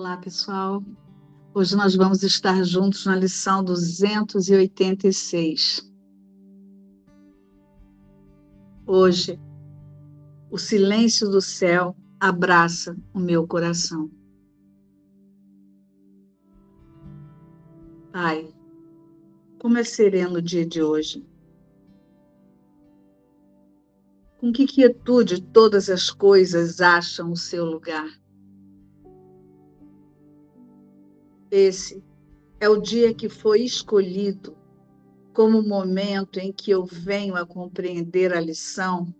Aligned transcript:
Olá, 0.00 0.16
pessoal. 0.16 0.82
Hoje 1.52 1.76
nós 1.76 1.94
vamos 1.94 2.22
estar 2.22 2.64
juntos 2.64 3.04
na 3.04 3.14
lição 3.14 3.62
286. 3.62 5.92
Hoje, 8.86 9.38
o 10.50 10.56
silêncio 10.56 11.28
do 11.28 11.42
céu 11.42 11.94
abraça 12.18 12.96
o 13.12 13.18
meu 13.18 13.46
coração. 13.46 14.10
Pai, 18.10 18.50
como 19.60 19.76
é 19.76 19.84
sereno 19.84 20.38
o 20.38 20.42
dia 20.42 20.64
de 20.64 20.82
hoje. 20.82 21.28
Com 24.38 24.50
que 24.50 24.64
quietude 24.64 25.42
todas 25.42 25.90
as 25.90 26.10
coisas 26.10 26.80
acham 26.80 27.32
o 27.32 27.36
seu 27.36 27.66
lugar. 27.66 28.08
Esse 31.50 32.02
é 32.60 32.68
o 32.68 32.80
dia 32.80 33.12
que 33.12 33.28
foi 33.28 33.62
escolhido 33.62 34.56
como 35.32 35.58
o 35.58 35.68
momento 35.68 36.38
em 36.38 36.52
que 36.52 36.70
eu 36.70 36.84
venho 36.84 37.34
a 37.34 37.46
compreender 37.46 38.32
a 38.32 38.40
lição 38.40 39.12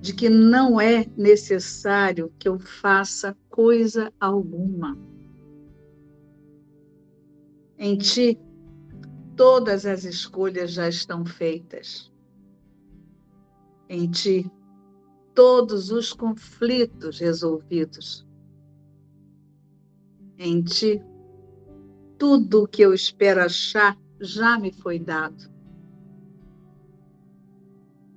de 0.00 0.14
que 0.14 0.28
não 0.28 0.80
é 0.80 1.06
necessário 1.16 2.32
que 2.38 2.48
eu 2.48 2.58
faça 2.58 3.36
coisa 3.48 4.12
alguma. 4.18 4.96
Em 7.76 7.96
ti, 7.96 8.38
todas 9.36 9.86
as 9.86 10.04
escolhas 10.04 10.72
já 10.72 10.88
estão 10.88 11.24
feitas. 11.24 12.12
Em 13.88 14.10
ti, 14.10 14.50
todos 15.34 15.90
os 15.90 16.12
conflitos 16.12 17.18
resolvidos. 17.18 18.26
Em 20.36 20.62
ti, 20.62 21.02
tudo 22.18 22.64
o 22.64 22.68
que 22.68 22.82
eu 22.82 22.92
espero 22.92 23.40
achar 23.40 23.96
já 24.20 24.58
me 24.58 24.72
foi 24.72 24.98
dado. 24.98 25.48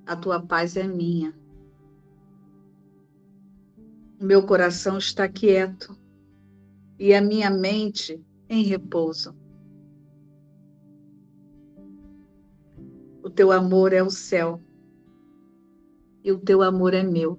A 0.04 0.16
tua 0.16 0.40
paz 0.44 0.76
é 0.76 0.82
minha. 0.82 1.32
O 4.20 4.24
meu 4.24 4.44
coração 4.44 4.98
está 4.98 5.28
quieto 5.28 5.96
e 6.98 7.14
a 7.14 7.20
minha 7.20 7.48
mente 7.48 8.24
em 8.48 8.64
repouso. 8.64 9.34
O 13.22 13.30
teu 13.30 13.52
amor 13.52 13.92
é 13.92 14.02
o 14.02 14.10
céu 14.10 14.60
e 16.24 16.32
o 16.32 16.38
teu 16.38 16.60
amor 16.60 16.92
é 16.92 17.02
meu. 17.02 17.38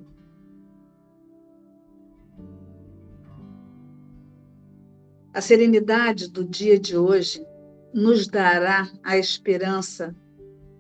A 5.33 5.41
serenidade 5.41 6.29
do 6.29 6.43
dia 6.43 6.79
de 6.79 6.95
hoje 6.95 7.43
nos 7.91 8.27
dará 8.27 8.87
a 9.03 9.17
esperança 9.17 10.15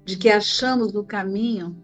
de 0.05 0.15
que 0.15 0.29
achamos 0.29 0.93
o 0.93 1.03
caminho 1.03 1.75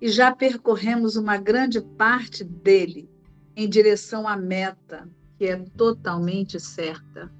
e 0.00 0.08
já 0.08 0.34
percorremos 0.34 1.14
uma 1.14 1.36
grande 1.36 1.80
parte 1.80 2.42
dele 2.42 3.08
em 3.54 3.68
direção 3.68 4.26
à 4.26 4.36
meta, 4.36 5.08
que 5.38 5.44
é 5.44 5.56
totalmente 5.76 6.58
certa. 6.58 7.32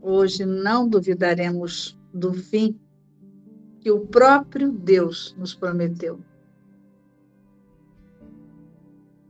Hoje 0.00 0.46
não 0.46 0.88
duvidaremos 0.88 1.98
do 2.14 2.32
fim 2.32 2.80
que 3.80 3.90
o 3.90 4.06
próprio 4.06 4.72
Deus 4.72 5.36
nos 5.36 5.54
prometeu. 5.54 6.18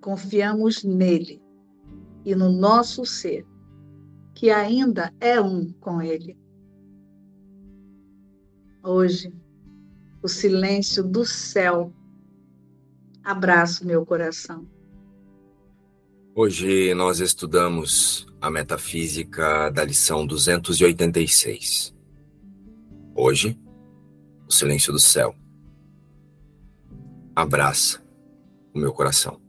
Confiamos 0.00 0.84
nele 0.84 1.44
e 2.26 2.34
no 2.34 2.50
nosso 2.50 3.06
ser, 3.06 3.46
que 4.34 4.50
ainda 4.50 5.14
é 5.20 5.40
um 5.40 5.72
com 5.74 6.02
Ele. 6.02 6.36
Hoje, 8.82 9.32
o 10.20 10.26
silêncio 10.26 11.04
do 11.04 11.24
céu 11.24 11.94
abraça 13.22 13.84
o 13.84 13.86
meu 13.86 14.04
coração. 14.04 14.66
Hoje 16.34 16.92
nós 16.94 17.20
estudamos 17.20 18.26
a 18.40 18.50
metafísica 18.50 19.70
da 19.70 19.84
lição 19.84 20.26
286. 20.26 21.94
Hoje, 23.14 23.56
o 24.48 24.52
silêncio 24.52 24.92
do 24.92 24.98
céu 24.98 25.32
abraça 27.36 28.04
o 28.74 28.78
meu 28.80 28.92
coração. 28.92 29.45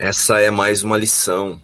Essa 0.00 0.38
é 0.40 0.48
mais 0.48 0.84
uma 0.84 0.96
lição, 0.96 1.60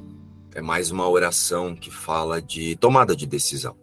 é 0.52 0.60
mais 0.60 0.90
uma 0.90 1.08
oração 1.08 1.72
que 1.76 1.88
fala 1.88 2.42
de 2.42 2.74
tomada 2.74 3.14
de 3.14 3.28
decisão. 3.28 3.78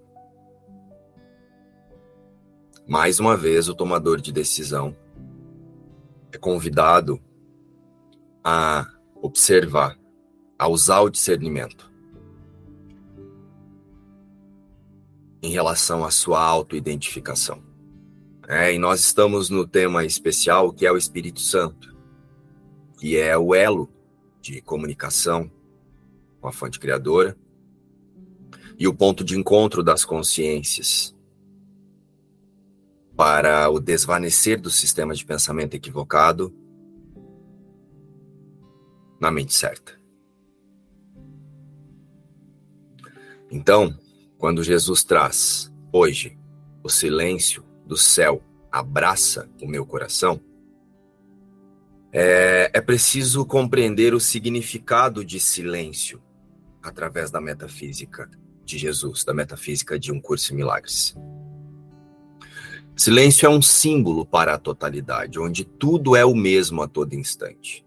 Mais 2.85 3.17
uma 3.17 3.37
vez, 3.37 3.69
o 3.69 3.73
tomador 3.73 4.19
de 4.19 4.29
decisão 4.29 4.93
é 6.33 6.37
convidado 6.37 7.17
a 8.43 8.85
observar, 9.21 9.97
a 10.59 10.67
usar 10.67 10.99
o 10.99 11.09
discernimento 11.09 11.89
em 15.41 15.49
relação 15.49 16.03
à 16.03 16.11
sua 16.11 16.43
autoidentificação. 16.43 17.63
É, 18.49 18.73
e 18.73 18.77
nós 18.77 18.99
estamos 18.99 19.49
no 19.49 19.65
tema 19.65 20.03
especial 20.03 20.73
que 20.73 20.85
é 20.85 20.91
o 20.91 20.97
Espírito 20.97 21.39
Santo, 21.39 21.95
que 22.97 23.15
é 23.15 23.37
o 23.37 23.55
elo 23.55 23.89
de 24.41 24.61
comunicação 24.61 25.51
com 26.39 26.47
a 26.47 26.51
fonte 26.51 26.79
criadora 26.79 27.37
e 28.77 28.87
o 28.87 28.93
ponto 28.93 29.23
de 29.23 29.37
encontro 29.37 29.83
das 29.83 30.03
consciências 30.03 31.15
para 33.15 33.69
o 33.69 33.79
desvanecer 33.79 34.59
do 34.59 34.71
sistema 34.71 35.13
de 35.13 35.23
pensamento 35.23 35.75
equivocado 35.75 36.51
na 39.19 39.29
mente 39.29 39.53
certa. 39.53 40.01
Então, 43.51 43.95
quando 44.37 44.63
Jesus 44.63 45.03
traz 45.03 45.71
hoje 45.93 46.35
o 46.83 46.89
silêncio 46.89 47.63
do 47.85 47.95
céu 47.95 48.41
abraça 48.71 49.47
o 49.61 49.67
meu 49.67 49.85
coração, 49.85 50.41
é, 52.11 52.69
é 52.73 52.81
preciso 52.81 53.45
compreender 53.45 54.13
o 54.13 54.19
significado 54.19 55.23
de 55.23 55.39
silêncio 55.39 56.21
através 56.81 57.31
da 57.31 57.39
metafísica 57.39 58.29
de 58.65 58.77
Jesus, 58.77 59.23
da 59.23 59.33
metafísica 59.33 59.97
de 59.97 60.11
Um 60.11 60.19
Curso 60.19 60.53
em 60.53 60.57
Milagres. 60.57 61.15
Silêncio 62.95 63.45
é 63.45 63.49
um 63.49 63.61
símbolo 63.61 64.25
para 64.25 64.53
a 64.53 64.57
totalidade, 64.57 65.39
onde 65.39 65.63
tudo 65.63 66.15
é 66.15 66.25
o 66.25 66.35
mesmo 66.35 66.81
a 66.81 66.87
todo 66.87 67.13
instante. 67.13 67.85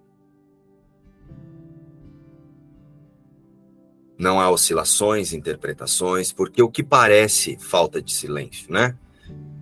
Não 4.19 4.41
há 4.41 4.51
oscilações, 4.51 5.33
interpretações, 5.33 6.33
porque 6.33 6.63
o 6.63 6.71
que 6.71 6.83
parece 6.83 7.59
falta 7.59 8.01
de 8.01 8.13
silêncio, 8.13 8.73
né? 8.73 8.97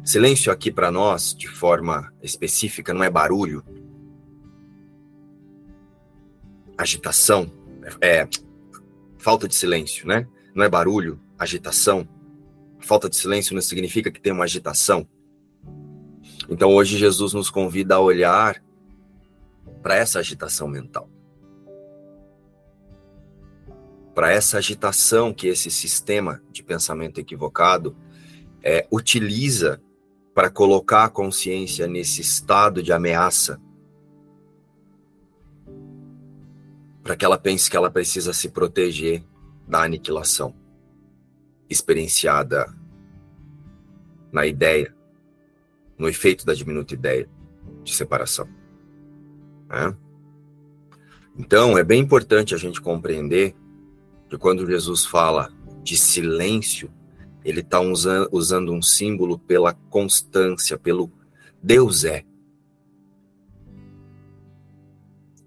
Silêncio 0.05 0.53
aqui 0.53 0.71
para 0.71 0.91
nós, 0.91 1.35
de 1.35 1.49
forma 1.49 2.13
específica, 2.23 2.93
não 2.93 3.03
é 3.03 3.11
barulho, 3.11 3.65
agitação, 6.83 7.51
é, 8.01 8.29
falta 9.19 9.49
de 9.49 9.55
silêncio, 9.55 10.07
né? 10.07 10.27
Não 10.55 10.65
é 10.65 10.69
barulho, 10.69 11.21
agitação. 11.39 12.09
Falta 12.81 13.09
de 13.09 13.17
silêncio 13.17 13.55
não 13.55 13.63
significa 13.63 14.11
que 14.11 14.21
tem 14.21 14.33
uma 14.33 14.45
agitação. 14.45 15.07
Então 16.49 16.75
hoje 16.75 16.99
Jesus 16.99 17.33
nos 17.33 17.51
convida 17.51 17.95
a 17.95 18.01
olhar 18.01 18.63
para 19.83 19.97
essa 19.97 20.19
agitação 20.19 20.69
mental. 20.69 21.09
Para 24.15 24.31
essa 24.31 24.59
agitação 24.59 25.33
que 25.33 25.49
esse 25.49 25.71
sistema 25.71 26.43
de 26.53 26.63
pensamento 26.63 27.19
equivocado 27.19 27.97
é, 28.63 28.87
utiliza 28.91 29.81
para 30.35 30.51
colocar 30.51 31.05
a 31.05 31.09
consciência 31.09 31.87
nesse 31.87 32.21
estado 32.21 32.83
de 32.83 32.93
ameaça 32.93 33.61
para 37.03 37.17
que 37.17 37.25
ela 37.25 37.39
pense 37.39 37.71
que 37.71 37.77
ela 37.77 37.91
precisa 37.91 38.33
se 38.33 38.49
proteger 38.49 39.25
da 39.67 39.83
aniquilação 39.83 40.55
experienciada 41.69 42.73
na 44.31 44.47
ideia, 44.47 44.95
no 45.99 46.09
efeito 46.09 46.45
da 46.45 46.55
diminuta 46.55 46.95
ideia 46.95 47.29
de 47.83 47.95
separação. 47.95 48.49
Né? 49.69 49.97
Então, 51.37 51.77
é 51.79 51.83
bem 51.83 52.01
importante 52.01 52.55
a 52.55 52.59
gente 52.59 52.81
compreender 52.81 53.55
que 54.29 54.37
quando 54.37 54.67
Jesus 54.67 55.05
fala 55.05 55.51
de 55.83 55.97
silêncio, 55.97 56.91
ele 57.45 57.61
está 57.61 57.81
usando, 57.81 58.29
usando 58.31 58.73
um 58.73 58.83
símbolo 58.83 59.39
pela 59.39 59.73
constância, 59.73 60.79
pelo 60.79 61.11
Deus 61.63 62.05
é. 62.05 62.25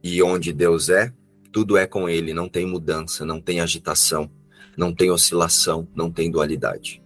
E 0.04 0.22
onde 0.22 0.54
Deus 0.54 0.90
é, 0.90 1.14
tudo 1.56 1.78
é 1.78 1.88
com 1.88 2.10
Ele, 2.10 2.34
não 2.34 2.50
tem 2.50 2.66
mudança, 2.66 3.26
não 3.26 3.40
tem 3.40 3.62
agitação, 3.62 4.30
não 4.76 4.94
tem 4.94 5.10
oscilação, 5.10 5.88
não 5.96 6.12
tem 6.12 6.30
dualidade. 6.30 7.02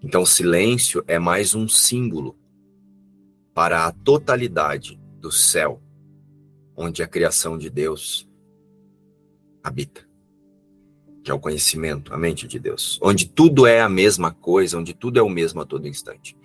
Então, 0.00 0.24
silêncio 0.24 1.02
é 1.08 1.18
mais 1.18 1.52
um 1.52 1.66
símbolo 1.66 2.38
para 3.52 3.88
a 3.88 3.90
totalidade 3.90 5.00
do 5.18 5.32
céu, 5.32 5.82
onde 6.76 7.02
a 7.02 7.08
criação 7.08 7.58
de 7.58 7.68
Deus 7.68 8.30
habita. 9.64 10.08
Que 11.24 11.32
é 11.32 11.34
o 11.34 11.40
conhecimento, 11.40 12.14
a 12.14 12.16
mente 12.16 12.46
de 12.46 12.60
Deus. 12.60 13.00
Onde 13.02 13.26
tudo 13.26 13.66
é 13.66 13.80
a 13.80 13.88
mesma 13.88 14.30
coisa, 14.30 14.78
onde 14.78 14.94
tudo 14.94 15.18
é 15.18 15.22
o 15.22 15.28
mesmo 15.28 15.60
a 15.60 15.66
todo 15.66 15.88
instante. 15.88 16.36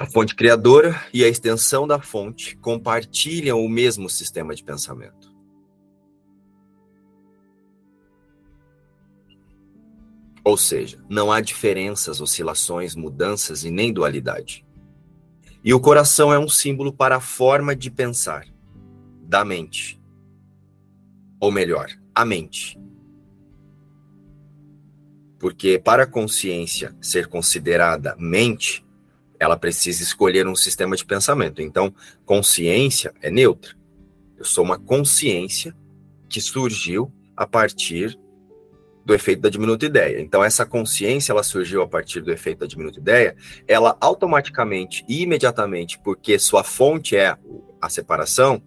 A 0.00 0.06
fonte 0.06 0.34
criadora 0.34 0.98
e 1.12 1.22
a 1.22 1.28
extensão 1.28 1.86
da 1.86 2.00
fonte 2.00 2.56
compartilham 2.56 3.62
o 3.62 3.68
mesmo 3.68 4.08
sistema 4.08 4.54
de 4.54 4.64
pensamento. 4.64 5.30
Ou 10.42 10.56
seja, 10.56 11.04
não 11.06 11.30
há 11.30 11.42
diferenças, 11.42 12.18
oscilações, 12.18 12.96
mudanças 12.96 13.62
e 13.62 13.70
nem 13.70 13.92
dualidade. 13.92 14.64
E 15.62 15.74
o 15.74 15.78
coração 15.78 16.32
é 16.32 16.38
um 16.38 16.48
símbolo 16.48 16.94
para 16.94 17.16
a 17.16 17.20
forma 17.20 17.76
de 17.76 17.90
pensar 17.90 18.46
da 19.20 19.44
mente. 19.44 20.00
Ou 21.38 21.52
melhor, 21.52 21.90
a 22.14 22.24
mente. 22.24 22.80
Porque 25.38 25.78
para 25.78 26.04
a 26.04 26.10
consciência 26.10 26.96
ser 27.02 27.26
considerada 27.26 28.16
mente, 28.18 28.82
ela 29.40 29.56
precisa 29.56 30.02
escolher 30.02 30.46
um 30.46 30.54
sistema 30.54 30.94
de 30.94 31.04
pensamento. 31.04 31.62
Então, 31.62 31.92
consciência 32.26 33.14
é 33.22 33.30
neutra. 33.30 33.74
Eu 34.36 34.44
sou 34.44 34.62
uma 34.62 34.78
consciência 34.78 35.74
que 36.28 36.42
surgiu 36.42 37.10
a 37.34 37.46
partir 37.46 38.18
do 39.02 39.14
efeito 39.14 39.40
da 39.40 39.48
diminuta 39.48 39.86
ideia. 39.86 40.20
Então, 40.20 40.44
essa 40.44 40.66
consciência, 40.66 41.32
ela 41.32 41.42
surgiu 41.42 41.80
a 41.80 41.88
partir 41.88 42.20
do 42.20 42.30
efeito 42.30 42.58
da 42.58 42.66
diminuta 42.66 43.00
ideia, 43.00 43.34
ela 43.66 43.96
automaticamente 43.98 45.02
e 45.08 45.22
imediatamente, 45.22 45.98
porque 45.98 46.38
sua 46.38 46.62
fonte 46.62 47.16
é 47.16 47.34
a 47.80 47.88
separação, 47.88 48.62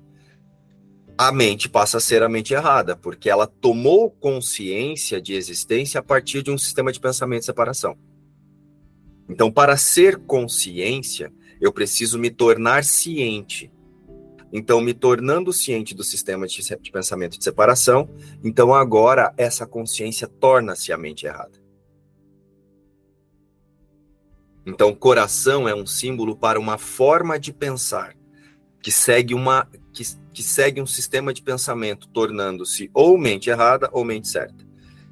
a 1.16 1.31
mente 1.31 1.69
passa 1.69 1.98
a 1.98 2.02
ser 2.02 2.24
a 2.24 2.30
mente 2.30 2.52
errada, 2.52 2.96
porque 2.96 3.30
ela 3.30 3.46
tomou 3.46 4.10
consciência 4.10 5.22
de 5.22 5.36
existência 5.36 6.00
a 6.00 6.04
partir 6.04 6.42
de 6.42 6.50
um 6.50 6.58
sistema 6.58 6.92
de 6.92 7.00
pensamento 7.00 7.42
de 7.42 7.46
separação. 7.46 7.96
Então, 9.30 9.52
para 9.52 9.78
ser 9.78 10.18
consciência, 10.18 11.31
eu 11.62 11.72
preciso 11.72 12.20
me 12.20 12.30
tornar 12.30 12.84
ciente 12.84 13.72
então, 14.56 14.80
me 14.80 14.94
tornando 14.94 15.52
ciente 15.52 15.96
do 15.96 16.04
sistema 16.04 16.46
de, 16.46 16.62
de 16.62 16.92
pensamento 16.92 17.40
de 17.40 17.44
separação, 17.44 18.08
então 18.44 18.72
agora 18.72 19.34
essa 19.36 19.66
consciência 19.66 20.28
torna-se 20.28 20.94
a 20.94 20.98
mente 20.98 21.25
errada. 21.25 21.60
Então, 24.64 24.94
coração 24.94 25.68
é 25.68 25.74
um 25.74 25.88
símbolo 25.88 26.38
para 26.38 26.60
uma 26.60 26.78
forma 26.78 27.40
de 27.40 27.52
pensar 27.52 28.16
que 28.80 28.92
segue 28.92 29.34
uma 29.34 29.68
que, 29.92 30.04
que 30.31 30.44
segue 30.44 30.80
um 30.80 30.86
sistema 30.86 31.34
de 31.34 31.42
pensamento, 31.42 32.08
tornando-se 32.10 32.92
ou 32.94 33.18
mente 33.18 33.50
errada 33.50 33.90
ou 33.92 34.06
mente 34.06 34.28
certa. 34.28 34.64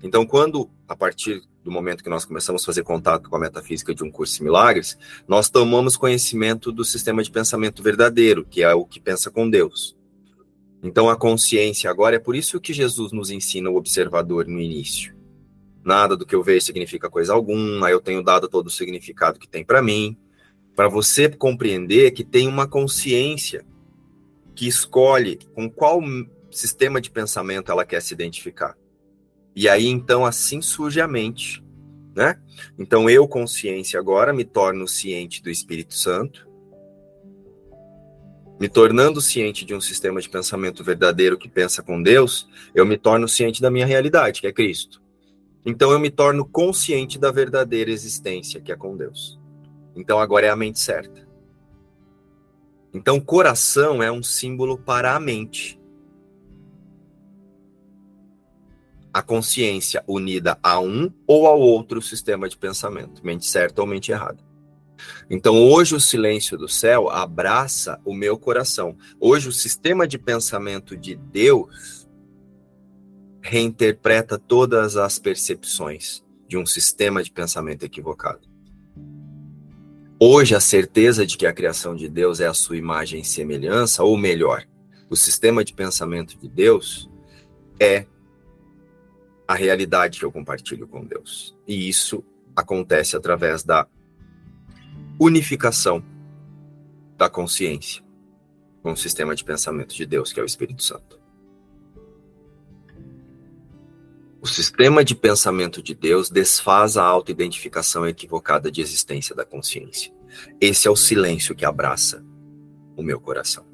Então, 0.04 0.24
quando 0.24 0.70
a 0.88 0.96
partir 0.96 1.42
do 1.64 1.72
momento 1.72 2.04
que 2.04 2.10
nós 2.10 2.26
começamos 2.26 2.64
a 2.64 2.66
fazer 2.66 2.84
contato 2.84 3.30
com 3.30 3.36
a 3.36 3.40
metafísica 3.40 3.94
de 3.94 4.04
um 4.04 4.12
curso 4.12 4.38
de 4.38 4.44
milagres, 4.44 4.98
nós 5.28 5.50
tomamos 5.50 5.96
conhecimento 5.96 6.72
do 6.72 6.84
sistema 6.84 7.24
de 7.24 7.32
pensamento 7.32 7.84
verdadeiro, 7.84 8.46
que 8.50 8.64
é 8.64 8.74
o 8.74 8.86
que 8.86 9.00
pensa 9.00 9.30
com 9.30 9.50
Deus. 9.50 9.96
Então 10.84 11.10
a 11.10 11.16
consciência 11.16 11.90
agora 11.90 12.16
é 12.16 12.20
por 12.20 12.36
isso 12.36 12.60
que 12.60 12.74
Jesus 12.74 13.12
nos 13.12 13.30
ensina 13.30 13.70
o 13.70 13.76
observador 13.76 14.48
no 14.48 14.60
início. 14.60 15.16
Nada 15.84 16.18
do 16.18 16.26
que 16.26 16.36
eu 16.36 16.44
vejo 16.44 16.66
significa 16.66 17.10
coisa 17.10 17.34
alguma, 17.34 17.90
eu 17.92 18.00
tenho 18.00 18.24
dado 18.24 18.48
todo 18.48 18.68
o 18.68 18.72
significado 18.72 19.40
que 19.40 19.48
tem 19.48 19.64
para 19.64 19.82
mim, 19.82 20.18
para 20.76 20.88
você 20.88 21.30
compreender 21.30 22.12
que 22.12 22.24
tem 22.24 22.48
uma 22.48 22.68
consciência 22.68 23.66
que 24.56 24.68
escolhe 24.68 25.40
com 25.54 25.70
qual 25.70 26.02
sistema 26.50 27.00
de 27.00 27.10
pensamento 27.10 27.72
ela 27.72 27.86
quer 27.86 28.02
se 28.02 28.14
identificar. 28.14 28.76
E 29.56 29.68
aí, 29.68 29.88
então, 29.88 30.26
assim 30.26 30.62
surge 30.62 31.02
a 31.02 31.08
mente, 31.08 31.64
né? 32.16 32.40
Então, 32.80 33.10
eu, 33.10 33.28
consciência, 33.28 34.00
agora 34.00 34.34
me 34.34 34.46
torno 34.46 34.88
ciente 34.88 35.44
do 35.44 35.50
Espírito 35.50 35.94
Santo, 35.94 36.48
me 38.60 38.70
tornando 38.70 39.20
ciente 39.20 39.66
de 39.66 39.74
um 39.74 39.82
sistema 39.82 40.22
de 40.22 40.30
pensamento 40.30 40.84
verdadeiro 40.84 41.38
que 41.38 41.50
pensa 41.50 41.82
com 41.82 42.02
Deus, 42.02 42.48
eu 42.76 42.86
me 42.86 42.98
torno 42.98 43.28
ciente 43.28 43.62
da 43.62 43.72
minha 43.72 43.86
realidade, 43.86 44.40
que 44.40 44.48
é 44.48 44.54
Cristo. 44.54 45.02
Então, 45.66 45.92
eu 45.92 46.00
me 46.00 46.12
torno 46.12 46.46
consciente 46.46 47.20
da 47.20 47.32
verdadeira 47.32 47.92
existência, 47.92 48.62
que 48.62 48.72
é 48.72 48.76
com 48.76 48.96
Deus. 48.96 49.40
Então, 49.96 50.20
agora 50.20 50.46
é 50.46 50.50
a 50.50 50.56
mente 50.56 50.80
certa. 50.80 51.28
Então, 52.94 53.20
coração 53.20 54.04
é 54.04 54.12
um 54.12 54.22
símbolo 54.22 54.78
para 54.78 55.16
a 55.16 55.20
mente. 55.20 55.81
A 59.14 59.22
consciência 59.22 60.04
unida 60.08 60.58
a 60.64 60.80
um 60.80 61.12
ou 61.28 61.48
ao 61.48 61.60
outro 61.60 62.02
sistema 62.02 62.48
de 62.48 62.58
pensamento, 62.58 63.26
mente 63.26 63.46
certa 63.46 63.82
ou 63.82 63.88
mente 63.88 64.12
errada. 64.12 64.44
Então, 65.30 65.56
hoje 65.62 65.96
o 65.96 66.00
silêncio 66.00 66.58
do 66.58 66.68
céu 66.68 67.10
abraça 67.10 68.00
o 68.06 68.14
meu 68.14 68.38
coração. 68.38 68.96
Hoje 69.20 69.50
o 69.50 69.52
sistema 69.52 70.08
de 70.08 70.18
pensamento 70.18 70.96
de 70.96 71.16
Deus 71.16 72.08
reinterpreta 73.42 74.38
todas 74.38 74.98
as 74.98 75.18
percepções 75.18 76.24
de 76.48 76.58
um 76.58 76.66
sistema 76.66 77.24
de 77.24 77.32
pensamento 77.32 77.84
equivocado. 77.84 78.48
Hoje 80.20 80.54
a 80.54 80.60
certeza 80.60 81.26
de 81.26 81.36
que 81.36 81.48
a 81.48 81.54
criação 81.54 81.96
de 81.96 82.08
Deus 82.08 82.40
é 82.40 82.46
a 82.46 82.54
sua 82.54 82.78
imagem 82.78 83.22
e 83.22 83.26
semelhança, 83.26 84.04
ou 84.04 84.16
melhor, 84.16 84.64
o 85.10 85.16
sistema 85.16 85.64
de 85.64 85.74
pensamento 85.74 86.38
de 86.38 86.48
Deus 86.48 87.10
é 87.80 88.06
a 89.52 89.56
realidade 89.56 90.18
que 90.18 90.26
eu 90.26 90.32
compartilho 90.32 90.88
com 90.88 91.04
Deus. 91.04 91.56
E 91.68 91.90
isso 91.90 92.24
acontece 92.56 93.18
através 93.18 93.64
da 93.64 93.86
unificação 95.20 96.04
da 97.18 97.30
consciência 97.30 98.02
com 98.82 98.94
o 98.94 98.98
sistema 98.98 99.36
de 99.36 99.44
pensamento 99.44 99.94
de 99.94 100.06
Deus, 100.06 100.32
que 100.32 100.40
é 100.40 100.44
o 100.44 100.46
Espírito 100.46 100.82
Santo. 100.82 101.20
O 104.42 104.48
sistema 104.48 105.04
de 105.04 105.14
pensamento 105.14 105.84
de 105.84 105.94
Deus 105.94 106.30
desfaz 106.30 106.98
a 106.98 107.04
autoidentificação 107.04 108.08
equivocada 108.08 108.72
de 108.72 108.82
existência 108.82 109.36
da 109.36 109.46
consciência. 109.46 110.12
Esse 110.60 110.88
é 110.88 110.92
o 110.92 110.96
silêncio 110.96 111.54
que 111.54 111.66
abraça 111.66 112.26
o 112.96 113.04
meu 113.04 113.20
coração. 113.20 113.66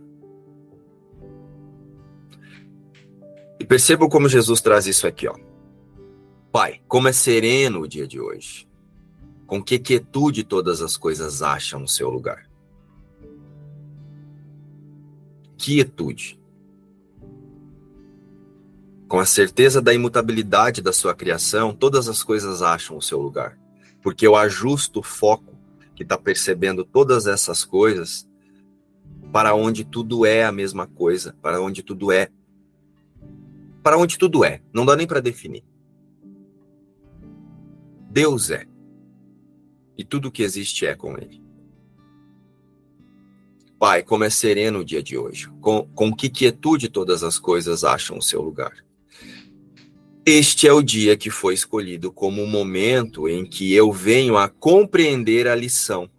E 3.59 3.65
percebam 3.65 4.09
como 4.09 4.27
Jesus 4.27 4.59
traz 4.59 4.87
isso 4.87 5.07
aqui, 5.07 5.27
ó. 5.27 5.46
Pai, 6.51 6.81
como 6.87 7.07
é 7.07 7.11
sereno 7.11 7.81
o 7.81 7.87
dia 7.87 8.07
de 8.07 8.19
hoje. 8.19 8.67
Com 9.45 9.61
que 9.63 9.77
quietude 9.79 10.43
todas 10.43 10.81
as 10.81 10.97
coisas 10.97 11.41
acham 11.41 11.83
o 11.83 11.87
seu 11.87 12.09
lugar. 12.09 12.49
Quietude. 15.57 16.39
Com 19.07 19.19
a 19.19 19.25
certeza 19.25 19.81
da 19.81 19.93
imutabilidade 19.93 20.81
da 20.81 20.91
sua 20.91 21.15
criação, 21.15 21.73
todas 21.73 22.09
as 22.09 22.23
coisas 22.23 22.61
acham 22.61 22.97
o 22.97 23.01
seu 23.01 23.21
lugar. 23.21 23.57
Porque 24.01 24.27
eu 24.27 24.35
ajusto 24.35 24.99
o 24.99 25.03
foco 25.03 25.55
que 25.95 26.03
está 26.03 26.17
percebendo 26.17 26.83
todas 26.83 27.25
essas 27.25 27.63
coisas 27.63 28.27
para 29.31 29.53
onde 29.53 29.83
tudo 29.83 30.25
é 30.25 30.45
a 30.45 30.51
mesma 30.51 30.87
coisa, 30.87 31.35
para 31.41 31.61
onde 31.61 31.83
tudo 31.83 32.11
é. 32.11 32.29
Para 33.83 33.97
onde 33.97 34.17
tudo 34.17 34.43
é. 34.43 34.61
Não 34.73 34.85
dá 34.85 34.95
nem 34.95 35.07
para 35.07 35.21
definir. 35.21 35.63
Deus 38.17 38.49
é. 38.49 38.65
E 39.95 40.03
tudo 40.03 40.31
que 40.31 40.41
existe 40.41 40.87
é 40.87 40.95
com 40.95 41.15
Ele. 41.19 41.39
Pai, 43.77 44.01
como 44.01 44.23
é 44.23 44.29
sereno 44.31 44.79
o 44.79 44.83
dia 44.83 45.03
de 45.03 45.15
hoje. 45.15 45.47
Com, 45.61 45.87
com 45.93 46.11
que 46.11 46.27
quietude 46.27 46.89
todas 46.89 47.21
as 47.23 47.37
coisas 47.37 47.83
acham 47.83 48.17
o 48.17 48.21
seu 48.23 48.41
lugar. 48.41 48.83
Este 50.25 50.67
é 50.67 50.73
o 50.73 50.81
dia 50.81 51.15
que 51.15 51.29
foi 51.29 51.53
escolhido 51.53 52.11
como 52.11 52.41
o 52.41 52.47
momento 52.47 53.29
em 53.29 53.45
que 53.45 53.71
eu 53.71 53.91
venho 53.91 54.35
a 54.35 54.49
compreender 54.49 55.47
a 55.47 55.53
lição 55.53 56.09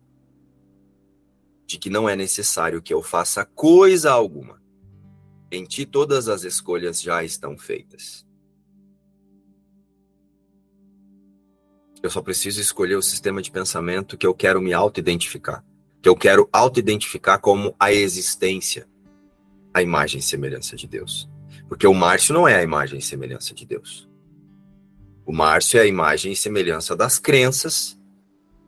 de 1.67 1.79
que 1.79 1.91
não 1.91 2.09
é 2.09 2.15
necessário 2.15 2.81
que 2.81 2.95
eu 2.95 3.03
faça 3.03 3.45
coisa 3.45 4.13
alguma. 4.13 4.63
Em 5.51 5.65
ti 5.65 5.85
todas 5.85 6.29
as 6.29 6.45
escolhas 6.45 7.03
já 7.03 7.25
estão 7.25 7.59
feitas. 7.59 8.28
Eu 12.03 12.11
só 12.11 12.23
preciso 12.23 12.61
escolher 12.61 12.97
o 12.97 13.03
sistema 13.03 13.43
de 13.43 13.51
pensamento 13.51 14.17
que 14.17 14.27
eu 14.27 14.35
quero 14.35 14.61
me 14.61 14.73
auto-identificar. 14.73 15.65
que 16.01 16.09
eu 16.09 16.15
quero 16.15 16.49
auto-identificar 16.53 17.39
como 17.39 17.75
a 17.79 17.93
existência, 17.93 18.87
a 19.75 19.83
imagem 19.83 20.21
e 20.21 20.23
semelhança 20.23 20.77
de 20.77 20.87
Deus. 20.87 21.29
Porque 21.69 21.89
o 21.89 21.95
Márcio 21.95 22.33
não 22.33 22.47
é 22.47 22.55
a 22.55 22.63
imagem 22.63 23.01
e 23.01 23.03
semelhança 23.03 23.53
de 23.53 23.67
Deus. 23.67 24.09
O 25.27 25.33
Márcio 25.33 25.79
é 25.79 25.83
a 25.83 25.87
imagem 25.87 26.33
e 26.33 26.37
semelhança 26.37 26.95
das 26.95 27.19
crenças 27.19 27.99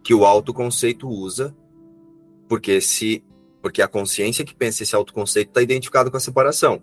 que 0.02 0.12
o 0.12 0.24
autoconceito 0.24 1.08
usa, 1.08 1.56
porque 2.48 2.80
se 2.80 3.24
porque 3.62 3.82
a 3.82 3.88
consciência 3.88 4.44
que 4.44 4.54
pensa 4.54 4.82
esse 4.82 4.96
autoconceito 4.96 5.50
está 5.50 5.62
identificado 5.62 6.10
com 6.10 6.16
a 6.16 6.20
separação. 6.20 6.82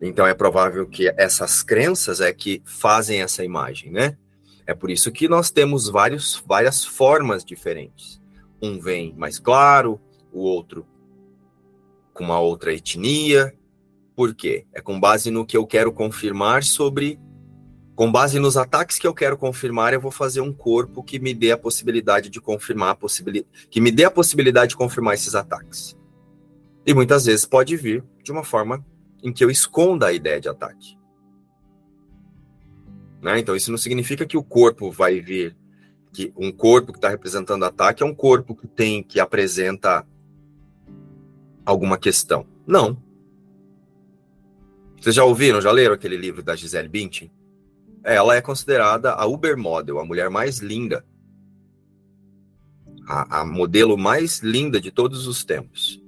Então 0.00 0.26
é 0.26 0.34
provável 0.34 0.86
que 0.86 1.12
essas 1.16 1.62
crenças 1.62 2.20
é 2.20 2.32
que 2.32 2.62
fazem 2.64 3.22
essa 3.22 3.44
imagem, 3.44 3.90
né? 3.90 4.16
É 4.66 4.74
por 4.74 4.90
isso 4.90 5.10
que 5.10 5.28
nós 5.28 5.50
temos 5.50 5.88
vários, 5.88 6.42
várias 6.46 6.84
formas 6.84 7.44
diferentes. 7.44 8.20
Um 8.62 8.78
vem 8.78 9.12
mais 9.16 9.38
claro, 9.38 10.00
o 10.32 10.40
outro 10.40 10.86
com 12.12 12.24
uma 12.24 12.38
outra 12.38 12.72
etnia. 12.72 13.54
Por 14.14 14.34
quê? 14.34 14.66
É 14.72 14.80
com 14.80 15.00
base 15.00 15.30
no 15.30 15.46
que 15.46 15.56
eu 15.56 15.66
quero 15.66 15.92
confirmar 15.92 16.62
sobre. 16.62 17.18
Com 17.94 18.10
base 18.10 18.38
nos 18.38 18.56
ataques 18.56 18.98
que 18.98 19.06
eu 19.06 19.14
quero 19.14 19.36
confirmar, 19.36 19.92
eu 19.92 20.00
vou 20.00 20.10
fazer 20.10 20.40
um 20.40 20.52
corpo 20.52 21.02
que 21.02 21.18
me 21.18 21.34
dê 21.34 21.52
a 21.52 21.58
possibilidade 21.58 22.30
de 22.30 22.40
confirmar 22.40 22.90
a 22.90 22.98
que 23.70 23.80
me 23.80 23.90
dê 23.90 24.04
a 24.04 24.10
possibilidade 24.10 24.70
de 24.70 24.76
confirmar 24.76 25.14
esses 25.14 25.34
ataques. 25.34 25.96
E 26.86 26.94
muitas 26.94 27.26
vezes 27.26 27.44
pode 27.44 27.76
vir 27.76 28.02
de 28.22 28.32
uma 28.32 28.42
forma 28.42 28.84
em 29.22 29.32
que 29.32 29.44
eu 29.44 29.50
esconda 29.50 30.06
a 30.06 30.12
ideia 30.12 30.40
de 30.40 30.48
ataque. 30.48 30.96
Né? 33.22 33.38
Então, 33.38 33.54
isso 33.54 33.70
não 33.70 33.78
significa 33.78 34.26
que 34.26 34.36
o 34.36 34.42
corpo 34.42 34.90
vai 34.90 35.20
vir, 35.20 35.56
que 36.12 36.32
um 36.36 36.50
corpo 36.50 36.92
que 36.92 36.98
está 36.98 37.08
representando 37.08 37.64
ataque 37.64 38.02
é 38.02 38.06
um 38.06 38.14
corpo 38.14 38.54
que 38.56 38.66
tem, 38.66 39.02
que 39.02 39.20
apresenta 39.20 40.04
alguma 41.64 41.96
questão. 41.96 42.44
Não. 42.66 43.00
Vocês 45.00 45.14
já 45.14 45.24
ouviram, 45.24 45.60
já 45.60 45.70
leram 45.70 45.94
aquele 45.94 46.16
livro 46.16 46.42
da 46.42 46.56
Gisele 46.56 46.88
Bündchen? 46.88 47.30
Ela 48.02 48.34
é 48.34 48.40
considerada 48.40 49.12
a 49.12 49.24
Uber 49.24 49.56
Model, 49.56 50.00
a 50.00 50.04
mulher 50.04 50.28
mais 50.28 50.58
linda, 50.58 51.04
a, 53.06 53.40
a 53.40 53.44
modelo 53.44 53.96
mais 53.96 54.40
linda 54.40 54.80
de 54.80 54.90
todos 54.90 55.28
os 55.28 55.44
tempos. 55.44 56.02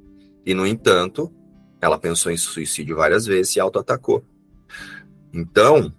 E, 0.44 0.52
no 0.52 0.66
entanto, 0.66 1.32
ela 1.80 1.98
pensou 1.98 2.32
em 2.32 2.36
suicídio 2.36 2.96
várias 2.96 3.24
vezes 3.24 3.54
e 3.54 3.60
auto-atacou. 3.60 4.24
Então, 5.32 5.92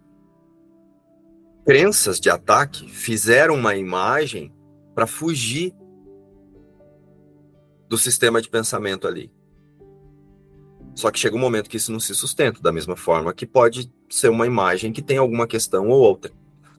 crenças 1.65 2.19
de 2.19 2.29
ataque 2.29 2.87
fizeram 2.91 3.55
uma 3.55 3.75
imagem 3.75 4.53
para 4.93 5.07
fugir 5.07 5.73
do 7.89 7.97
sistema 7.97 8.39
de 8.39 8.47
pensamento 8.47 9.07
ali. 9.07 9.31
Só 10.93 11.11
que 11.11 11.19
chega 11.19 11.35
um 11.35 11.39
momento 11.39 11.69
que 11.69 11.77
isso 11.77 11.91
não 11.91 11.99
se 11.99 12.13
sustenta, 12.13 12.61
da 12.61 12.71
mesma 12.71 12.95
forma 12.95 13.33
que 13.33 13.45
pode 13.45 13.91
ser 14.09 14.29
uma 14.29 14.45
imagem 14.45 14.93
que 14.93 15.01
tem 15.01 15.17
alguma 15.17 15.47
questão 15.47 15.89
ou 15.89 15.99
outra. 15.99 16.31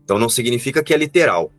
Então 0.02 0.18
não 0.18 0.28
significa 0.28 0.82
que 0.82 0.94
é 0.94 0.96
literal. 0.96 1.52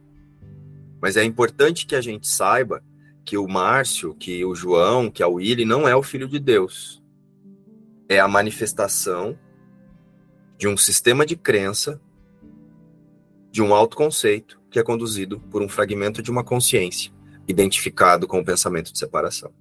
Mas 1.02 1.18
é 1.18 1.24
importante 1.24 1.86
que 1.86 1.96
a 1.96 2.02
gente 2.02 2.28
saiba 2.28 2.82
que 3.26 3.38
o 3.38 3.48
Márcio, 3.48 4.16
que 4.16 4.44
o 4.46 4.56
João, 4.56 5.12
que 5.12 5.22
a 5.22 5.28
Willy 5.28 5.66
não 5.66 5.88
é 5.88 5.96
o 5.96 6.02
filho 6.02 6.28
de 6.28 6.40
Deus. 6.40 7.04
É 8.08 8.20
a 8.20 8.28
manifestação 8.28 9.38
de 10.58 10.68
um 10.68 10.78
sistema 10.78 11.26
de 11.26 11.36
crença 11.36 12.02
de 13.52 13.62
um 13.62 13.74
autoconceito 13.74 14.60
que 14.70 14.80
é 14.80 14.84
conduzido 14.84 15.40
por 15.52 15.62
um 15.62 15.70
fragmento 15.70 16.22
de 16.22 16.30
uma 16.30 16.44
consciência, 16.44 17.12
identificado 17.48 18.28
com 18.28 18.40
o 18.40 18.46
pensamento 18.46 18.92
de 18.92 19.00
separação. 19.00 19.52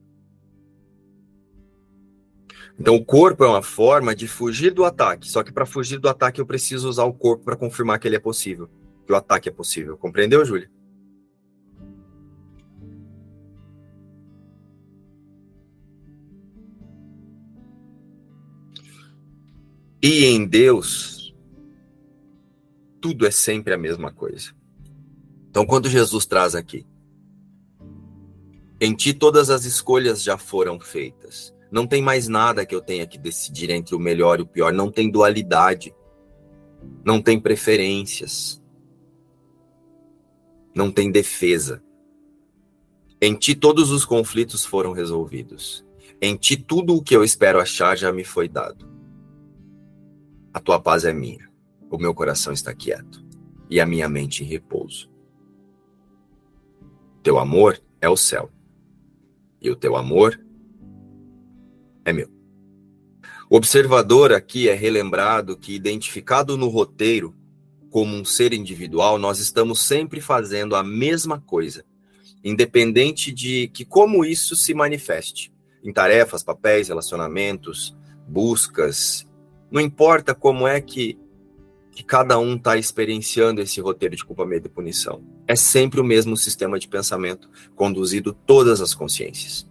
Então, 2.78 2.95
o 2.95 3.05
corpo 3.05 3.43
é 3.43 3.49
uma 3.49 3.62
forma 3.62 4.14
de 4.14 4.28
fugir 4.28 4.71
do 4.71 4.85
ataque, 4.85 5.28
só 5.28 5.43
que 5.43 5.50
para 5.50 5.64
fugir 5.64 5.99
do 5.99 6.09
ataque 6.09 6.40
eu 6.40 6.47
preciso 6.47 6.88
usar 6.88 7.05
o 7.05 7.14
corpo 7.14 7.45
para 7.45 7.57
confirmar 7.57 7.99
que 7.99 8.07
ele 8.07 8.16
é 8.16 8.21
possível, 8.21 8.69
que 9.07 9.12
o 9.12 9.16
ataque 9.16 9.49
é 9.49 9.52
possível. 9.52 9.97
Compreendeu, 9.97 10.45
Júlia? 10.45 10.71
E 20.02 20.26
em 20.26 20.47
Deus, 20.47 21.15
tudo 23.06 23.25
é 23.25 23.30
sempre 23.30 23.72
a 23.72 23.78
mesma 23.78 24.10
coisa. 24.10 24.52
Então, 25.48 25.64
quando 25.64 25.88
Jesus 25.88 26.26
traz 26.26 26.56
aqui, 26.56 26.84
em 28.80 28.96
ti 28.96 29.14
todas 29.14 29.48
as 29.48 29.64
escolhas 29.64 30.25
já 30.25 30.36
foram 30.36 30.80
feitas. 30.80 31.54
Não 31.70 31.86
tem 31.86 32.02
mais 32.02 32.26
nada 32.26 32.66
que 32.66 32.75
eu 32.75 32.80
tenha 32.80 33.06
que 33.06 33.16
decidir 33.16 33.70
entre 33.70 33.94
o 33.94 34.00
melhor 34.00 34.40
e 34.40 34.42
o 34.42 34.46
pior. 34.46 34.72
Não 34.72 34.90
tem 34.90 35.08
dualidade. 35.08 35.94
Não 37.04 37.22
tem 37.22 37.38
preferências. 37.38 38.60
Não 40.75 40.90
tem 40.90 41.08
defesa. 41.08 41.80
Em 43.22 43.36
ti 43.36 43.54
todos 43.54 43.92
os 43.92 44.04
conflitos 44.04 44.64
foram 44.64 44.90
resolvidos. 44.90 45.86
Em 46.20 46.34
ti 46.34 46.56
tudo 46.56 46.96
o 46.96 47.02
que 47.02 47.14
eu 47.14 47.22
espero 47.22 47.60
achar 47.60 47.96
já 47.96 48.12
me 48.12 48.25
foi 48.25 48.48
dado. 48.48 48.84
A 50.52 50.58
tua 50.58 50.80
paz 50.80 51.04
é 51.04 51.12
minha 51.12 51.45
o 51.90 51.99
meu 51.99 52.14
coração 52.14 52.52
está 52.52 52.75
quieto 52.75 53.25
e 53.69 53.81
a 53.81 53.87
minha 53.87 54.09
mente 54.09 54.43
em 54.43 54.47
repouso. 54.47 55.11
Teu 57.23 57.38
amor 57.38 57.81
é 58.00 58.09
o 58.09 58.16
céu 58.16 58.50
e 59.61 59.71
o 59.71 59.76
teu 59.76 59.97
amor 59.97 60.40
é 62.05 62.12
meu. 62.12 62.31
O 63.49 63.57
observador 63.57 64.33
aqui 64.33 64.69
é 64.69 64.75
relembrado 64.75 65.57
que, 65.57 65.75
identificado 65.75 66.57
no 66.57 66.69
roteiro 66.69 67.35
como 67.90 68.14
um 68.14 68.25
ser 68.25 68.52
individual, 68.52 69.19
nós 69.19 69.38
estamos 69.38 69.81
sempre 69.81 70.21
fazendo 70.21 70.75
a 70.75 70.83
mesma 70.83 71.40
coisa, 71.40 71.85
independente 72.45 73.33
de 73.33 73.69
que 73.69 73.85
como 73.85 74.25
isso 74.25 74.55
se 74.55 74.75
manifeste 74.75 75.52
em 75.83 75.93
tarefas, 75.93 76.43
papéis, 76.43 76.88
relacionamentos, 76.88 77.97
buscas. 78.26 79.26
Não 79.71 79.81
importa 79.81 80.35
como 80.35 80.66
é 80.66 80.81
que 80.81 81.19
que 81.96 82.04
cada 82.04 82.38
um 82.38 82.56
está 82.56 82.76
experienciando 82.76 83.62
esse 83.62 83.80
roteiro 83.80 84.14
de 84.14 84.22
culpa, 84.22 84.44
medo 84.44 84.66
e 84.66 84.68
punição. 84.68 85.24
É 85.46 85.56
sempre 85.56 85.98
o 85.98 86.04
mesmo 86.04 86.36
sistema 86.36 86.78
de 86.78 86.86
pensamento 86.86 87.48
conduzido 87.74 88.34
todas 88.34 88.82
as 88.82 88.92
consciências. 88.92 89.66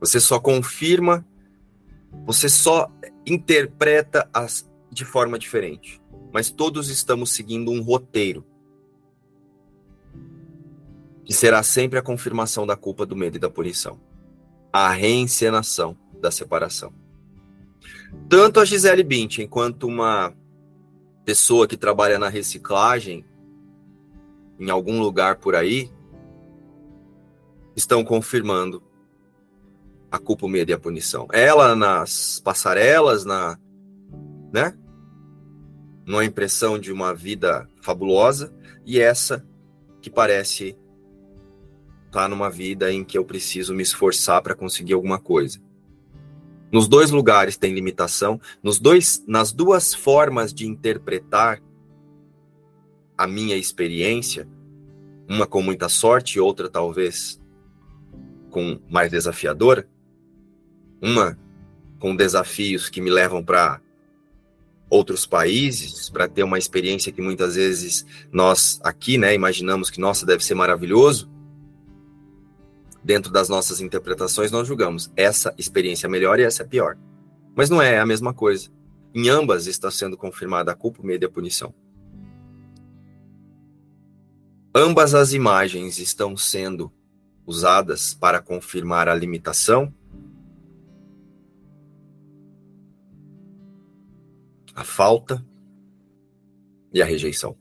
Você 0.00 0.20
só 0.20 0.40
confirma, 0.40 1.26
você 2.24 2.48
só 2.48 2.90
interpreta 3.26 4.26
as 4.32 4.66
de 4.90 5.04
forma 5.04 5.38
diferente, 5.38 6.00
mas 6.32 6.50
todos 6.50 6.88
estamos 6.88 7.30
seguindo 7.32 7.70
um 7.70 7.82
roteiro 7.82 8.42
que 11.26 11.34
será 11.34 11.62
sempre 11.62 11.98
a 11.98 12.02
confirmação 12.02 12.66
da 12.66 12.74
culpa, 12.74 13.04
do 13.04 13.14
medo 13.14 13.36
e 13.36 13.40
da 13.40 13.50
punição, 13.50 14.00
a 14.72 14.88
reencenação 14.88 15.94
da 16.22 16.30
separação. 16.30 16.90
Tanto 18.30 18.60
a 18.60 18.64
Gisele 18.64 19.04
Bündchen 19.04 19.46
quanto 19.46 19.86
uma 19.86 20.34
pessoa 21.28 21.68
que 21.68 21.76
trabalha 21.76 22.18
na 22.18 22.30
reciclagem 22.30 23.22
em 24.58 24.70
algum 24.70 24.98
lugar 24.98 25.36
por 25.36 25.54
aí 25.54 25.92
estão 27.76 28.02
confirmando 28.02 28.82
a 30.10 30.18
culpa, 30.18 30.46
o 30.46 30.48
medo 30.48 30.70
e 30.70 30.72
a 30.72 30.78
punição. 30.78 31.28
Ela 31.30 31.76
nas 31.76 32.40
passarelas, 32.42 33.26
na, 33.26 33.58
né? 34.50 34.74
Numa 36.06 36.24
impressão 36.24 36.78
de 36.78 36.90
uma 36.90 37.14
vida 37.14 37.68
fabulosa 37.82 38.50
e 38.86 38.98
essa 38.98 39.46
que 40.00 40.08
parece 40.08 40.78
estar 42.06 42.22
tá 42.22 42.28
numa 42.28 42.48
vida 42.48 42.90
em 42.90 43.04
que 43.04 43.18
eu 43.18 43.24
preciso 43.26 43.74
me 43.74 43.82
esforçar 43.82 44.40
para 44.40 44.54
conseguir 44.54 44.94
alguma 44.94 45.18
coisa. 45.18 45.60
Nos 46.70 46.86
dois 46.86 47.10
lugares 47.10 47.56
tem 47.56 47.72
limitação, 47.72 48.40
nos 48.62 48.78
dois, 48.78 49.24
nas 49.26 49.52
duas 49.52 49.94
formas 49.94 50.52
de 50.52 50.66
interpretar 50.66 51.62
a 53.16 53.26
minha 53.26 53.56
experiência, 53.56 54.46
uma 55.28 55.46
com 55.46 55.62
muita 55.62 55.88
sorte 55.88 56.38
outra 56.38 56.68
talvez 56.68 57.40
com 58.50 58.78
mais 58.88 59.10
desafiadora, 59.10 59.88
uma 61.00 61.38
com 61.98 62.14
desafios 62.14 62.88
que 62.88 63.00
me 63.00 63.10
levam 63.10 63.44
para 63.44 63.80
outros 64.90 65.26
países, 65.26 66.08
para 66.08 66.28
ter 66.28 66.42
uma 66.42 66.58
experiência 66.58 67.12
que 67.12 67.20
muitas 67.20 67.56
vezes 67.56 68.06
nós 68.32 68.80
aqui, 68.82 69.18
né, 69.18 69.34
imaginamos 69.34 69.90
que 69.90 70.00
nossa 70.00 70.24
deve 70.24 70.44
ser 70.44 70.54
maravilhoso, 70.54 71.30
dentro 73.08 73.32
das 73.32 73.48
nossas 73.48 73.80
interpretações, 73.80 74.52
nós 74.52 74.68
julgamos 74.68 75.10
essa 75.16 75.54
experiência 75.56 76.06
é 76.06 76.10
melhor 76.10 76.38
e 76.38 76.42
essa 76.42 76.62
é 76.62 76.66
pior. 76.66 76.98
Mas 77.56 77.70
não 77.70 77.80
é, 77.80 77.98
a 77.98 78.04
mesma 78.04 78.34
coisa. 78.34 78.68
Em 79.14 79.30
ambas 79.30 79.66
está 79.66 79.90
sendo 79.90 80.14
confirmada 80.14 80.72
a 80.72 80.74
culpa, 80.74 81.00
o 81.00 81.06
medo 81.06 81.24
e 81.24 81.24
a 81.24 81.30
punição. 81.30 81.72
Ambas 84.74 85.14
as 85.14 85.32
imagens 85.32 85.98
estão 85.98 86.36
sendo 86.36 86.92
usadas 87.46 88.12
para 88.12 88.42
confirmar 88.42 89.08
a 89.08 89.14
limitação, 89.14 89.90
a 94.74 94.84
falta 94.84 95.42
e 96.92 97.00
a 97.00 97.06
rejeição. 97.06 97.56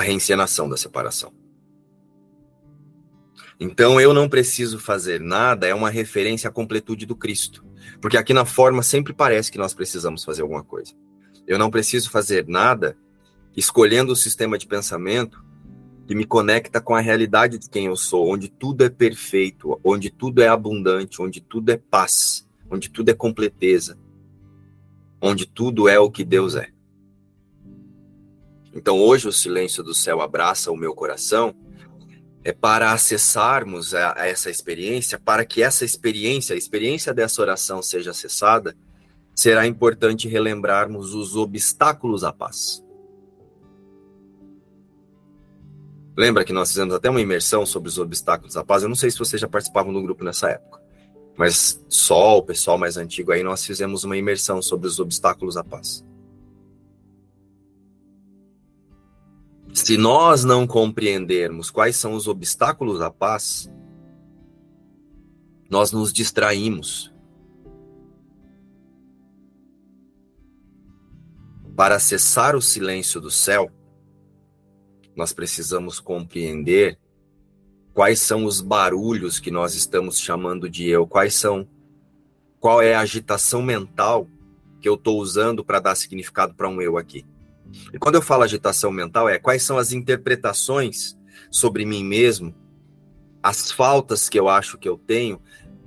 A 0.00 0.02
reencenação 0.02 0.66
da 0.66 0.78
separação. 0.78 1.30
Então, 3.60 4.00
eu 4.00 4.14
não 4.14 4.30
preciso 4.30 4.78
fazer 4.78 5.20
nada 5.20 5.66
é 5.66 5.74
uma 5.74 5.90
referência 5.90 6.48
à 6.48 6.50
completude 6.50 7.04
do 7.04 7.14
Cristo. 7.14 7.62
Porque 8.00 8.16
aqui 8.16 8.32
na 8.32 8.46
forma 8.46 8.82
sempre 8.82 9.12
parece 9.12 9.52
que 9.52 9.58
nós 9.58 9.74
precisamos 9.74 10.24
fazer 10.24 10.40
alguma 10.40 10.64
coisa. 10.64 10.94
Eu 11.46 11.58
não 11.58 11.70
preciso 11.70 12.08
fazer 12.08 12.48
nada 12.48 12.96
escolhendo 13.54 14.14
o 14.14 14.16
sistema 14.16 14.56
de 14.56 14.66
pensamento 14.66 15.44
que 16.06 16.14
me 16.14 16.24
conecta 16.24 16.80
com 16.80 16.94
a 16.94 17.00
realidade 17.00 17.58
de 17.58 17.68
quem 17.68 17.84
eu 17.84 17.94
sou, 17.94 18.32
onde 18.32 18.48
tudo 18.48 18.82
é 18.82 18.88
perfeito, 18.88 19.78
onde 19.84 20.08
tudo 20.08 20.40
é 20.40 20.48
abundante, 20.48 21.20
onde 21.20 21.42
tudo 21.42 21.72
é 21.72 21.76
paz, 21.76 22.48
onde 22.70 22.88
tudo 22.88 23.10
é 23.10 23.14
completeza, 23.14 23.98
onde 25.20 25.44
tudo 25.44 25.90
é 25.90 26.00
o 26.00 26.10
que 26.10 26.24
Deus 26.24 26.54
é. 26.54 26.70
Então 28.74 28.98
hoje 28.98 29.28
o 29.28 29.32
silêncio 29.32 29.82
do 29.82 29.94
céu 29.94 30.20
abraça 30.20 30.70
o 30.70 30.76
meu 30.76 30.94
coração 30.94 31.54
é 32.42 32.52
para 32.52 32.92
acessarmos 32.92 33.94
a, 33.94 34.14
a, 34.16 34.26
essa 34.26 34.50
experiência, 34.50 35.18
para 35.18 35.44
que 35.44 35.62
essa 35.62 35.84
experiência, 35.84 36.54
a 36.54 36.58
experiência 36.58 37.12
dessa 37.12 37.42
oração 37.42 37.82
seja 37.82 38.12
acessada, 38.12 38.74
será 39.34 39.66
importante 39.66 40.28
relembrarmos 40.28 41.14
os 41.14 41.36
obstáculos 41.36 42.24
à 42.24 42.32
paz. 42.32 42.82
Lembra 46.16 46.44
que 46.44 46.52
nós 46.52 46.70
fizemos 46.70 46.94
até 46.94 47.08
uma 47.08 47.20
imersão 47.20 47.64
sobre 47.64 47.88
os 47.88 47.98
obstáculos 47.98 48.56
à 48.56 48.64
paz? 48.64 48.82
Eu 48.82 48.88
não 48.88 48.96
sei 48.96 49.10
se 49.10 49.18
vocês 49.18 49.40
já 49.40 49.48
participavam 49.48 49.92
do 49.92 50.02
grupo 50.02 50.24
nessa 50.24 50.50
época, 50.50 50.80
mas 51.36 51.82
só 51.88 52.38
o 52.38 52.42
pessoal 52.42 52.76
mais 52.78 52.96
antigo 52.96 53.32
aí 53.32 53.42
nós 53.42 53.64
fizemos 53.64 54.04
uma 54.04 54.16
imersão 54.16 54.60
sobre 54.60 54.86
os 54.88 54.98
obstáculos 54.98 55.56
à 55.56 55.64
paz. 55.64 56.04
Se 59.72 59.96
nós 59.96 60.44
não 60.44 60.66
compreendermos 60.66 61.70
quais 61.70 61.96
são 61.96 62.14
os 62.14 62.26
obstáculos 62.26 63.00
à 63.00 63.10
paz, 63.10 63.70
nós 65.70 65.92
nos 65.92 66.12
distraímos. 66.12 67.12
Para 71.76 71.94
acessar 71.94 72.56
o 72.56 72.60
silêncio 72.60 73.20
do 73.20 73.30
céu, 73.30 73.70
nós 75.16 75.32
precisamos 75.32 76.00
compreender 76.00 76.98
quais 77.94 78.20
são 78.20 78.44
os 78.44 78.60
barulhos 78.60 79.38
que 79.38 79.50
nós 79.50 79.74
estamos 79.74 80.18
chamando 80.18 80.68
de 80.68 80.88
eu, 80.88 81.06
quais 81.06 81.34
são, 81.34 81.66
qual 82.58 82.82
é 82.82 82.94
a 82.94 83.00
agitação 83.00 83.62
mental 83.62 84.26
que 84.80 84.88
eu 84.88 84.94
estou 84.94 85.20
usando 85.20 85.64
para 85.64 85.78
dar 85.78 85.94
significado 85.94 86.54
para 86.54 86.68
um 86.68 86.82
eu 86.82 86.98
aqui. 86.98 87.24
E 87.92 87.98
quando 87.98 88.16
eu 88.16 88.22
falo 88.22 88.42
agitação 88.42 88.90
mental, 88.90 89.28
é 89.28 89.38
quais 89.38 89.62
são 89.62 89.78
as 89.78 89.92
interpretações 89.92 91.18
sobre 91.50 91.84
mim 91.84 92.04
mesmo, 92.04 92.54
as 93.42 93.70
faltas 93.70 94.28
que 94.28 94.38
eu 94.38 94.48
acho 94.48 94.78
que 94.78 94.88
eu 94.88 94.98
tenho, 94.98 95.40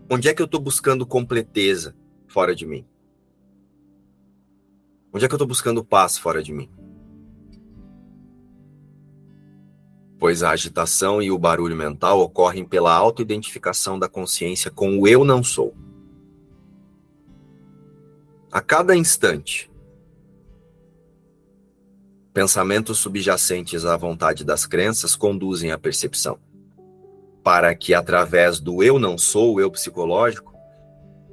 onde 0.10 0.28
é 0.28 0.34
que 0.34 0.42
eu 0.42 0.46
estou 0.46 0.60
buscando 0.60 1.06
completeza 1.06 1.96
fora 2.28 2.56
de 2.56 2.66
mim? 2.66 2.86
Onde 5.14 5.26
é 5.26 5.28
que 5.28 5.34
eu 5.34 5.38
estou 5.38 5.48
buscando 5.48 5.86
paz 5.86 6.18
fora 6.18 6.42
de 6.42 6.52
mim? 6.52 6.70
Pois 10.18 10.42
a 10.42 10.52
agitação 10.52 11.22
e 11.22 11.30
o 11.30 11.38
barulho 11.38 11.76
mental 11.76 12.20
ocorrem 12.22 12.66
pela 12.66 12.94
autoidentificação 12.94 14.00
da 14.00 14.10
consciência 14.10 14.72
com 14.72 14.98
o 14.98 15.08
eu 15.08 15.24
não 15.24 15.44
sou. 15.44 15.76
A 18.52 18.62
cada 18.62 18.96
instante, 18.96 19.70
Pensamentos 22.34 22.98
subjacentes 22.98 23.86
à 23.86 23.96
vontade 23.96 24.44
das 24.44 24.66
crenças 24.66 25.16
conduzem 25.16 25.72
à 25.72 25.78
percepção, 25.78 26.40
para 27.44 27.76
que 27.76 27.94
através 27.94 28.60
do 28.60 28.82
eu 28.82 28.98
não 28.98 29.18
sou, 29.18 29.56
o 29.56 29.62
eu 29.62 29.70
psicológico, 29.70 30.54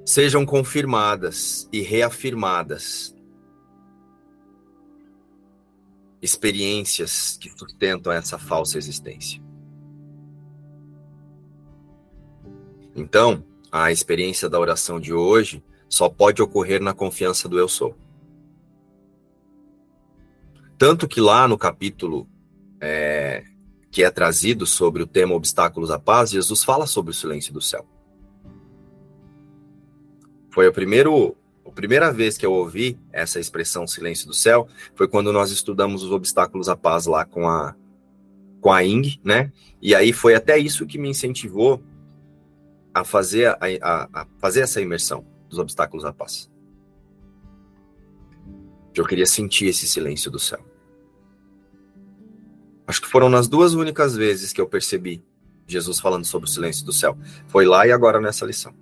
sejam 0.05 0.45
confirmadas 0.45 1.69
e 1.73 1.81
reafirmadas 1.81 3.15
experiências 6.21 7.39
que 7.41 7.51
sustentam 7.57 8.13
essa 8.13 8.39
falsa 8.39 8.77
existência. 8.77 9.43
Então, 12.95 13.43
a 13.73 13.91
experiência 13.91 14.49
da 14.49 14.59
oração 14.59 15.01
de 15.01 15.15
hoje 15.15 15.65
só 15.89 16.09
pode 16.09 16.43
ocorrer 16.43 16.83
na 16.83 16.93
confiança 16.93 17.49
do 17.49 17.59
eu 17.59 17.69
sou. 17.69 17.97
Tanto 20.81 21.07
que 21.07 21.21
lá 21.21 21.47
no 21.47 21.59
capítulo 21.59 22.27
é, 22.81 23.45
que 23.91 24.03
é 24.03 24.11
trazido 24.11 24.65
sobre 24.65 25.03
o 25.03 25.07
tema 25.07 25.35
obstáculos 25.35 25.91
à 25.91 25.99
paz, 25.99 26.31
Jesus 26.31 26.65
fala 26.65 26.87
sobre 26.87 27.11
o 27.11 27.15
silêncio 27.15 27.53
do 27.53 27.61
céu. 27.61 27.87
Foi 30.49 30.67
o 30.67 30.73
primeiro, 30.73 31.37
a 31.67 31.71
primeira 31.71 32.11
vez 32.11 32.39
que 32.39 32.47
eu 32.47 32.53
ouvi 32.55 32.99
essa 33.13 33.39
expressão 33.39 33.87
silêncio 33.87 34.27
do 34.27 34.33
céu 34.33 34.67
foi 34.95 35.07
quando 35.07 35.35
nós 35.35 35.51
estudamos 35.51 36.03
os 36.03 36.13
obstáculos 36.13 36.67
à 36.67 36.75
paz 36.75 37.05
lá 37.05 37.27
com 37.27 37.47
a 37.47 37.77
com 38.63 38.73
a 38.73 38.83
Ing, 38.83 39.21
né? 39.23 39.53
E 39.83 39.95
aí 39.95 40.15
foi 40.15 40.35
até 40.35 40.57
isso 40.57 40.87
que 40.87 40.97
me 40.97 41.11
incentivou 41.11 41.83
a 42.95 43.05
fazer 43.05 43.49
a, 43.49 43.59
a, 43.83 44.23
a 44.23 44.27
fazer 44.39 44.61
essa 44.61 44.81
imersão 44.81 45.27
dos 45.47 45.59
obstáculos 45.59 46.07
à 46.07 46.13
paz. 46.13 46.51
Eu 48.95 49.05
queria 49.05 49.27
sentir 49.27 49.67
esse 49.67 49.87
silêncio 49.87 50.31
do 50.31 50.39
céu. 50.39 50.70
Acho 52.91 53.03
que 53.03 53.07
foram 53.07 53.29
nas 53.29 53.47
duas 53.47 53.75
únicas 53.75 54.17
vezes 54.17 54.53
que 54.53 54.61
eu 54.61 54.67
percebi 54.67 55.23
Jesus 55.65 56.01
falando 56.01 56.25
sobre 56.25 56.49
o 56.49 56.53
silêncio 56.53 56.85
do 56.85 56.93
céu. 56.93 57.17
Foi 57.47 57.65
lá 57.65 57.87
e 57.87 57.93
agora 57.93 58.21
nessa 58.21 58.45
lição. 58.45 58.75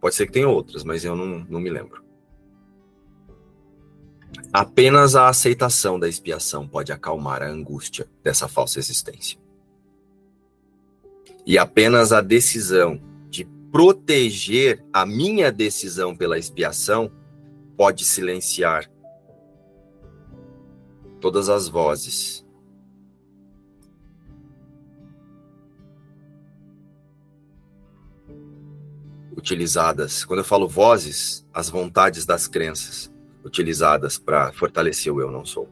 Pode 0.00 0.16
ser 0.16 0.26
que 0.26 0.32
tenha 0.32 0.48
outras, 0.48 0.82
mas 0.82 1.04
eu 1.04 1.14
não, 1.14 1.46
não 1.48 1.60
me 1.60 1.70
lembro. 1.70 2.02
Apenas 4.52 5.14
a 5.14 5.28
aceitação 5.28 6.00
da 6.00 6.08
expiação 6.08 6.66
pode 6.66 6.90
acalmar 6.90 7.44
a 7.44 7.48
angústia 7.48 8.08
dessa 8.24 8.48
falsa 8.48 8.80
existência. 8.80 9.38
E 11.46 11.56
apenas 11.56 12.12
a 12.12 12.20
decisão 12.20 13.00
de 13.30 13.44
proteger 13.70 14.84
a 14.92 15.06
minha 15.06 15.52
decisão 15.52 16.16
pela 16.16 16.40
expiação 16.40 17.08
pode 17.76 18.04
silenciar 18.04 18.90
todas 21.20 21.48
as 21.48 21.68
vozes 21.68 22.43
utilizadas, 29.44 30.24
quando 30.24 30.38
eu 30.38 30.44
falo 30.44 30.66
vozes, 30.66 31.46
as 31.52 31.68
vontades 31.68 32.24
das 32.24 32.48
crenças 32.48 33.12
utilizadas 33.44 34.18
para 34.18 34.50
fortalecer 34.54 35.12
o 35.12 35.20
eu 35.20 35.30
não 35.30 35.44
sou. 35.44 35.68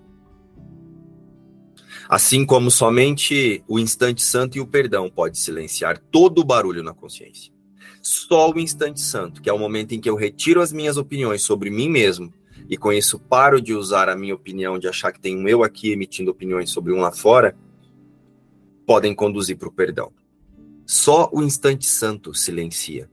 Assim 2.07 2.45
como 2.45 2.71
somente 2.71 3.65
o 3.67 3.79
instante 3.79 4.23
santo 4.23 4.59
e 4.59 4.61
o 4.61 4.67
perdão 4.67 5.09
pode 5.09 5.39
silenciar 5.39 5.99
todo 6.11 6.41
o 6.41 6.45
barulho 6.45 6.83
na 6.83 6.93
consciência. 6.93 7.51
Só 8.03 8.51
o 8.51 8.59
instante 8.59 9.01
santo, 9.01 9.41
que 9.41 9.49
é 9.49 9.53
o 9.53 9.59
momento 9.59 9.93
em 9.93 10.01
que 10.01 10.11
eu 10.11 10.17
retiro 10.17 10.61
as 10.61 10.71
minhas 10.71 10.99
opiniões 10.99 11.41
sobre 11.41 11.71
mim 11.71 11.89
mesmo 11.89 12.31
e 12.69 12.77
com 12.77 12.93
isso 12.93 13.19
paro 13.19 13.59
de 13.59 13.73
usar 13.73 14.11
a 14.11 14.17
minha 14.17 14.35
opinião, 14.35 14.79
de 14.79 14.87
achar 14.87 15.13
que 15.13 15.21
tem 15.21 15.35
um 15.35 15.49
eu 15.49 15.65
aqui 15.65 15.93
emitindo 15.93 16.31
opiniões 16.31 16.69
sobre 16.69 16.93
um 16.93 17.01
lá 17.01 17.11
fora, 17.11 17.57
podem 18.87 19.15
conduzir 19.15 19.57
para 19.57 19.69
o 19.69 19.73
perdão. 19.73 20.13
Só 20.85 21.31
o 21.33 21.43
instante 21.43 21.87
santo 21.87 22.35
silencia 22.35 23.09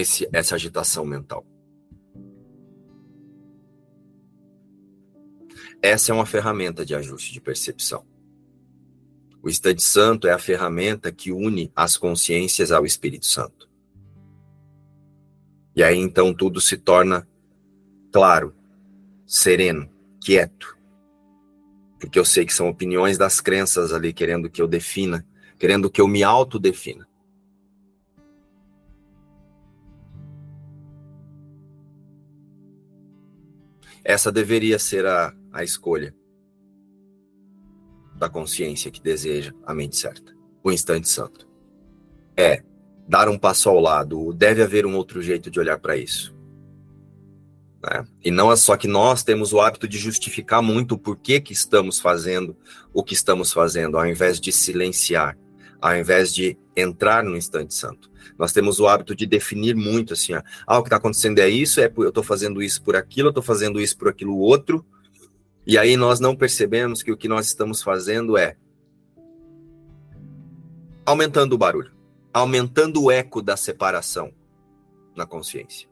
esse, 0.00 0.28
essa 0.32 0.54
agitação 0.54 1.04
mental. 1.04 1.46
Essa 5.82 6.12
é 6.12 6.14
uma 6.14 6.26
ferramenta 6.26 6.84
de 6.84 6.94
ajuste 6.94 7.32
de 7.32 7.40
percepção. 7.40 8.04
O 9.42 9.48
instante 9.48 9.82
santo 9.82 10.28
é 10.28 10.32
a 10.32 10.38
ferramenta 10.38 11.10
que 11.10 11.32
une 11.32 11.72
as 11.74 11.96
consciências 11.96 12.70
ao 12.70 12.84
Espírito 12.84 13.26
Santo. 13.26 13.70
E 15.74 15.82
aí 15.82 15.96
então 15.96 16.34
tudo 16.34 16.60
se 16.60 16.76
torna 16.76 17.26
claro, 18.12 18.54
sereno, 19.26 19.88
quieto. 20.20 20.76
Porque 21.98 22.18
eu 22.18 22.24
sei 22.24 22.44
que 22.44 22.52
são 22.52 22.68
opiniões 22.68 23.16
das 23.16 23.40
crenças 23.40 23.92
ali 23.92 24.12
querendo 24.12 24.50
que 24.50 24.60
eu 24.60 24.68
defina, 24.68 25.26
querendo 25.58 25.90
que 25.90 26.00
eu 26.00 26.08
me 26.08 26.22
autodefina. 26.22 27.09
Essa 34.10 34.32
deveria 34.32 34.76
ser 34.76 35.06
a, 35.06 35.32
a 35.52 35.62
escolha 35.62 36.12
da 38.16 38.28
consciência 38.28 38.90
que 38.90 39.00
deseja 39.00 39.52
a 39.64 39.72
mente 39.72 39.96
certa, 39.96 40.34
o 40.64 40.72
instante 40.72 41.08
santo. 41.08 41.48
É 42.36 42.64
dar 43.06 43.28
um 43.28 43.38
passo 43.38 43.68
ao 43.68 43.78
lado, 43.78 44.32
deve 44.32 44.64
haver 44.64 44.84
um 44.84 44.96
outro 44.96 45.22
jeito 45.22 45.48
de 45.48 45.60
olhar 45.60 45.78
para 45.78 45.96
isso. 45.96 46.34
Né? 47.80 48.04
E 48.24 48.32
não 48.32 48.50
é 48.50 48.56
só 48.56 48.76
que 48.76 48.88
nós 48.88 49.22
temos 49.22 49.52
o 49.52 49.60
hábito 49.60 49.86
de 49.86 49.96
justificar 49.96 50.60
muito 50.60 50.96
o 50.96 50.98
porquê 50.98 51.40
que 51.40 51.52
estamos 51.52 52.00
fazendo 52.00 52.56
o 52.92 53.04
que 53.04 53.14
estamos 53.14 53.52
fazendo, 53.52 53.96
ao 53.96 54.04
invés 54.04 54.40
de 54.40 54.50
silenciar, 54.50 55.38
ao 55.80 55.96
invés 55.96 56.34
de 56.34 56.58
entrar 56.80 57.22
no 57.22 57.36
instante 57.36 57.74
santo. 57.74 58.10
Nós 58.38 58.52
temos 58.52 58.80
o 58.80 58.88
hábito 58.88 59.14
de 59.14 59.26
definir 59.26 59.74
muito 59.74 60.14
assim, 60.14 60.34
ó, 60.34 60.42
ah, 60.66 60.78
o 60.78 60.82
que 60.82 60.88
está 60.88 60.96
acontecendo 60.96 61.38
é 61.38 61.48
isso, 61.48 61.80
é 61.80 61.92
eu 61.96 62.08
estou 62.08 62.22
fazendo 62.22 62.62
isso 62.62 62.82
por 62.82 62.96
aquilo, 62.96 63.28
eu 63.28 63.30
estou 63.30 63.42
fazendo 63.42 63.80
isso 63.80 63.96
por 63.96 64.08
aquilo 64.08 64.36
outro, 64.38 64.84
e 65.66 65.76
aí 65.76 65.96
nós 65.96 66.20
não 66.20 66.34
percebemos 66.34 67.02
que 67.02 67.12
o 67.12 67.16
que 67.16 67.28
nós 67.28 67.46
estamos 67.46 67.82
fazendo 67.82 68.36
é 68.36 68.56
aumentando 71.04 71.54
o 71.54 71.58
barulho, 71.58 71.92
aumentando 72.32 73.02
o 73.02 73.10
eco 73.10 73.42
da 73.42 73.56
separação 73.56 74.32
na 75.14 75.26
consciência. 75.26 75.88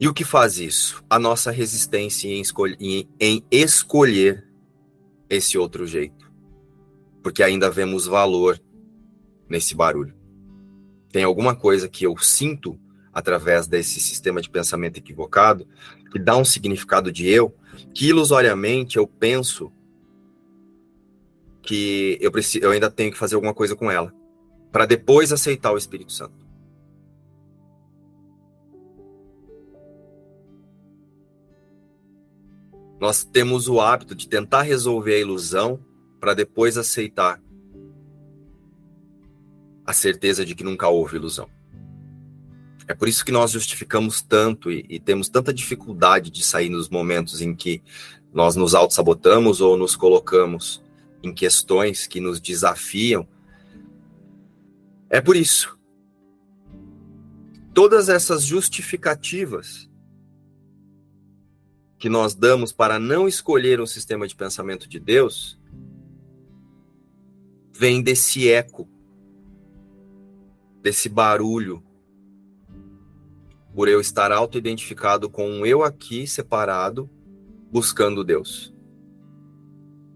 E 0.00 0.06
o 0.06 0.14
que 0.14 0.24
faz 0.24 0.58
isso? 0.58 1.02
A 1.10 1.18
nossa 1.18 1.50
resistência 1.50 2.28
em, 2.28 2.42
em, 2.80 3.08
em 3.20 3.44
escolher 3.50 4.46
esse 5.28 5.58
outro 5.58 5.86
jeito. 5.86 6.30
Porque 7.22 7.42
ainda 7.42 7.70
vemos 7.70 8.06
valor 8.06 8.60
nesse 9.48 9.74
barulho. 9.74 10.14
Tem 11.10 11.24
alguma 11.24 11.56
coisa 11.56 11.88
que 11.88 12.04
eu 12.04 12.16
sinto 12.18 12.78
através 13.12 13.66
desse 13.66 13.98
sistema 13.98 14.40
de 14.40 14.48
pensamento 14.48 14.98
equivocado 14.98 15.66
que 16.12 16.18
dá 16.18 16.36
um 16.36 16.44
significado 16.44 17.10
de 17.10 17.28
eu, 17.28 17.54
que 17.92 18.08
ilusoriamente 18.08 18.96
eu 18.96 19.06
penso 19.06 19.72
que 21.60 22.16
eu, 22.20 22.30
preciso, 22.30 22.64
eu 22.64 22.70
ainda 22.70 22.90
tenho 22.90 23.12
que 23.12 23.18
fazer 23.18 23.34
alguma 23.34 23.52
coisa 23.52 23.76
com 23.76 23.90
ela, 23.90 24.14
para 24.72 24.86
depois 24.86 25.32
aceitar 25.32 25.72
o 25.72 25.76
Espírito 25.76 26.12
Santo. 26.12 26.47
Nós 33.00 33.24
temos 33.24 33.68
o 33.68 33.80
hábito 33.80 34.14
de 34.14 34.28
tentar 34.28 34.62
resolver 34.62 35.14
a 35.14 35.20
ilusão 35.20 35.80
para 36.20 36.34
depois 36.34 36.76
aceitar 36.76 37.40
a 39.86 39.92
certeza 39.92 40.44
de 40.44 40.54
que 40.54 40.64
nunca 40.64 40.88
houve 40.88 41.16
ilusão. 41.16 41.48
É 42.86 42.94
por 42.94 43.06
isso 43.06 43.24
que 43.24 43.32
nós 43.32 43.50
justificamos 43.50 44.20
tanto 44.20 44.70
e, 44.70 44.84
e 44.88 44.98
temos 44.98 45.28
tanta 45.28 45.52
dificuldade 45.52 46.30
de 46.30 46.42
sair 46.42 46.68
nos 46.68 46.88
momentos 46.88 47.40
em 47.40 47.54
que 47.54 47.82
nós 48.32 48.56
nos 48.56 48.74
auto-sabotamos 48.74 49.60
ou 49.60 49.76
nos 49.76 49.94
colocamos 49.94 50.82
em 51.22 51.32
questões 51.32 52.06
que 52.06 52.20
nos 52.20 52.40
desafiam. 52.40 53.26
É 55.08 55.20
por 55.20 55.36
isso. 55.36 55.78
Todas 57.72 58.08
essas 58.08 58.44
justificativas 58.44 59.87
que 61.98 62.08
nós 62.08 62.34
damos 62.34 62.72
para 62.72 62.98
não 62.98 63.26
escolher 63.26 63.80
um 63.80 63.86
sistema 63.86 64.26
de 64.26 64.36
pensamento 64.36 64.88
de 64.88 65.00
Deus 65.00 65.58
vem 67.72 68.02
desse 68.02 68.48
eco, 68.48 68.88
desse 70.82 71.08
barulho, 71.08 71.82
por 73.74 73.88
eu 73.88 74.00
estar 74.00 74.32
auto-identificado 74.32 75.30
com 75.30 75.48
um 75.48 75.64
eu 75.64 75.84
aqui 75.84 76.26
separado, 76.26 77.08
buscando 77.70 78.24
Deus. 78.24 78.74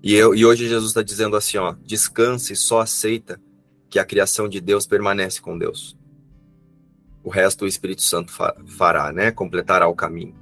E, 0.02 0.14
eu, 0.14 0.34
e 0.34 0.44
hoje 0.44 0.68
Jesus 0.68 0.90
está 0.90 1.02
dizendo 1.02 1.36
assim: 1.36 1.58
ó, 1.58 1.76
descanse 1.84 2.56
só 2.56 2.80
aceita 2.80 3.40
que 3.88 4.00
a 4.00 4.04
criação 4.04 4.48
de 4.48 4.60
Deus 4.60 4.86
permanece 4.86 5.40
com 5.40 5.56
Deus. 5.56 5.96
O 7.22 7.30
resto 7.30 7.64
o 7.64 7.68
Espírito 7.68 8.02
Santo 8.02 8.32
fará, 8.66 9.12
né? 9.12 9.30
Completará 9.30 9.86
o 9.86 9.94
caminho. 9.94 10.41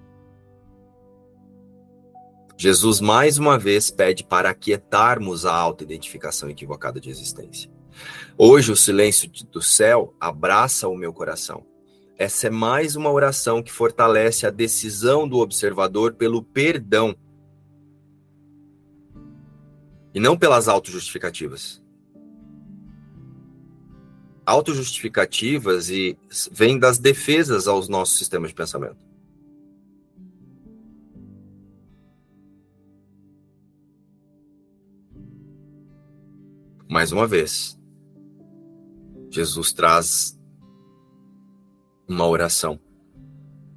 Jesus 2.61 3.01
mais 3.01 3.39
uma 3.39 3.59
vez 3.59 3.91
pede 3.91 4.23
para 4.23 4.51
aquietarmos 4.51 5.47
a 5.47 5.55
auto-identificação 5.55 6.51
equivocada 6.51 7.01
de 7.01 7.09
existência. 7.09 7.71
Hoje 8.37 8.71
o 8.71 8.77
silêncio 8.77 9.31
do 9.51 9.63
céu 9.63 10.15
abraça 10.21 10.87
o 10.87 10.95
meu 10.95 11.11
coração. 11.11 11.65
Essa 12.19 12.49
é 12.49 12.51
mais 12.51 12.97
uma 12.97 13.11
oração 13.11 13.63
que 13.63 13.73
fortalece 13.73 14.47
a 14.47 14.51
decisão 14.51 15.27
do 15.27 15.39
observador 15.39 16.13
pelo 16.13 16.43
perdão 16.43 17.17
e 20.13 20.21
não 20.21 20.37
pelas 20.37 20.69
autojustificativas. 20.69 21.83
Autojustificativas 24.45 25.89
e 25.89 26.15
vêm 26.53 26.79
das 26.79 26.99
defesas 26.99 27.67
aos 27.67 27.89
nossos 27.89 28.19
sistemas 28.19 28.51
de 28.51 28.55
pensamento. 28.55 29.10
Mais 36.91 37.13
uma 37.13 37.25
vez, 37.25 37.81
Jesus 39.31 39.73
traz 39.73 40.37
uma 42.09 42.27
oração 42.27 42.81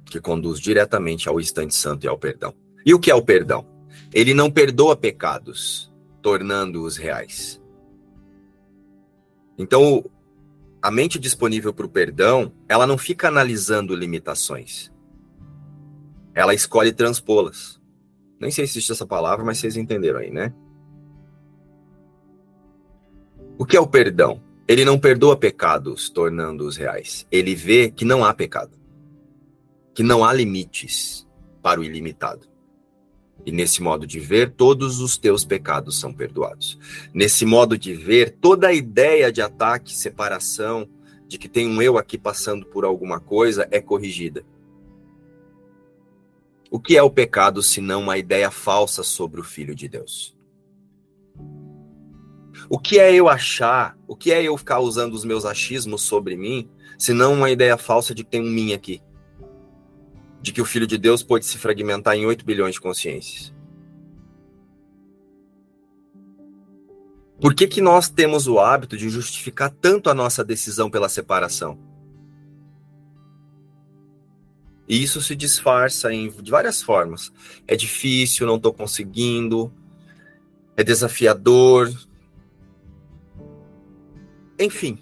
que 0.04 0.20
conduz 0.20 0.58
diretamente 0.58 1.28
ao 1.28 1.40
instante 1.40 1.76
santo 1.76 2.04
e 2.04 2.08
ao 2.08 2.18
perdão. 2.18 2.52
E 2.84 2.92
o 2.92 2.98
que 2.98 3.12
é 3.12 3.14
o 3.14 3.22
perdão? 3.22 3.64
Ele 4.12 4.34
não 4.34 4.50
perdoa 4.50 4.96
pecados, 4.96 5.94
tornando-os 6.20 6.96
reais. 6.96 7.62
Então, 9.56 10.04
a 10.82 10.90
mente 10.90 11.16
disponível 11.16 11.72
para 11.72 11.86
o 11.86 11.90
perdão, 11.90 12.52
ela 12.68 12.84
não 12.84 12.98
fica 12.98 13.28
analisando 13.28 13.94
limitações. 13.94 14.92
Ela 16.34 16.52
escolhe 16.52 16.92
transpô-las. 16.92 17.80
Nem 18.40 18.50
sei 18.50 18.66
se 18.66 18.72
existe 18.72 18.90
essa 18.90 19.06
palavra, 19.06 19.44
mas 19.44 19.58
vocês 19.58 19.76
entenderam 19.76 20.18
aí, 20.18 20.32
né? 20.32 20.52
O 23.56 23.64
que 23.64 23.76
é 23.76 23.80
o 23.80 23.86
perdão? 23.86 24.42
Ele 24.66 24.84
não 24.84 24.98
perdoa 24.98 25.36
pecados, 25.36 26.10
tornando-os 26.10 26.76
reais. 26.76 27.26
Ele 27.30 27.54
vê 27.54 27.88
que 27.88 28.04
não 28.04 28.24
há 28.24 28.34
pecado, 28.34 28.76
que 29.94 30.02
não 30.02 30.24
há 30.24 30.32
limites 30.32 31.24
para 31.62 31.80
o 31.80 31.84
ilimitado. 31.84 32.48
E 33.46 33.52
nesse 33.52 33.80
modo 33.80 34.06
de 34.06 34.18
ver, 34.18 34.52
todos 34.52 35.00
os 35.00 35.16
teus 35.16 35.44
pecados 35.44 36.00
são 36.00 36.12
perdoados. 36.12 36.78
Nesse 37.12 37.44
modo 37.44 37.78
de 37.78 37.94
ver, 37.94 38.36
toda 38.40 38.68
a 38.68 38.72
ideia 38.72 39.30
de 39.30 39.40
ataque, 39.40 39.94
separação, 39.94 40.88
de 41.28 41.38
que 41.38 41.48
tem 41.48 41.68
um 41.68 41.80
eu 41.80 41.96
aqui 41.96 42.18
passando 42.18 42.66
por 42.66 42.84
alguma 42.84 43.20
coisa, 43.20 43.68
é 43.70 43.80
corrigida. 43.80 44.44
O 46.70 46.80
que 46.80 46.96
é 46.96 47.02
o 47.02 47.10
pecado 47.10 47.62
se 47.62 47.80
não 47.80 48.02
uma 48.02 48.18
ideia 48.18 48.50
falsa 48.50 49.04
sobre 49.04 49.40
o 49.40 49.44
Filho 49.44 49.74
de 49.74 49.88
Deus? 49.88 50.33
O 52.68 52.78
que 52.78 52.98
é 52.98 53.14
eu 53.14 53.28
achar? 53.28 53.96
O 54.06 54.16
que 54.16 54.32
é 54.32 54.42
eu 54.42 54.56
ficar 54.56 54.80
usando 54.80 55.14
os 55.14 55.24
meus 55.24 55.44
achismos 55.44 56.02
sobre 56.02 56.36
mim, 56.36 56.68
se 56.98 57.12
não 57.12 57.34
uma 57.34 57.50
ideia 57.50 57.76
falsa 57.76 58.14
de 58.14 58.24
que 58.24 58.30
tem 58.30 58.40
um 58.40 58.50
mim 58.50 58.72
aqui? 58.72 59.02
De 60.40 60.52
que 60.52 60.60
o 60.60 60.64
Filho 60.64 60.86
de 60.86 60.98
Deus 60.98 61.22
pode 61.22 61.44
se 61.44 61.58
fragmentar 61.58 62.14
em 62.16 62.26
8 62.26 62.44
bilhões 62.44 62.74
de 62.74 62.80
consciências. 62.80 63.52
Por 67.40 67.54
que, 67.54 67.66
que 67.66 67.80
nós 67.80 68.08
temos 68.08 68.46
o 68.46 68.58
hábito 68.58 68.96
de 68.96 69.08
justificar 69.10 69.70
tanto 69.70 70.08
a 70.08 70.14
nossa 70.14 70.44
decisão 70.44 70.90
pela 70.90 71.08
separação? 71.08 71.78
E 74.88 75.02
isso 75.02 75.20
se 75.20 75.34
disfarça 75.34 76.12
em, 76.12 76.30
de 76.30 76.50
várias 76.50 76.82
formas. 76.82 77.32
É 77.66 77.74
difícil, 77.74 78.46
não 78.46 78.56
estou 78.56 78.72
conseguindo, 78.72 79.72
é 80.76 80.84
desafiador, 80.84 81.90
enfim, 84.58 84.98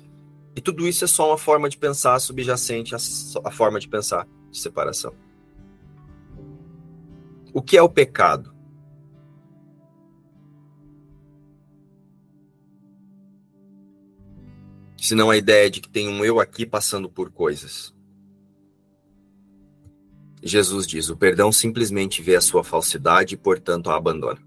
e 0.55 0.61
tudo 0.61 0.87
isso 0.87 1.05
é 1.05 1.09
só 1.09 1.29
uma 1.31 1.39
forma 1.39 1.69
de 1.69 1.79
pensar 1.79 2.19
subjacente 2.19 2.95
à, 2.95 3.51
forma 3.51 3.81
de 3.81 3.89
pensar 3.89 4.27
de 4.51 4.59
separação. 4.59 5.15
O 7.53 7.63
que 7.63 7.77
é 7.77 7.83
o 7.83 7.89
pecado? 7.89 8.55
Se 14.97 15.15
não 15.15 15.31
a 15.31 15.37
ideia 15.37 15.71
de 15.71 15.81
que 15.81 15.89
tem 15.89 16.09
um 16.09 16.25
eu 16.25 16.39
aqui 16.39 16.65
passando 16.65 17.11
por 17.11 17.31
coisas. 17.31 17.95
Jesus 20.43 20.87
diz: 20.87 21.09
o 21.09 21.17
perdão 21.17 21.51
simplesmente 21.51 22.23
vê 22.23 22.37
a 22.37 22.41
sua 22.41 22.63
falsidade 22.63 23.35
e, 23.35 23.39
portanto, 23.39 23.91
a 23.91 23.97
abandona. 23.97 24.41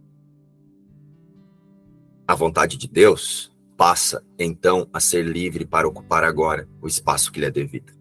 A 2.27 2.33
vontade 2.33 2.77
de 2.77 2.87
Deus 2.87 3.54
passa 3.77 4.23
então 4.39 4.89
a 4.93 4.99
ser 4.99 5.23
livre 5.23 5.65
para 5.65 5.87
ocupar 5.87 6.23
agora 6.23 6.67
o 6.81 6.87
espaço 6.87 7.31
que 7.31 7.39
lhe 7.39 7.45
é 7.45 7.51
devido. 7.51 7.93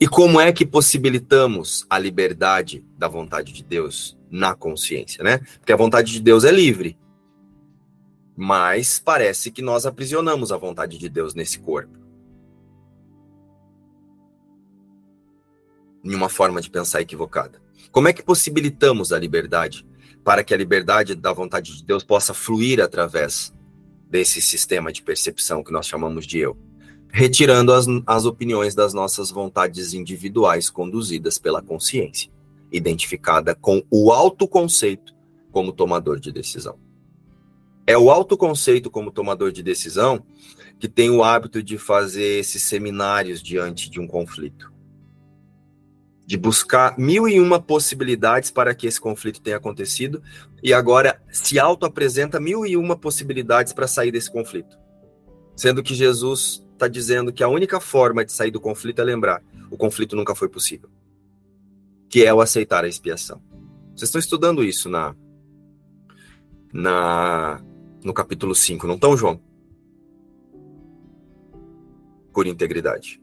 E 0.00 0.06
como 0.06 0.40
é 0.40 0.52
que 0.52 0.64
possibilitamos 0.64 1.84
a 1.90 1.98
liberdade 1.98 2.84
da 2.96 3.08
vontade 3.08 3.52
de 3.52 3.64
Deus 3.64 4.16
na 4.30 4.54
consciência, 4.54 5.24
né? 5.24 5.38
Porque 5.58 5.72
a 5.72 5.76
vontade 5.76 6.12
de 6.12 6.20
Deus 6.20 6.44
é 6.44 6.52
livre. 6.52 6.96
Mas 8.36 9.00
parece 9.00 9.50
que 9.50 9.60
nós 9.60 9.86
aprisionamos 9.86 10.52
a 10.52 10.56
vontade 10.56 10.98
de 10.98 11.08
Deus 11.08 11.34
nesse 11.34 11.58
corpo. 11.58 11.98
Em 16.04 16.14
uma 16.14 16.28
forma 16.28 16.60
de 16.60 16.70
pensar 16.70 17.00
equivocada. 17.00 17.60
Como 17.90 18.06
é 18.06 18.12
que 18.12 18.22
possibilitamos 18.22 19.12
a 19.12 19.18
liberdade 19.18 19.84
para 20.28 20.44
que 20.44 20.52
a 20.52 20.58
liberdade 20.58 21.14
da 21.14 21.32
vontade 21.32 21.74
de 21.74 21.82
Deus 21.82 22.04
possa 22.04 22.34
fluir 22.34 22.82
através 22.82 23.50
desse 24.10 24.42
sistema 24.42 24.92
de 24.92 25.00
percepção 25.00 25.64
que 25.64 25.72
nós 25.72 25.86
chamamos 25.86 26.26
de 26.26 26.38
eu? 26.38 26.54
Retirando 27.10 27.72
as, 27.72 27.86
as 28.06 28.26
opiniões 28.26 28.74
das 28.74 28.92
nossas 28.92 29.30
vontades 29.30 29.94
individuais 29.94 30.68
conduzidas 30.68 31.38
pela 31.38 31.62
consciência, 31.62 32.30
identificada 32.70 33.54
com 33.54 33.82
o 33.90 34.12
autoconceito 34.12 35.14
como 35.50 35.72
tomador 35.72 36.20
de 36.20 36.30
decisão. 36.30 36.78
É 37.86 37.96
o 37.96 38.10
autoconceito 38.10 38.90
como 38.90 39.10
tomador 39.10 39.50
de 39.50 39.62
decisão 39.62 40.22
que 40.78 40.88
tem 40.88 41.08
o 41.08 41.24
hábito 41.24 41.62
de 41.62 41.78
fazer 41.78 42.38
esses 42.38 42.62
seminários 42.64 43.42
diante 43.42 43.88
de 43.88 43.98
um 43.98 44.06
conflito 44.06 44.70
de 46.28 46.36
buscar 46.36 46.98
mil 46.98 47.26
e 47.26 47.40
uma 47.40 47.58
possibilidades 47.58 48.50
para 48.50 48.74
que 48.74 48.86
esse 48.86 49.00
conflito 49.00 49.40
tenha 49.40 49.56
acontecido 49.56 50.22
e 50.62 50.74
agora 50.74 51.18
se 51.32 51.58
auto-apresenta 51.58 52.38
mil 52.38 52.66
e 52.66 52.76
uma 52.76 52.98
possibilidades 52.98 53.72
para 53.72 53.86
sair 53.86 54.12
desse 54.12 54.30
conflito. 54.30 54.78
Sendo 55.56 55.82
que 55.82 55.94
Jesus 55.94 56.62
está 56.74 56.86
dizendo 56.86 57.32
que 57.32 57.42
a 57.42 57.48
única 57.48 57.80
forma 57.80 58.26
de 58.26 58.32
sair 58.32 58.50
do 58.50 58.60
conflito 58.60 59.00
é 59.00 59.04
lembrar: 59.04 59.42
o 59.70 59.76
conflito 59.78 60.14
nunca 60.14 60.34
foi 60.34 60.50
possível. 60.50 60.90
Que 62.10 62.26
é 62.26 62.34
o 62.34 62.42
aceitar 62.42 62.84
a 62.84 62.88
expiação. 62.88 63.40
Vocês 63.96 64.10
estão 64.10 64.18
estudando 64.18 64.62
isso 64.62 64.90
na, 64.90 65.16
na 66.70 67.58
no 68.04 68.12
capítulo 68.12 68.54
5, 68.54 68.86
não 68.86 68.96
estão, 68.96 69.16
João? 69.16 69.40
Por 72.34 72.46
integridade. 72.46 73.18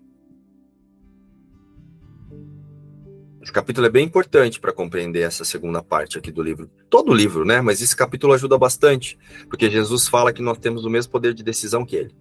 Esse 3.45 3.53
capítulo 3.53 3.85
é 3.85 3.91
bem 3.91 4.07
importante 4.07 4.59
para 4.59 4.73
compreender 4.73 5.21
essa 5.21 5.45
segunda 5.45 5.83
parte 5.83 6.17
aqui 6.17 6.31
do 6.31 6.41
livro. 6.41 6.67
Todo 6.89 7.11
o 7.11 7.13
livro, 7.13 7.45
né? 7.45 7.61
Mas 7.61 7.79
esse 7.79 7.95
capítulo 7.95 8.33
ajuda 8.33 8.57
bastante, 8.57 9.19
porque 9.47 9.69
Jesus 9.69 10.07
fala 10.07 10.33
que 10.33 10.41
nós 10.41 10.57
temos 10.57 10.83
o 10.83 10.89
mesmo 10.89 11.11
poder 11.11 11.31
de 11.31 11.43
decisão 11.43 11.85
que 11.85 11.95
ele. 11.95 12.15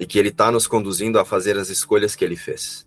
E 0.00 0.06
que 0.06 0.18
ele 0.18 0.30
está 0.30 0.50
nos 0.50 0.66
conduzindo 0.66 1.18
a 1.18 1.24
fazer 1.24 1.58
as 1.58 1.68
escolhas 1.68 2.16
que 2.16 2.24
ele 2.24 2.34
fez. 2.34 2.86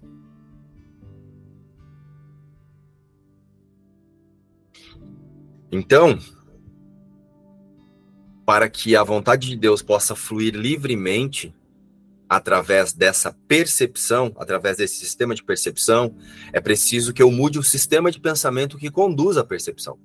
Então, 5.72 6.18
para 8.44 8.68
que 8.68 8.96
a 8.96 9.04
vontade 9.04 9.50
de 9.50 9.56
Deus 9.56 9.84
possa 9.84 10.16
fluir 10.16 10.56
livremente, 10.56 11.54
através 12.30 12.92
dessa 12.92 13.32
percepção, 13.48 14.34
através 14.38 14.78
desse 14.78 14.96
sistema 14.96 15.34
de 15.34 15.44
percepção, 15.44 16.16
é 16.52 16.60
preciso 16.60 17.14
que 17.14 17.24
eu 17.24 17.32
mude 17.32 17.58
o 17.58 17.64
sistema 17.64 18.12
de 18.12 18.20
pensamento 18.20 18.78
que 18.78 18.92
conduz 18.92 19.38
à 19.38 19.44
percepção. 19.44 19.98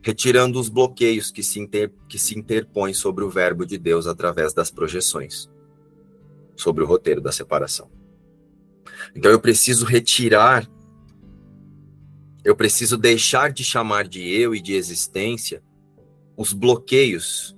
Retirando 0.00 0.58
os 0.58 0.68
bloqueios 0.68 1.30
que 1.30 1.42
se, 1.42 1.60
inter, 1.60 1.92
que 2.08 2.18
se 2.18 2.38
interpõem 2.38 2.94
sobre 2.94 3.24
o 3.24 3.30
verbo 3.30 3.66
de 3.66 3.76
Deus 3.76 4.06
através 4.06 4.54
das 4.54 4.70
projeções, 4.70 5.50
sobre 6.56 6.82
o 6.82 6.86
roteiro 6.86 7.20
da 7.20 7.32
separação. 7.32 7.90
Então 9.14 9.30
eu 9.30 9.40
preciso 9.40 9.84
retirar, 9.84 10.66
eu 12.42 12.56
preciso 12.56 12.96
deixar 12.96 13.52
de 13.52 13.62
chamar 13.62 14.08
de 14.08 14.26
eu 14.26 14.54
e 14.54 14.62
de 14.62 14.72
existência 14.72 15.62
os 16.36 16.52
bloqueios 16.54 17.54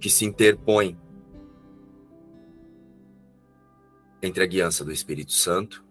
que 0.00 0.08
se 0.08 0.24
interpõem 0.24 0.96
entre 4.24 4.42
a 4.42 4.46
guiança 4.46 4.84
do 4.84 4.92
Espírito 4.92 5.32
Santo, 5.32 5.84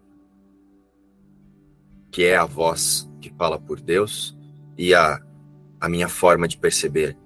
que 2.12 2.24
é 2.24 2.36
a 2.36 2.46
voz 2.46 3.10
que 3.22 3.34
fala 3.34 3.60
por 3.60 3.80
Deus, 3.80 4.38
e 4.78 4.93
a, 4.93 5.22
a 5.80 5.89
minha 5.89 6.10
forma 6.10 6.48
de 6.48 6.58
perceber 6.58 7.17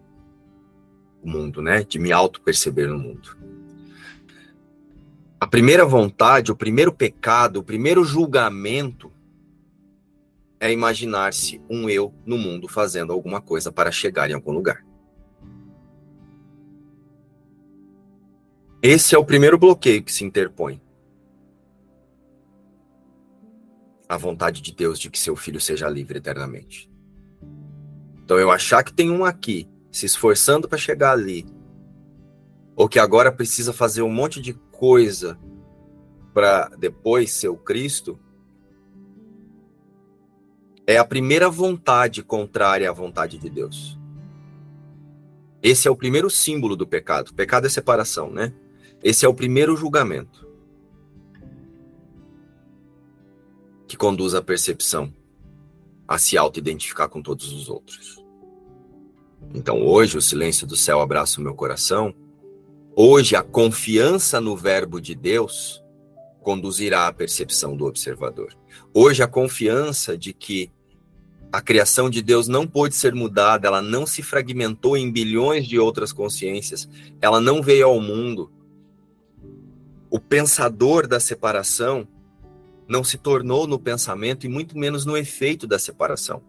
o 1.22 1.30
mundo, 1.30 1.62
né? 1.62 1.84
De 1.84 1.98
me 1.98 2.12
auto-perceber 2.12 2.88
no 2.88 2.98
mundo. 2.98 3.38
A 5.39 5.46
primeira 5.46 5.86
vontade, 5.86 6.52
o 6.52 6.56
primeiro 6.56 6.91
pecado, 6.91 7.58
o 7.58 7.63
primeiro 7.63 8.04
julgamento 8.04 9.12
é 10.60 10.72
imaginar-se 10.72 11.62
um 11.70 11.89
eu 11.89 12.13
no 12.26 12.38
mundo 12.38 12.67
fazendo 12.67 13.13
alguma 13.13 13.39
coisa 13.39 13.72
para 13.72 13.91
chegar 13.91 14.30
em 14.30 14.34
algum 14.34 14.52
lugar. 14.52 14.84
Esse 18.82 19.15
é 19.15 19.17
o 19.17 19.26
primeiro 19.26 19.58
bloqueio 19.58 20.04
que 20.04 20.12
se 20.12 20.24
interpõe. 20.24 20.82
A 24.08 24.17
vontade 24.17 24.62
de 24.62 24.74
Deus 24.74 25.00
de 25.00 25.10
que 25.10 25.20
seu 25.20 25.36
filho 25.36 25.60
seja 25.60 25.89
livre 25.89 26.17
eternamente. 26.17 26.89
Então 28.24 28.38
eu 28.38 28.52
achar 28.52 28.84
que 28.84 28.93
tem 28.93 29.10
um 29.12 29.26
aqui 29.26 29.70
se 29.91 30.06
esforçando 30.06 30.67
para 30.67 30.78
chegar 30.78 31.12
ali, 31.12 31.46
ou 32.76 32.88
que 32.88 33.00
agora 33.00 33.32
precisa 33.32 33.74
fazer 33.74 34.02
um 34.02 34.12
monte 34.12 34.41
de 34.41 34.54
coisa 34.54 35.38
para 36.34 36.70
depois 36.78 37.34
ser 37.34 37.50
o 37.50 37.58
Cristo, 37.58 38.20
é 40.86 40.98
a 40.98 41.04
primeira 41.04 41.50
vontade 41.50 42.24
contrária 42.24 42.89
à 42.89 42.93
vontade 42.93 43.38
de 43.38 43.50
Deus. 43.50 44.00
Esse 45.62 45.88
é 45.88 45.91
o 45.91 45.96
primeiro 45.96 46.30
símbolo 46.30 46.76
do 46.76 46.88
pecado. 46.88 47.34
Pecado 47.34 47.65
é 47.65 47.70
separação, 47.70 48.32
né? 48.32 48.54
Esse 49.04 49.26
é 49.26 49.28
o 49.28 49.34
primeiro 49.34 49.76
julgamento. 49.76 50.47
Que 53.88 53.95
conduz 53.95 54.36
à 54.36 54.41
percepção, 54.41 55.13
a 56.08 56.17
se 56.17 56.38
auto-identificar 56.38 57.08
com 57.08 57.21
todos 57.21 57.52
os 57.52 57.69
outros. 57.69 58.23
Então, 59.54 59.82
hoje, 59.82 60.17
o 60.17 60.21
silêncio 60.21 60.67
do 60.67 60.76
céu 60.76 61.00
abraça 61.00 61.39
o 61.39 61.43
meu 61.43 61.56
coração. 61.56 62.13
Hoje, 62.95 63.36
a 63.36 63.43
confiança 63.43 64.41
no 64.41 64.56
Verbo 64.56 65.00
de 65.00 65.15
Deus 65.15 65.84
conduzirá 66.41 67.08
à 67.08 67.13
percepção 67.13 67.76
do 67.76 67.86
observador. 67.86 68.56
Hoje, 68.93 69.23
a 69.23 69.28
confiança 69.28 70.17
de 70.17 70.34
que 70.34 70.71
a 71.52 71.62
criação 71.62 72.10
de 72.10 72.21
Deus 72.21 72.47
não 72.47 72.67
pôde 72.67 72.95
ser 72.95 73.15
mudada, 73.15 73.67
ela 73.67 73.82
não 73.82 74.06
se 74.06 74.21
fragmentou 74.21 74.97
em 74.97 75.12
bilhões 75.12 75.65
de 75.65 75.80
outras 75.80 76.12
consciências, 76.12 76.89
ela 77.21 77.39
não 77.39 77.62
veio 77.62 77.88
ao 77.88 78.02
mundo. 78.02 78.52
O 80.10 80.19
pensador 80.19 81.08
da 81.08 81.19
separação 81.19 82.08
não 82.88 83.04
se 83.04 83.17
tornou 83.17 83.67
no 83.67 83.80
pensamento 83.80 84.45
e 84.45 84.50
muito 84.50 84.78
menos 84.78 85.06
no 85.06 85.17
efeito 85.17 85.67
da 85.67 85.78
separação. 85.78 86.41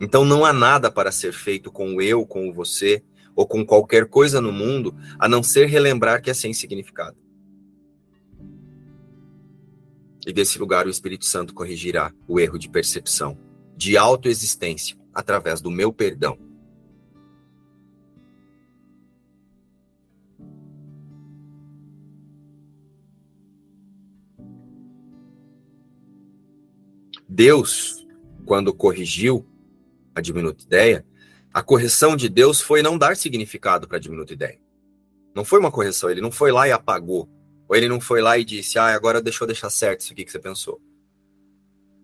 Então 0.00 0.24
não 0.24 0.44
há 0.44 0.52
nada 0.52 0.90
para 0.90 1.12
ser 1.12 1.32
feito 1.32 1.70
com 1.70 1.94
o 1.94 2.02
eu, 2.02 2.26
com 2.26 2.48
o 2.48 2.52
você 2.52 3.02
ou 3.36 3.46
com 3.46 3.64
qualquer 3.64 4.06
coisa 4.06 4.40
no 4.40 4.52
mundo, 4.52 4.94
a 5.18 5.28
não 5.28 5.42
ser 5.42 5.66
relembrar 5.66 6.22
que 6.22 6.30
é 6.30 6.34
sem 6.34 6.52
significado. 6.52 7.16
E 10.26 10.32
desse 10.32 10.58
lugar 10.58 10.86
o 10.86 10.90
Espírito 10.90 11.26
Santo 11.26 11.52
corrigirá 11.52 12.12
o 12.26 12.40
erro 12.40 12.58
de 12.58 12.68
percepção, 12.68 13.38
de 13.76 13.96
autoexistência, 13.96 14.96
através 15.12 15.60
do 15.60 15.70
meu 15.70 15.92
perdão 15.92 16.38
Deus, 27.34 28.06
quando 28.46 28.72
corrigiu 28.72 29.44
a 30.14 30.20
diminuta 30.20 30.62
ideia, 30.62 31.04
a 31.52 31.64
correção 31.64 32.14
de 32.14 32.28
Deus 32.28 32.60
foi 32.60 32.80
não 32.80 32.96
dar 32.96 33.16
significado 33.16 33.88
para 33.88 33.96
a 33.96 34.00
diminuta 34.00 34.32
ideia. 34.32 34.60
Não 35.34 35.44
foi 35.44 35.58
uma 35.58 35.72
correção, 35.72 36.08
ele 36.08 36.20
não 36.20 36.30
foi 36.30 36.52
lá 36.52 36.68
e 36.68 36.70
apagou. 36.70 37.28
Ou 37.68 37.74
ele 37.74 37.88
não 37.88 38.00
foi 38.00 38.22
lá 38.22 38.38
e 38.38 38.44
disse, 38.44 38.78
ah, 38.78 38.94
agora 38.94 39.20
deixou 39.20 39.48
deixar 39.48 39.68
certo 39.68 40.02
isso 40.02 40.12
aqui 40.12 40.24
que 40.24 40.30
você 40.30 40.38
pensou. 40.38 40.80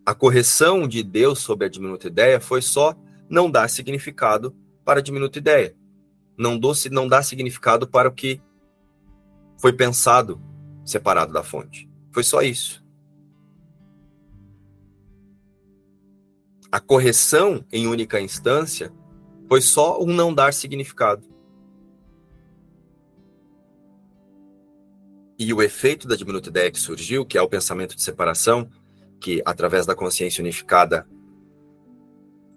A 0.05 0.17
correção 0.17 0.89
de 0.89 1.01
Deus 1.01 1.39
sobre 1.39 1.67
a 1.67 1.71
diminuta 1.71 2.09
ideia 2.09 2.41
foi 2.41 2.61
só 2.61 2.97
não 3.29 3.49
dar 3.49 3.71
significado 3.71 4.53
para 4.85 4.99
a 4.99 5.03
diminuta 5.03 5.39
ideia. 5.39 5.77
Não, 6.37 6.59
do, 6.59 6.73
não 6.91 7.07
dá 7.07 7.23
significado 7.23 7.87
para 7.87 8.09
o 8.09 8.13
que 8.13 8.43
foi 9.61 9.73
pensado 9.73 10.43
separado 10.85 11.33
da 11.33 11.45
fonte. 11.45 11.89
Foi 12.11 12.25
só 12.25 12.43
isso. 12.43 12.83
A 16.73 16.79
correção 16.79 17.65
em 17.73 17.87
única 17.87 18.21
instância 18.21 18.93
Foi 19.49 19.61
só 19.61 20.01
um 20.01 20.07
não 20.07 20.33
dar 20.33 20.55
significado. 20.55 21.27
E 25.37 25.53
o 25.53 25.61
efeito 25.61 26.07
da 26.07 26.15
diminuta 26.15 26.51
ideia 26.51 26.71
que 26.71 26.79
surgiu, 26.79 27.27
que 27.27 27.37
é 27.37 27.43
o 27.43 27.49
pensamento 27.49 27.97
de 27.97 28.03
separação, 28.03 28.71
que 29.21 29.43
através 29.45 29.87
da 29.87 29.95
consciência 29.95 30.41
unificada 30.41 31.05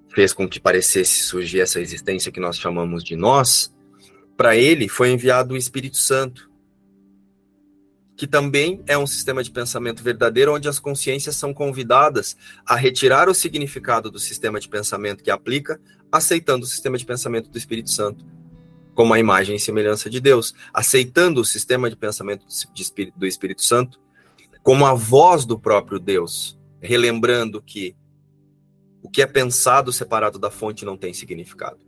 fez 0.09 0.33
com 0.33 0.47
que 0.47 0.59
parecesse 0.59 1.23
surgir 1.23 1.61
essa 1.61 1.81
existência 1.81 2.31
que 2.31 2.39
nós 2.39 2.57
chamamos 2.57 3.03
de 3.03 3.15
nós, 3.15 3.73
para 4.37 4.55
ele 4.55 4.87
foi 4.87 5.09
enviado 5.09 5.55
o 5.55 5.57
Espírito 5.57 5.97
Santo, 5.97 6.52
que 8.15 8.27
também 8.27 8.81
é 8.85 8.97
um 8.97 9.07
sistema 9.07 9.43
de 9.43 9.51
pensamento 9.51 10.03
verdadeiro 10.03 10.53
onde 10.53 10.67
as 10.67 10.79
consciências 10.79 11.35
são 11.35 11.53
convidadas 11.53 12.37
a 12.65 12.75
retirar 12.75 13.27
o 13.27 13.33
significado 13.33 14.11
do 14.11 14.19
sistema 14.19 14.59
de 14.59 14.69
pensamento 14.69 15.23
que 15.23 15.31
aplica, 15.31 15.79
aceitando 16.11 16.65
o 16.65 16.67
sistema 16.67 16.97
de 16.97 17.05
pensamento 17.05 17.49
do 17.49 17.57
Espírito 17.57 17.89
Santo 17.89 18.25
como 18.93 19.13
a 19.13 19.19
imagem 19.19 19.55
e 19.55 19.59
semelhança 19.59 20.09
de 20.09 20.19
Deus, 20.19 20.53
aceitando 20.71 21.41
o 21.41 21.45
sistema 21.45 21.89
de 21.89 21.95
pensamento 21.95 22.45
do 23.17 23.25
Espírito 23.25 23.63
Santo 23.63 23.99
como 24.61 24.85
a 24.85 24.93
voz 24.93 25.45
do 25.45 25.59
próprio 25.59 25.99
Deus, 25.99 26.57
relembrando 26.79 27.61
que 27.61 27.95
o 29.01 29.09
que 29.09 29.21
é 29.21 29.25
pensado 29.25 29.91
separado 29.91 30.39
da 30.39 30.49
fonte 30.49 30.85
não 30.85 30.95
tem 30.95 31.13
significado. 31.13 31.82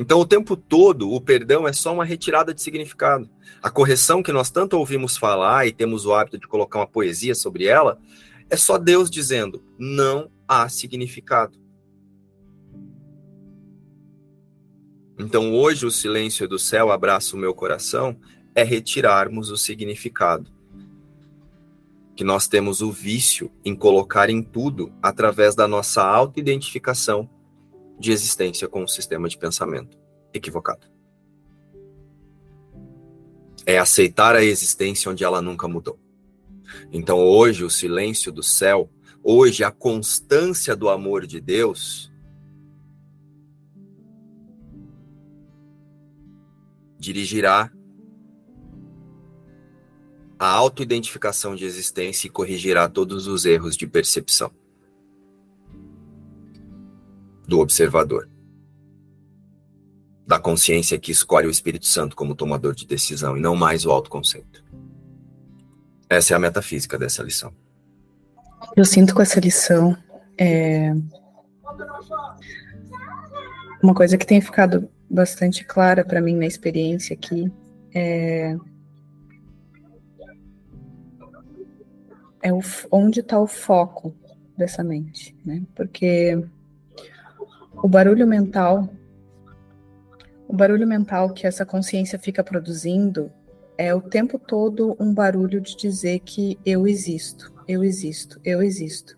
Então, 0.00 0.20
o 0.20 0.24
tempo 0.24 0.56
todo, 0.56 1.10
o 1.10 1.20
perdão 1.20 1.66
é 1.66 1.72
só 1.72 1.92
uma 1.92 2.04
retirada 2.04 2.54
de 2.54 2.62
significado. 2.62 3.28
A 3.60 3.68
correção 3.68 4.22
que 4.22 4.30
nós 4.30 4.48
tanto 4.48 4.78
ouvimos 4.78 5.16
falar 5.16 5.66
e 5.66 5.72
temos 5.72 6.06
o 6.06 6.14
hábito 6.14 6.38
de 6.38 6.46
colocar 6.46 6.78
uma 6.78 6.86
poesia 6.86 7.34
sobre 7.34 7.64
ela, 7.64 7.98
é 8.48 8.56
só 8.56 8.78
Deus 8.78 9.10
dizendo: 9.10 9.60
não 9.76 10.30
há 10.46 10.68
significado. 10.68 11.58
Então, 15.18 15.52
hoje, 15.52 15.84
o 15.84 15.90
silêncio 15.90 16.46
do 16.46 16.60
céu 16.60 16.92
abraça 16.92 17.34
o 17.34 17.38
meu 17.38 17.52
coração 17.52 18.16
é 18.54 18.62
retirarmos 18.62 19.50
o 19.50 19.56
significado. 19.56 20.48
Que 22.14 22.22
nós 22.22 22.46
temos 22.46 22.82
o 22.82 22.92
vício 22.92 23.50
em 23.64 23.74
colocar 23.74 24.30
em 24.30 24.44
tudo 24.44 24.92
através 25.02 25.56
da 25.56 25.66
nossa 25.66 26.04
auto-identificação 26.04 27.28
de 27.98 28.12
existência 28.12 28.68
com 28.68 28.84
um 28.84 28.88
sistema 28.88 29.28
de 29.28 29.36
pensamento 29.36 29.98
equivocado. 30.32 30.86
É 33.66 33.78
aceitar 33.78 34.34
a 34.36 34.44
existência 34.44 35.10
onde 35.10 35.24
ela 35.24 35.42
nunca 35.42 35.66
mudou. 35.68 35.98
Então, 36.92 37.18
hoje, 37.18 37.64
o 37.64 37.70
silêncio 37.70 38.30
do 38.30 38.42
céu, 38.42 38.90
hoje, 39.22 39.64
a 39.64 39.70
constância 39.70 40.76
do 40.76 40.88
amor 40.88 41.26
de 41.26 41.40
Deus 41.40 42.12
dirigirá 46.98 47.72
a 50.38 50.46
autoidentificação 50.46 51.54
de 51.54 51.64
existência 51.64 52.26
e 52.26 52.30
corrigirá 52.30 52.88
todos 52.88 53.26
os 53.26 53.44
erros 53.44 53.76
de 53.76 53.86
percepção 53.86 54.52
do 57.48 57.60
observador, 57.60 58.28
da 60.26 60.38
consciência 60.38 60.98
que 60.98 61.10
escolhe 61.10 61.46
o 61.46 61.50
Espírito 61.50 61.86
Santo 61.86 62.14
como 62.14 62.34
tomador 62.34 62.74
de 62.74 62.86
decisão 62.86 63.38
e 63.38 63.40
não 63.40 63.56
mais 63.56 63.86
o 63.86 63.90
autoconceito. 63.90 64.62
Essa 66.10 66.34
é 66.34 66.36
a 66.36 66.38
metafísica 66.38 66.98
dessa 66.98 67.22
lição. 67.22 67.50
Eu 68.76 68.84
sinto 68.84 69.14
com 69.14 69.22
essa 69.22 69.40
lição 69.40 69.96
é... 70.36 70.92
uma 73.82 73.94
coisa 73.94 74.18
que 74.18 74.26
tem 74.26 74.42
ficado 74.42 74.86
bastante 75.08 75.64
clara 75.64 76.04
para 76.04 76.20
mim 76.20 76.36
na 76.36 76.46
experiência 76.46 77.14
aqui 77.14 77.50
é, 77.94 78.54
é 82.42 82.52
o, 82.52 82.60
onde 82.90 83.20
está 83.20 83.40
o 83.40 83.46
foco 83.46 84.14
dessa 84.56 84.84
mente, 84.84 85.34
né? 85.46 85.62
Porque 85.74 86.38
o 87.82 87.88
barulho 87.88 88.26
mental, 88.26 88.88
o 90.46 90.54
barulho 90.54 90.86
mental 90.86 91.32
que 91.32 91.46
essa 91.46 91.64
consciência 91.64 92.18
fica 92.18 92.42
produzindo 92.42 93.30
é 93.76 93.94
o 93.94 94.00
tempo 94.00 94.38
todo 94.38 94.96
um 94.98 95.14
barulho 95.14 95.60
de 95.60 95.76
dizer 95.76 96.20
que 96.20 96.58
eu 96.66 96.88
existo, 96.88 97.52
eu 97.68 97.84
existo, 97.84 98.40
eu 98.44 98.60
existo. 98.60 99.16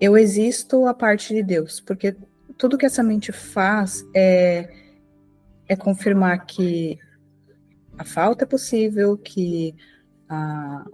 Eu 0.00 0.16
existo 0.16 0.86
a 0.86 0.94
parte 0.94 1.34
de 1.34 1.42
Deus, 1.42 1.80
porque 1.80 2.16
tudo 2.56 2.78
que 2.78 2.86
essa 2.86 3.02
mente 3.02 3.30
faz 3.30 4.04
é, 4.14 4.68
é 5.68 5.76
confirmar 5.76 6.46
que 6.46 6.98
a 7.96 8.04
falta 8.04 8.44
é 8.44 8.46
possível, 8.46 9.16
que 9.16 9.74
a, 10.28 10.84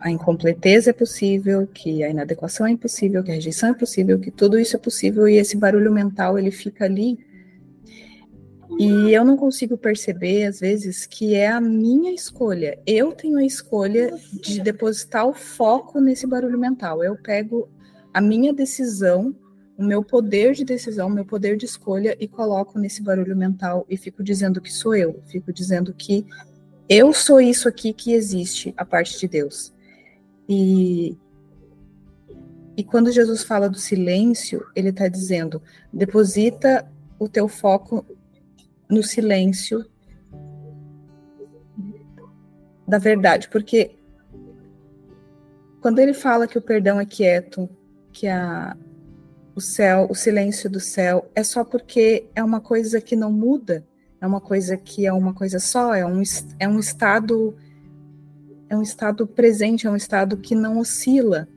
a 0.00 0.10
incompleteza 0.10 0.90
é 0.90 0.92
possível, 0.92 1.66
que 1.66 2.02
a 2.02 2.10
inadequação 2.10 2.66
é 2.66 2.70
impossível, 2.70 3.22
que 3.22 3.30
a 3.30 3.34
rejeição 3.34 3.70
é 3.70 3.74
possível, 3.74 4.18
que 4.18 4.30
tudo 4.30 4.58
isso 4.58 4.76
é 4.76 4.78
possível 4.78 5.28
e 5.28 5.36
esse 5.36 5.56
barulho 5.56 5.92
mental 5.92 6.38
ele 6.38 6.50
fica 6.50 6.84
ali. 6.84 7.18
E 8.78 9.12
eu 9.12 9.24
não 9.24 9.36
consigo 9.36 9.76
perceber, 9.76 10.44
às 10.44 10.60
vezes, 10.60 11.04
que 11.06 11.34
é 11.34 11.48
a 11.48 11.60
minha 11.60 12.12
escolha. 12.12 12.78
Eu 12.86 13.12
tenho 13.12 13.38
a 13.38 13.44
escolha 13.44 14.14
de 14.40 14.60
depositar 14.60 15.26
o 15.26 15.32
foco 15.32 16.00
nesse 16.00 16.26
barulho 16.26 16.58
mental. 16.58 17.02
Eu 17.02 17.16
pego 17.16 17.68
a 18.12 18.20
minha 18.20 18.52
decisão 18.52 19.34
o 19.78 19.84
meu 19.84 20.02
poder 20.02 20.54
de 20.54 20.64
decisão, 20.64 21.06
o 21.06 21.10
meu 21.10 21.24
poder 21.24 21.56
de 21.56 21.64
escolha 21.64 22.16
e 22.18 22.26
coloco 22.26 22.80
nesse 22.80 23.00
barulho 23.00 23.36
mental 23.36 23.86
e 23.88 23.96
fico 23.96 24.24
dizendo 24.24 24.60
que 24.60 24.72
sou 24.72 24.92
eu, 24.92 25.22
fico 25.28 25.52
dizendo 25.52 25.94
que 25.94 26.26
eu 26.88 27.12
sou 27.12 27.40
isso 27.40 27.68
aqui 27.68 27.92
que 27.92 28.12
existe 28.12 28.74
a 28.76 28.84
parte 28.84 29.16
de 29.20 29.28
Deus. 29.28 29.72
E 30.48 31.16
e 32.78 32.84
quando 32.84 33.10
Jesus 33.10 33.42
fala 33.42 33.68
do 33.68 33.76
silêncio, 33.76 34.64
ele 34.72 34.90
está 34.90 35.08
dizendo: 35.08 35.60
deposita 35.92 36.88
o 37.18 37.28
teu 37.28 37.48
foco 37.48 38.06
no 38.88 39.02
silêncio 39.02 39.84
da 42.86 42.98
verdade, 42.98 43.48
porque 43.48 43.98
quando 45.82 45.98
ele 45.98 46.14
fala 46.14 46.46
que 46.46 46.56
o 46.56 46.62
perdão 46.62 47.00
é 47.00 47.04
quieto, 47.04 47.68
que 48.12 48.28
a, 48.28 48.76
o 49.56 49.60
céu, 49.60 50.06
o 50.08 50.14
silêncio 50.14 50.70
do 50.70 50.78
céu, 50.78 51.28
é 51.34 51.42
só 51.42 51.64
porque 51.64 52.28
é 52.32 52.44
uma 52.44 52.60
coisa 52.60 53.00
que 53.00 53.16
não 53.16 53.32
muda, 53.32 53.84
é 54.20 54.26
uma 54.26 54.40
coisa 54.40 54.76
que 54.76 55.04
é 55.04 55.12
uma 55.12 55.34
coisa 55.34 55.58
só, 55.58 55.92
é 55.94 56.06
um, 56.06 56.22
é 56.60 56.68
um 56.68 56.78
estado 56.78 57.56
é 58.68 58.76
um 58.76 58.82
estado 58.82 59.26
presente, 59.26 59.86
é 59.86 59.90
um 59.90 59.96
estado 59.96 60.36
que 60.36 60.54
não 60.54 60.78
oscila 60.78 61.48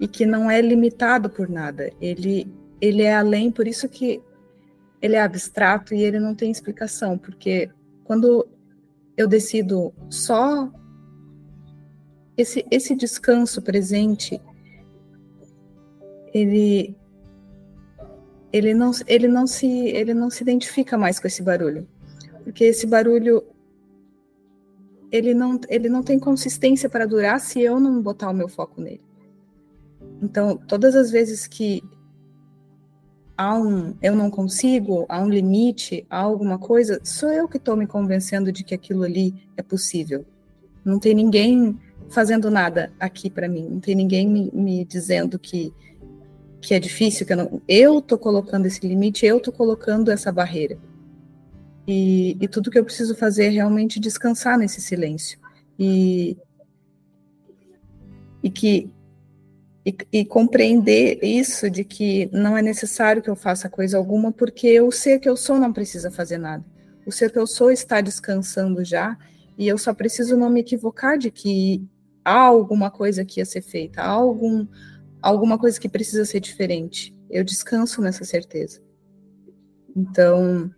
e 0.00 0.06
que 0.06 0.26
não 0.26 0.50
é 0.50 0.60
limitado 0.60 1.30
por 1.30 1.48
nada. 1.48 1.90
Ele 2.00 2.46
ele 2.78 3.02
é 3.02 3.14
além, 3.14 3.50
por 3.50 3.66
isso 3.66 3.88
que 3.88 4.20
ele 5.00 5.16
é 5.16 5.22
abstrato 5.22 5.94
e 5.94 6.02
ele 6.02 6.18
não 6.18 6.34
tem 6.34 6.50
explicação, 6.50 7.16
porque 7.16 7.70
quando 8.04 8.46
eu 9.16 9.26
decido 9.26 9.94
só 10.10 10.70
esse 12.36 12.66
esse 12.70 12.94
descanso 12.94 13.62
presente, 13.62 14.40
ele 16.34 16.94
ele 18.52 18.74
não, 18.74 18.90
ele 19.06 19.28
não 19.28 19.46
se 19.46 19.66
ele 19.66 20.14
não 20.14 20.30
se 20.30 20.42
identifica 20.42 20.96
mais 20.98 21.18
com 21.18 21.26
esse 21.26 21.42
barulho, 21.42 21.88
porque 22.44 22.64
esse 22.64 22.86
barulho 22.86 23.42
ele 25.10 25.34
não 25.34 25.60
ele 25.68 25.88
não 25.88 26.02
tem 26.02 26.18
consistência 26.18 26.88
para 26.88 27.06
durar 27.06 27.40
se 27.40 27.60
eu 27.60 27.78
não 27.78 28.02
botar 28.02 28.30
o 28.30 28.34
meu 28.34 28.48
foco 28.48 28.80
nele. 28.80 29.00
Então, 30.22 30.56
todas 30.56 30.94
as 30.94 31.10
vezes 31.10 31.46
que 31.46 31.82
há 33.36 33.54
um 33.54 33.94
eu 34.02 34.14
não 34.14 34.30
consigo, 34.30 35.06
há 35.08 35.20
um 35.20 35.28
limite, 35.28 36.06
há 36.08 36.20
alguma 36.20 36.58
coisa, 36.58 37.00
sou 37.04 37.30
eu 37.30 37.48
que 37.48 37.56
estou 37.56 37.76
me 37.76 37.86
convencendo 37.86 38.50
de 38.50 38.64
que 38.64 38.74
aquilo 38.74 39.02
ali 39.02 39.34
é 39.56 39.62
possível. 39.62 40.24
Não 40.84 40.98
tem 40.98 41.14
ninguém 41.14 41.78
fazendo 42.08 42.50
nada 42.50 42.92
aqui 43.00 43.28
para 43.28 43.48
mim, 43.48 43.68
não 43.68 43.80
tem 43.80 43.94
ninguém 43.94 44.28
me, 44.28 44.50
me 44.52 44.84
dizendo 44.84 45.38
que 45.38 45.72
que 46.58 46.74
é 46.74 46.80
difícil, 46.80 47.24
que 47.24 47.32
eu, 47.32 47.36
não, 47.36 47.62
eu 47.68 48.00
tô 48.00 48.18
colocando 48.18 48.66
esse 48.66 48.84
limite, 48.84 49.24
eu 49.24 49.38
tô 49.38 49.52
colocando 49.52 50.10
essa 50.10 50.32
barreira. 50.32 50.76
E, 51.86 52.36
e 52.40 52.48
tudo 52.48 52.70
que 52.70 52.78
eu 52.78 52.84
preciso 52.84 53.14
fazer 53.14 53.46
é 53.46 53.48
realmente 53.50 54.00
descansar 54.00 54.58
nesse 54.58 54.80
silêncio. 54.80 55.38
E, 55.78 56.36
e 58.42 58.50
que 58.50 58.90
e, 59.86 59.96
e, 60.12 60.24
compreender 60.24 61.20
isso 61.22 61.70
de 61.70 61.84
que 61.84 62.28
não 62.32 62.56
é 62.56 62.62
necessário 62.62 63.22
que 63.22 63.30
eu 63.30 63.36
faça 63.36 63.70
coisa 63.70 63.96
alguma, 63.96 64.32
porque 64.32 64.80
o 64.80 64.90
ser 64.90 65.20
que 65.20 65.28
eu 65.28 65.36
sou 65.36 65.60
não 65.60 65.72
precisa 65.72 66.10
fazer 66.10 66.38
nada. 66.38 66.64
O 67.06 67.12
ser 67.12 67.30
que 67.30 67.38
eu 67.38 67.46
sou 67.46 67.70
está 67.70 68.00
descansando 68.00 68.84
já, 68.84 69.16
e 69.56 69.68
eu 69.68 69.78
só 69.78 69.94
preciso 69.94 70.36
não 70.36 70.50
me 70.50 70.58
equivocar 70.58 71.16
de 71.16 71.30
que 71.30 71.86
há 72.24 72.40
alguma 72.40 72.90
coisa 72.90 73.24
que 73.24 73.38
ia 73.38 73.44
ser 73.44 73.62
feita, 73.62 74.02
há 74.02 74.08
algum, 74.08 74.66
alguma 75.22 75.56
coisa 75.56 75.78
que 75.78 75.88
precisa 75.88 76.24
ser 76.24 76.40
diferente. 76.40 77.14
Eu 77.30 77.44
descanso 77.44 78.02
nessa 78.02 78.24
certeza. 78.24 78.82
Então, 79.94 80.68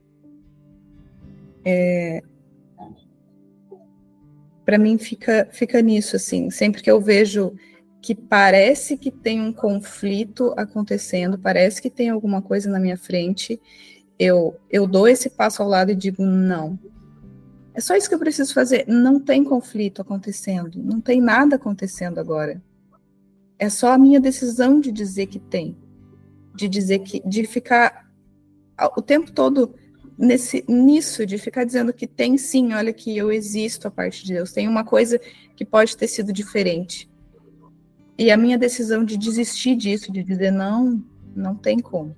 é, 1.64 2.22
para 4.64 4.78
mim 4.78 4.98
fica, 4.98 5.48
fica 5.50 5.80
nisso, 5.80 6.16
assim, 6.16 6.50
sempre 6.50 6.82
que 6.82 6.90
eu 6.90 7.00
vejo 7.00 7.54
que 8.00 8.14
parece 8.14 8.96
que 8.96 9.10
tem 9.10 9.40
um 9.40 9.52
conflito 9.52 10.54
acontecendo, 10.56 11.38
parece 11.38 11.82
que 11.82 11.90
tem 11.90 12.10
alguma 12.10 12.40
coisa 12.40 12.70
na 12.70 12.78
minha 12.78 12.96
frente, 12.96 13.60
eu, 14.18 14.56
eu 14.70 14.86
dou 14.86 15.08
esse 15.08 15.30
passo 15.30 15.62
ao 15.62 15.68
lado 15.68 15.90
e 15.90 15.96
digo, 15.96 16.22
não, 16.22 16.78
é 17.78 17.80
só 17.80 17.94
isso 17.94 18.08
que 18.08 18.14
eu 18.16 18.18
preciso 18.18 18.52
fazer. 18.52 18.84
Não 18.88 19.20
tem 19.20 19.44
conflito 19.44 20.02
acontecendo, 20.02 20.82
não 20.82 21.00
tem 21.00 21.20
nada 21.20 21.54
acontecendo 21.54 22.18
agora. 22.18 22.60
É 23.56 23.68
só 23.68 23.92
a 23.92 23.98
minha 23.98 24.18
decisão 24.18 24.80
de 24.80 24.90
dizer 24.90 25.26
que 25.26 25.38
tem, 25.38 25.76
de 26.56 26.68
dizer 26.68 26.98
que, 26.98 27.20
de 27.20 27.46
ficar 27.46 28.10
o 28.96 29.00
tempo 29.00 29.30
todo 29.30 29.76
nesse 30.18 30.64
nisso, 30.68 31.24
de 31.24 31.38
ficar 31.38 31.64
dizendo 31.64 31.92
que 31.92 32.06
tem 32.06 32.36
sim, 32.36 32.74
olha 32.74 32.92
que 32.92 33.16
eu 33.16 33.30
existo 33.30 33.86
a 33.86 33.90
parte 33.90 34.24
de 34.24 34.34
Deus. 34.34 34.52
Tem 34.52 34.66
uma 34.66 34.84
coisa 34.84 35.20
que 35.54 35.64
pode 35.64 35.96
ter 35.96 36.08
sido 36.08 36.32
diferente. 36.32 37.08
E 38.18 38.32
a 38.32 38.36
minha 38.36 38.58
decisão 38.58 39.04
de 39.04 39.16
desistir 39.16 39.76
disso, 39.76 40.10
de 40.10 40.24
dizer 40.24 40.50
não, 40.50 41.02
não 41.36 41.54
tem 41.54 41.78
como. 41.78 42.16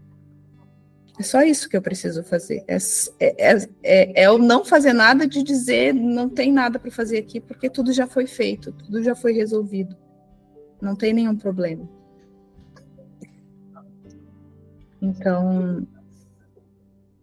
É 1.19 1.23
só 1.23 1.43
isso 1.43 1.69
que 1.69 1.77
eu 1.77 1.83
preciso 1.83 2.25
fazer. 2.25 2.65
É, 2.67 2.79
é, 3.19 3.51
é, 3.53 3.69
é, 3.83 4.23
é 4.23 4.31
o 4.31 4.39
não 4.39 4.65
fazer 4.65 4.95
nada 4.95 5.27
de 5.27 5.43
dizer 5.43 5.93
não 5.93 6.31
tem 6.31 6.51
nada 6.51 6.79
para 6.79 6.91
fazer 6.91 7.19
aqui, 7.19 7.39
porque 7.39 7.69
tudo 7.69 7.93
já 7.93 8.07
foi 8.07 8.27
feito, 8.27 8.73
tudo 8.73 9.03
já 9.03 9.15
foi 9.15 9.35
resolvido. 9.35 9.95
Não 10.81 10.97
tem 10.97 11.13
nenhum 11.13 11.37
problema. 11.37 11.87
Então, 15.03 15.87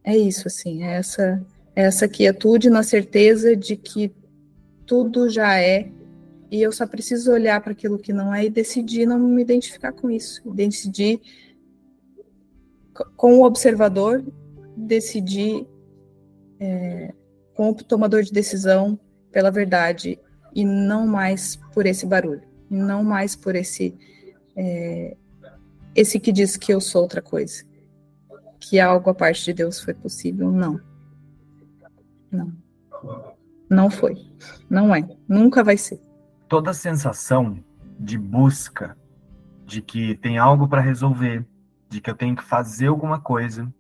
é 0.07 0.17
isso, 0.17 0.47
assim, 0.47 0.83
é 0.83 0.93
essa, 0.93 1.45
é 1.75 1.83
essa 1.83 2.07
quietude 2.07 2.69
na 2.69 2.83
certeza 2.83 3.55
de 3.55 3.75
que 3.75 4.13
tudo 4.85 5.29
já 5.29 5.59
é, 5.59 5.89
e 6.49 6.61
eu 6.61 6.71
só 6.71 6.87
preciso 6.87 7.31
olhar 7.31 7.59
para 7.61 7.73
aquilo 7.73 7.99
que 7.99 8.13
não 8.13 8.33
é 8.33 8.45
e 8.45 8.49
decidir 8.49 9.05
não 9.05 9.19
me 9.19 9.41
identificar 9.41 9.91
com 9.91 10.09
isso, 10.09 10.41
decidir 10.49 11.19
com 13.15 13.39
o 13.39 13.43
observador, 13.43 14.23
decidir 14.75 15.67
é, 16.59 17.13
com 17.53 17.69
o 17.71 17.75
tomador 17.75 18.23
de 18.23 18.31
decisão 18.31 18.97
pela 19.31 19.51
verdade 19.51 20.17
e 20.55 20.63
não 20.63 21.05
mais 21.05 21.57
por 21.73 21.85
esse 21.85 22.05
barulho 22.05 22.47
não 22.69 23.03
mais 23.03 23.35
por 23.35 23.55
esse 23.55 23.95
é, 24.55 25.15
esse 25.95 26.19
que 26.19 26.31
diz 26.31 26.57
que 26.57 26.73
eu 26.73 26.79
sou 26.79 27.01
outra 27.01 27.21
coisa, 27.21 27.63
que 28.59 28.79
algo 28.79 29.09
a 29.09 29.15
parte 29.15 29.45
de 29.45 29.53
Deus 29.53 29.79
foi 29.79 29.93
possível, 29.93 30.51
não, 30.51 30.79
não, 32.31 32.53
não 33.69 33.89
foi, 33.89 34.15
não 34.69 34.95
é, 34.95 35.07
nunca 35.27 35.63
vai 35.63 35.77
ser. 35.77 36.01
Toda 36.47 36.73
sensação 36.73 37.63
de 37.99 38.17
busca, 38.17 38.97
de 39.65 39.81
que 39.81 40.15
tem 40.15 40.37
algo 40.37 40.67
para 40.67 40.81
resolver, 40.81 41.45
de 41.89 42.01
que 42.01 42.09
eu 42.09 42.15
tenho 42.15 42.35
que 42.35 42.43
fazer 42.43 42.87
alguma 42.87 43.19
coisa, 43.19 43.71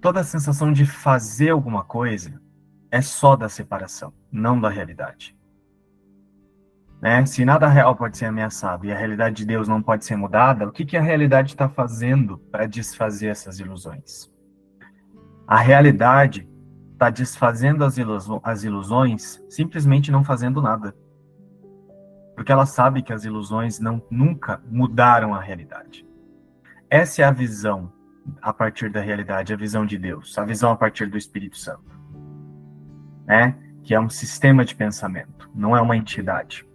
toda 0.00 0.22
sensação 0.24 0.72
de 0.72 0.86
fazer 0.86 1.50
alguma 1.50 1.84
coisa 1.84 2.40
é 2.90 3.00
só 3.02 3.36
da 3.36 3.48
separação, 3.48 4.12
não 4.30 4.60
da 4.60 4.68
realidade. 4.68 5.37
Né? 7.00 7.24
Se 7.26 7.44
nada 7.44 7.68
real 7.68 7.94
pode 7.94 8.18
ser 8.18 8.26
ameaçado 8.26 8.84
e 8.84 8.92
a 8.92 8.96
realidade 8.96 9.36
de 9.36 9.46
Deus 9.46 9.68
não 9.68 9.82
pode 9.82 10.04
ser 10.04 10.16
mudada, 10.16 10.66
o 10.66 10.72
que, 10.72 10.84
que 10.84 10.96
a 10.96 11.02
realidade 11.02 11.50
está 11.50 11.68
fazendo 11.68 12.38
para 12.50 12.66
desfazer 12.66 13.28
essas 13.28 13.60
ilusões? 13.60 14.30
A 15.46 15.58
realidade 15.58 16.48
está 16.92 17.08
desfazendo 17.08 17.84
as, 17.84 17.96
ilusões, 17.96 18.40
as 18.42 18.64
ilusões 18.64 19.44
simplesmente 19.48 20.10
não 20.10 20.24
fazendo 20.24 20.60
nada. 20.60 20.94
Porque 22.34 22.52
ela 22.52 22.66
sabe 22.66 23.02
que 23.02 23.12
as 23.12 23.24
ilusões 23.24 23.78
não, 23.78 24.02
nunca 24.10 24.60
mudaram 24.68 25.34
a 25.34 25.40
realidade. 25.40 26.06
Essa 26.90 27.22
é 27.22 27.24
a 27.24 27.30
visão 27.30 27.92
a 28.42 28.52
partir 28.52 28.90
da 28.90 29.00
realidade, 29.00 29.52
a 29.52 29.56
visão 29.56 29.86
de 29.86 29.96
Deus, 29.96 30.36
a 30.36 30.44
visão 30.44 30.70
a 30.70 30.76
partir 30.76 31.06
do 31.06 31.16
Espírito 31.16 31.56
Santo. 31.56 31.98
Né? 33.26 33.56
Que 33.82 33.94
é 33.94 34.00
um 34.00 34.10
sistema 34.10 34.64
de 34.64 34.74
pensamento, 34.74 35.50
não 35.54 35.76
é 35.76 35.80
uma 35.80 35.96
entidade. 35.96 36.67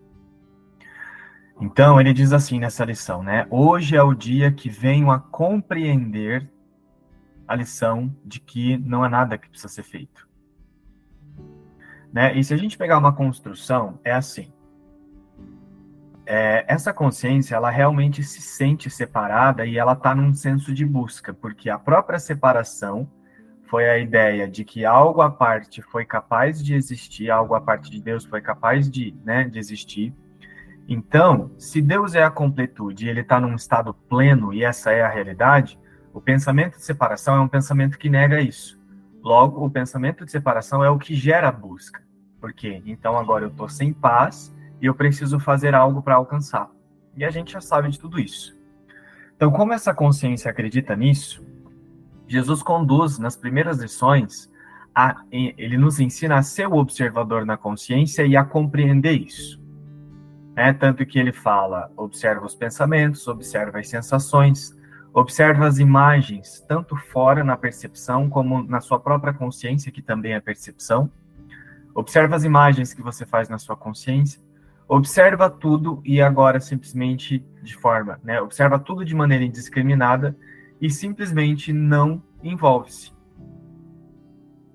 Então, 1.61 1.99
ele 1.99 2.13
diz 2.13 2.33
assim 2.33 2.59
nessa 2.59 2.83
lição, 2.83 3.23
né? 3.23 3.47
Hoje 3.49 3.95
é 3.95 4.03
o 4.03 4.13
dia 4.13 4.51
que 4.51 4.69
venho 4.69 5.11
a 5.11 5.19
compreender 5.19 6.49
a 7.47 7.55
lição 7.55 8.13
de 8.25 8.39
que 8.39 8.77
não 8.77 9.03
há 9.03 9.09
nada 9.09 9.37
que 9.37 9.49
precisa 9.49 9.71
ser 9.71 9.83
feito. 9.83 10.27
Né? 12.11 12.37
E 12.37 12.43
se 12.43 12.53
a 12.53 12.57
gente 12.57 12.77
pegar 12.77 12.97
uma 12.97 13.13
construção, 13.13 13.99
é 14.03 14.11
assim. 14.11 14.51
É, 16.25 16.63
essa 16.67 16.93
consciência, 16.93 17.55
ela 17.55 17.69
realmente 17.69 18.23
se 18.23 18.41
sente 18.41 18.89
separada 18.89 19.65
e 19.65 19.77
ela 19.77 19.93
está 19.93 20.15
num 20.15 20.33
senso 20.33 20.73
de 20.73 20.85
busca, 20.85 21.33
porque 21.33 21.69
a 21.69 21.77
própria 21.77 22.17
separação 22.17 23.09
foi 23.65 23.89
a 23.89 23.97
ideia 23.97 24.47
de 24.47 24.63
que 24.63 24.85
algo 24.85 25.21
à 25.21 25.29
parte 25.29 25.81
foi 25.81 26.05
capaz 26.05 26.63
de 26.63 26.75
existir, 26.75 27.29
algo 27.29 27.55
à 27.55 27.61
parte 27.61 27.89
de 27.89 28.01
Deus 28.01 28.23
foi 28.23 28.41
capaz 28.41 28.89
de, 28.89 29.15
né, 29.25 29.43
de 29.45 29.59
existir, 29.59 30.13
então, 30.93 31.49
se 31.57 31.81
Deus 31.81 32.13
é 32.13 32.23
a 32.23 32.29
completude 32.29 33.05
e 33.05 33.09
ele 33.09 33.21
está 33.21 33.39
num 33.41 33.55
estado 33.55 33.95
pleno 34.07 34.53
e 34.53 34.63
essa 34.63 34.91
é 34.91 35.01
a 35.01 35.09
realidade, 35.09 35.79
o 36.13 36.21
pensamento 36.21 36.77
de 36.77 36.85
separação 36.85 37.35
é 37.35 37.39
um 37.39 37.47
pensamento 37.47 37.97
que 37.97 38.09
nega 38.09 38.39
isso. 38.39 38.79
Logo, 39.23 39.65
o 39.65 39.71
pensamento 39.71 40.23
de 40.23 40.29
separação 40.29 40.83
é 40.83 40.89
o 40.91 40.99
que 40.99 41.15
gera 41.15 41.49
a 41.49 41.51
busca. 41.51 42.03
Por 42.39 42.53
quê? 42.53 42.83
Então, 42.85 43.17
agora 43.17 43.45
eu 43.45 43.49
estou 43.49 43.67
sem 43.67 43.91
paz 43.91 44.53
e 44.79 44.85
eu 44.85 44.93
preciso 44.93 45.39
fazer 45.39 45.73
algo 45.73 46.03
para 46.03 46.13
alcançar. 46.13 46.69
E 47.17 47.25
a 47.25 47.31
gente 47.31 47.53
já 47.53 47.61
sabe 47.61 47.89
de 47.89 47.99
tudo 47.99 48.19
isso. 48.19 48.55
Então, 49.35 49.49
como 49.49 49.73
essa 49.73 49.95
consciência 49.95 50.51
acredita 50.51 50.95
nisso, 50.95 51.43
Jesus 52.27 52.61
conduz 52.61 53.17
nas 53.17 53.35
primeiras 53.35 53.79
lições, 53.79 54.51
a, 54.93 55.23
ele 55.31 55.75
nos 55.75 55.99
ensina 55.99 56.37
a 56.37 56.43
ser 56.43 56.67
o 56.67 56.75
observador 56.75 57.47
na 57.47 57.57
consciência 57.57 58.27
e 58.27 58.37
a 58.37 58.45
compreender 58.45 59.13
isso. 59.13 59.62
Né? 60.55 60.73
Tanto 60.73 61.05
que 61.05 61.19
ele 61.19 61.31
fala: 61.31 61.91
observa 61.97 62.45
os 62.45 62.55
pensamentos, 62.55 63.27
observa 63.27 63.79
as 63.79 63.89
sensações, 63.89 64.77
observa 65.13 65.67
as 65.67 65.79
imagens, 65.79 66.63
tanto 66.67 66.95
fora 66.95 67.43
na 67.43 67.57
percepção 67.57 68.29
como 68.29 68.63
na 68.63 68.81
sua 68.81 68.99
própria 68.99 69.33
consciência, 69.33 69.91
que 69.91 70.01
também 70.01 70.33
é 70.33 70.39
percepção. 70.39 71.11
Observa 71.95 72.35
as 72.35 72.43
imagens 72.43 72.93
que 72.93 73.01
você 73.01 73.25
faz 73.25 73.49
na 73.49 73.59
sua 73.59 73.77
consciência. 73.77 74.41
Observa 74.87 75.49
tudo 75.49 76.01
e 76.03 76.21
agora 76.21 76.59
simplesmente 76.59 77.39
de 77.61 77.75
forma, 77.75 78.19
né? 78.23 78.41
Observa 78.41 78.77
tudo 78.79 79.05
de 79.05 79.15
maneira 79.15 79.43
indiscriminada 79.43 80.35
e 80.81 80.89
simplesmente 80.89 81.71
não 81.71 82.21
envolve-se. 82.43 83.13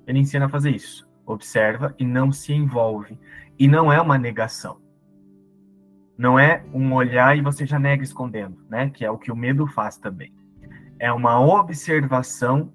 Ele 0.06 0.20
ensina 0.20 0.46
a 0.46 0.48
fazer 0.48 0.70
isso. 0.70 1.06
Observa 1.26 1.94
e 1.98 2.04
não 2.04 2.32
se 2.32 2.54
envolve. 2.54 3.18
E 3.58 3.68
não 3.68 3.92
é 3.92 4.00
uma 4.00 4.16
negação. 4.16 4.80
Não 6.18 6.36
é 6.36 6.64
um 6.74 6.92
olhar 6.92 7.38
e 7.38 7.40
você 7.40 7.64
já 7.64 7.78
nega 7.78 8.02
escondendo, 8.02 8.58
né? 8.68 8.90
Que 8.90 9.04
é 9.04 9.10
o 9.10 9.16
que 9.16 9.30
o 9.30 9.36
medo 9.36 9.68
faz 9.68 9.96
também. 9.96 10.34
É 10.98 11.12
uma 11.12 11.40
observação 11.40 12.72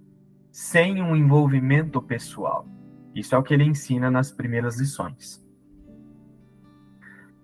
sem 0.50 1.02
um 1.02 1.14
envolvimento 1.14 2.02
pessoal. 2.02 2.66
Isso 3.14 3.36
é 3.36 3.38
o 3.38 3.44
que 3.44 3.54
ele 3.54 3.66
ensina 3.66 4.10
nas 4.10 4.32
primeiras 4.32 4.80
lições. 4.80 5.44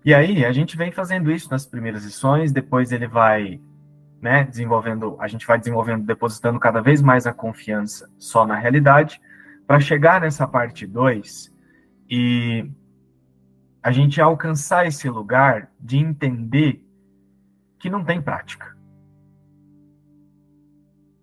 E 0.05 0.13
aí, 0.13 0.45
a 0.45 0.51
gente 0.53 0.77
vem 0.77 0.91
fazendo 0.91 1.29
isso 1.29 1.51
nas 1.51 1.65
primeiras 1.65 2.05
lições, 2.05 2.53
depois 2.53 2.93
ele 2.93 3.05
vai, 3.05 3.59
né, 4.21 4.45
desenvolvendo, 4.45 5.17
a 5.19 5.27
gente 5.27 5.45
vai 5.45 5.59
desenvolvendo, 5.59 6.05
depositando 6.05 6.57
cada 6.59 6.81
vez 6.81 7.01
mais 7.01 7.27
a 7.27 7.33
confiança 7.33 8.09
só 8.17 8.47
na 8.47 8.55
realidade, 8.55 9.19
para 9.67 9.79
chegar 9.79 10.21
nessa 10.21 10.47
parte 10.47 10.87
2 10.87 11.53
e 12.09 12.71
a 13.82 13.91
gente 13.91 14.21
alcançar 14.21 14.86
esse 14.86 15.09
lugar 15.09 15.71
de 15.80 15.97
entender 15.97 16.86
que 17.80 17.89
não 17.89 18.03
tem 18.03 18.21
prática. 18.21 18.77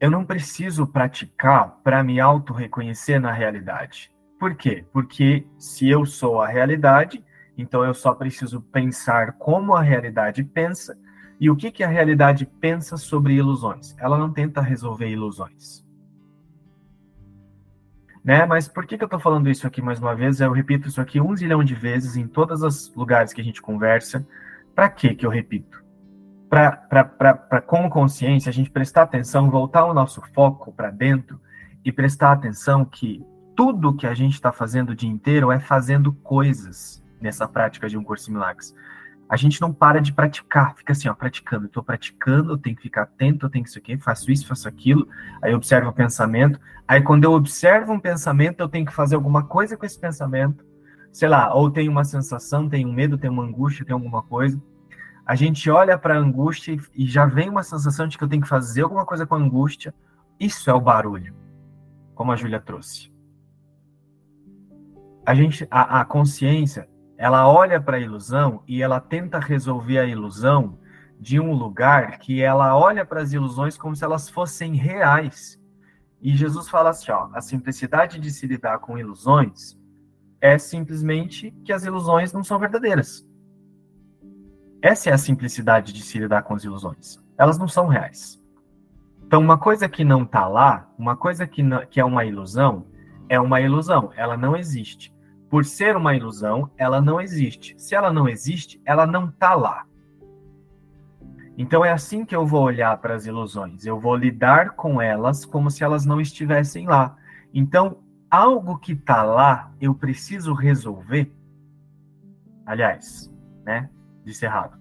Eu 0.00 0.10
não 0.10 0.24
preciso 0.24 0.86
praticar 0.86 1.80
para 1.82 2.02
me 2.02 2.20
auto-reconhecer 2.20 3.20
na 3.20 3.32
realidade. 3.32 4.10
Por 4.38 4.54
quê? 4.54 4.84
Porque 4.92 5.46
se 5.58 5.88
eu 5.88 6.04
sou 6.04 6.40
a 6.40 6.48
realidade, 6.48 7.24
então 7.56 7.84
eu 7.84 7.94
só 7.94 8.14
preciso 8.14 8.60
pensar 8.60 9.32
como 9.32 9.74
a 9.74 9.80
realidade 9.80 10.44
pensa 10.44 10.98
e 11.40 11.50
o 11.50 11.56
que, 11.56 11.70
que 11.70 11.84
a 11.84 11.88
realidade 11.88 12.46
pensa 12.60 12.96
sobre 12.96 13.34
ilusões. 13.34 13.94
Ela 13.98 14.18
não 14.18 14.32
tenta 14.32 14.60
resolver 14.60 15.08
ilusões. 15.08 15.85
Né? 18.26 18.44
Mas 18.44 18.66
por 18.66 18.84
que, 18.84 18.98
que 18.98 19.04
eu 19.04 19.06
estou 19.06 19.20
falando 19.20 19.48
isso 19.48 19.68
aqui 19.68 19.80
mais 19.80 20.00
uma 20.00 20.12
vez? 20.12 20.40
Eu 20.40 20.50
repito 20.50 20.88
isso 20.88 21.00
aqui 21.00 21.20
um 21.20 21.36
zilhão 21.36 21.62
de 21.62 21.76
vezes 21.76 22.16
em 22.16 22.26
todos 22.26 22.60
os 22.60 22.92
lugares 22.96 23.32
que 23.32 23.40
a 23.40 23.44
gente 23.44 23.62
conversa. 23.62 24.26
Para 24.74 24.88
que 24.88 25.14
que 25.14 25.24
eu 25.24 25.30
repito? 25.30 25.86
para 26.48 27.60
como 27.66 27.90
consciência 27.90 28.50
a 28.50 28.52
gente 28.52 28.70
prestar 28.70 29.02
atenção, 29.02 29.50
voltar 29.50 29.84
o 29.84 29.92
nosso 29.92 30.22
foco 30.32 30.72
para 30.72 30.90
dentro 30.90 31.40
e 31.84 31.90
prestar 31.90 32.32
atenção 32.32 32.84
que 32.84 33.24
tudo 33.56 33.96
que 33.96 34.06
a 34.06 34.14
gente 34.14 34.34
está 34.34 34.52
fazendo 34.52 34.90
o 34.90 34.94
dia 34.94 35.10
inteiro 35.10 35.50
é 35.50 35.58
fazendo 35.58 36.12
coisas 36.12 37.02
nessa 37.20 37.48
prática 37.48 37.88
de 37.88 37.98
um 37.98 38.04
curso 38.04 38.30
em 38.30 38.34
milagres. 38.34 38.74
A 39.28 39.36
gente 39.36 39.60
não 39.60 39.72
para 39.72 40.00
de 40.00 40.12
praticar, 40.12 40.74
fica 40.76 40.92
assim, 40.92 41.08
ó, 41.08 41.14
praticando. 41.14 41.66
Estou 41.66 41.82
praticando, 41.82 42.52
eu 42.52 42.58
tenho 42.58 42.76
que 42.76 42.82
ficar 42.82 43.02
atento, 43.02 43.46
eu 43.46 43.50
tenho 43.50 43.64
que 43.64 43.70
isso 43.70 43.78
aqui, 43.78 43.98
faço 43.98 44.30
isso, 44.30 44.46
faço 44.46 44.68
aquilo. 44.68 45.08
Aí 45.42 45.52
eu 45.52 45.56
observo 45.56 45.90
o 45.90 45.92
pensamento. 45.92 46.60
Aí 46.86 47.02
quando 47.02 47.24
eu 47.24 47.32
observo 47.32 47.92
um 47.92 48.00
pensamento, 48.00 48.60
eu 48.60 48.68
tenho 48.68 48.86
que 48.86 48.92
fazer 48.92 49.16
alguma 49.16 49.44
coisa 49.44 49.76
com 49.76 49.84
esse 49.84 49.98
pensamento. 49.98 50.64
Sei 51.12 51.28
lá, 51.28 51.52
ou 51.54 51.70
tem 51.70 51.88
uma 51.88 52.04
sensação, 52.04 52.68
tem 52.68 52.86
um 52.86 52.92
medo, 52.92 53.18
tem 53.18 53.30
uma 53.30 53.42
angústia, 53.42 53.84
tem 53.84 53.94
alguma 53.94 54.22
coisa 54.22 54.60
a 55.26 55.34
gente 55.34 55.68
olha 55.68 55.98
para 55.98 56.14
a 56.14 56.18
angústia 56.18 56.78
e 56.94 57.04
já 57.04 57.26
vem 57.26 57.50
uma 57.50 57.64
sensação 57.64 58.06
de 58.06 58.16
que 58.16 58.22
eu 58.22 58.28
tenho 58.28 58.42
que 58.42 58.48
fazer 58.48 58.82
alguma 58.82 59.04
coisa 59.04 59.26
com 59.26 59.34
a 59.34 59.38
angústia. 59.38 59.92
Isso 60.38 60.70
é 60.70 60.72
o 60.72 60.80
barulho, 60.80 61.34
como 62.14 62.30
a 62.30 62.36
Júlia 62.36 62.60
trouxe. 62.60 63.12
A 65.26 65.34
gente, 65.34 65.66
a, 65.68 66.00
a 66.00 66.04
consciência, 66.04 66.88
ela 67.18 67.48
olha 67.48 67.80
para 67.80 67.96
a 67.96 68.00
ilusão 68.00 68.62
e 68.66 68.82
ela 68.82 69.00
tenta 69.00 69.38
resolver 69.38 69.98
a 69.98 70.04
ilusão 70.04 70.78
de 71.18 71.40
um 71.40 71.52
lugar 71.52 72.18
que 72.18 72.42
ela 72.42 72.76
olha 72.76 73.04
para 73.04 73.22
as 73.22 73.32
ilusões 73.32 73.76
como 73.76 73.96
se 73.96 74.04
elas 74.04 74.28
fossem 74.28 74.74
reais. 74.74 75.58
E 76.20 76.36
Jesus 76.36 76.68
fala 76.68 76.90
assim, 76.90 77.10
ó, 77.10 77.28
a 77.32 77.40
simplicidade 77.40 78.18
de 78.18 78.30
se 78.30 78.46
lidar 78.46 78.78
com 78.78 78.98
ilusões 78.98 79.78
é 80.40 80.58
simplesmente 80.58 81.50
que 81.64 81.72
as 81.72 81.84
ilusões 81.84 82.32
não 82.32 82.44
são 82.44 82.58
verdadeiras. 82.58 83.26
Essa 84.82 85.10
é 85.10 85.12
a 85.12 85.18
simplicidade 85.18 85.92
de 85.92 86.02
se 86.02 86.18
lidar 86.18 86.42
com 86.42 86.54
as 86.54 86.64
ilusões. 86.64 87.18
Elas 87.38 87.58
não 87.58 87.66
são 87.66 87.86
reais. 87.86 88.42
Então, 89.26 89.40
uma 89.40 89.58
coisa 89.58 89.88
que 89.88 90.04
não 90.04 90.22
está 90.22 90.46
lá, 90.46 90.88
uma 90.96 91.16
coisa 91.16 91.46
que, 91.46 91.62
não, 91.62 91.84
que 91.86 91.98
é 91.98 92.04
uma 92.04 92.24
ilusão, 92.24 92.86
é 93.28 93.40
uma 93.40 93.60
ilusão. 93.60 94.12
Ela 94.14 94.36
não 94.36 94.56
existe. 94.56 95.15
Por 95.48 95.64
ser 95.64 95.96
uma 95.96 96.14
ilusão, 96.14 96.70
ela 96.76 97.00
não 97.00 97.20
existe. 97.20 97.74
Se 97.78 97.94
ela 97.94 98.12
não 98.12 98.28
existe, 98.28 98.80
ela 98.84 99.06
não 99.06 99.28
está 99.28 99.54
lá. 99.54 99.86
Então 101.58 101.84
é 101.84 101.90
assim 101.90 102.24
que 102.24 102.36
eu 102.36 102.46
vou 102.46 102.62
olhar 102.62 102.96
para 102.98 103.14
as 103.14 103.24
ilusões. 103.26 103.86
Eu 103.86 103.98
vou 103.98 104.14
lidar 104.14 104.70
com 104.72 105.00
elas 105.00 105.44
como 105.44 105.70
se 105.70 105.82
elas 105.82 106.04
não 106.04 106.20
estivessem 106.20 106.86
lá. 106.86 107.16
Então, 107.54 107.98
algo 108.30 108.78
que 108.78 108.92
está 108.92 109.22
lá, 109.22 109.72
eu 109.80 109.94
preciso 109.94 110.52
resolver. 110.52 111.32
Aliás, 112.66 113.32
né? 113.64 113.88
disse 114.24 114.44
errado. 114.44 114.76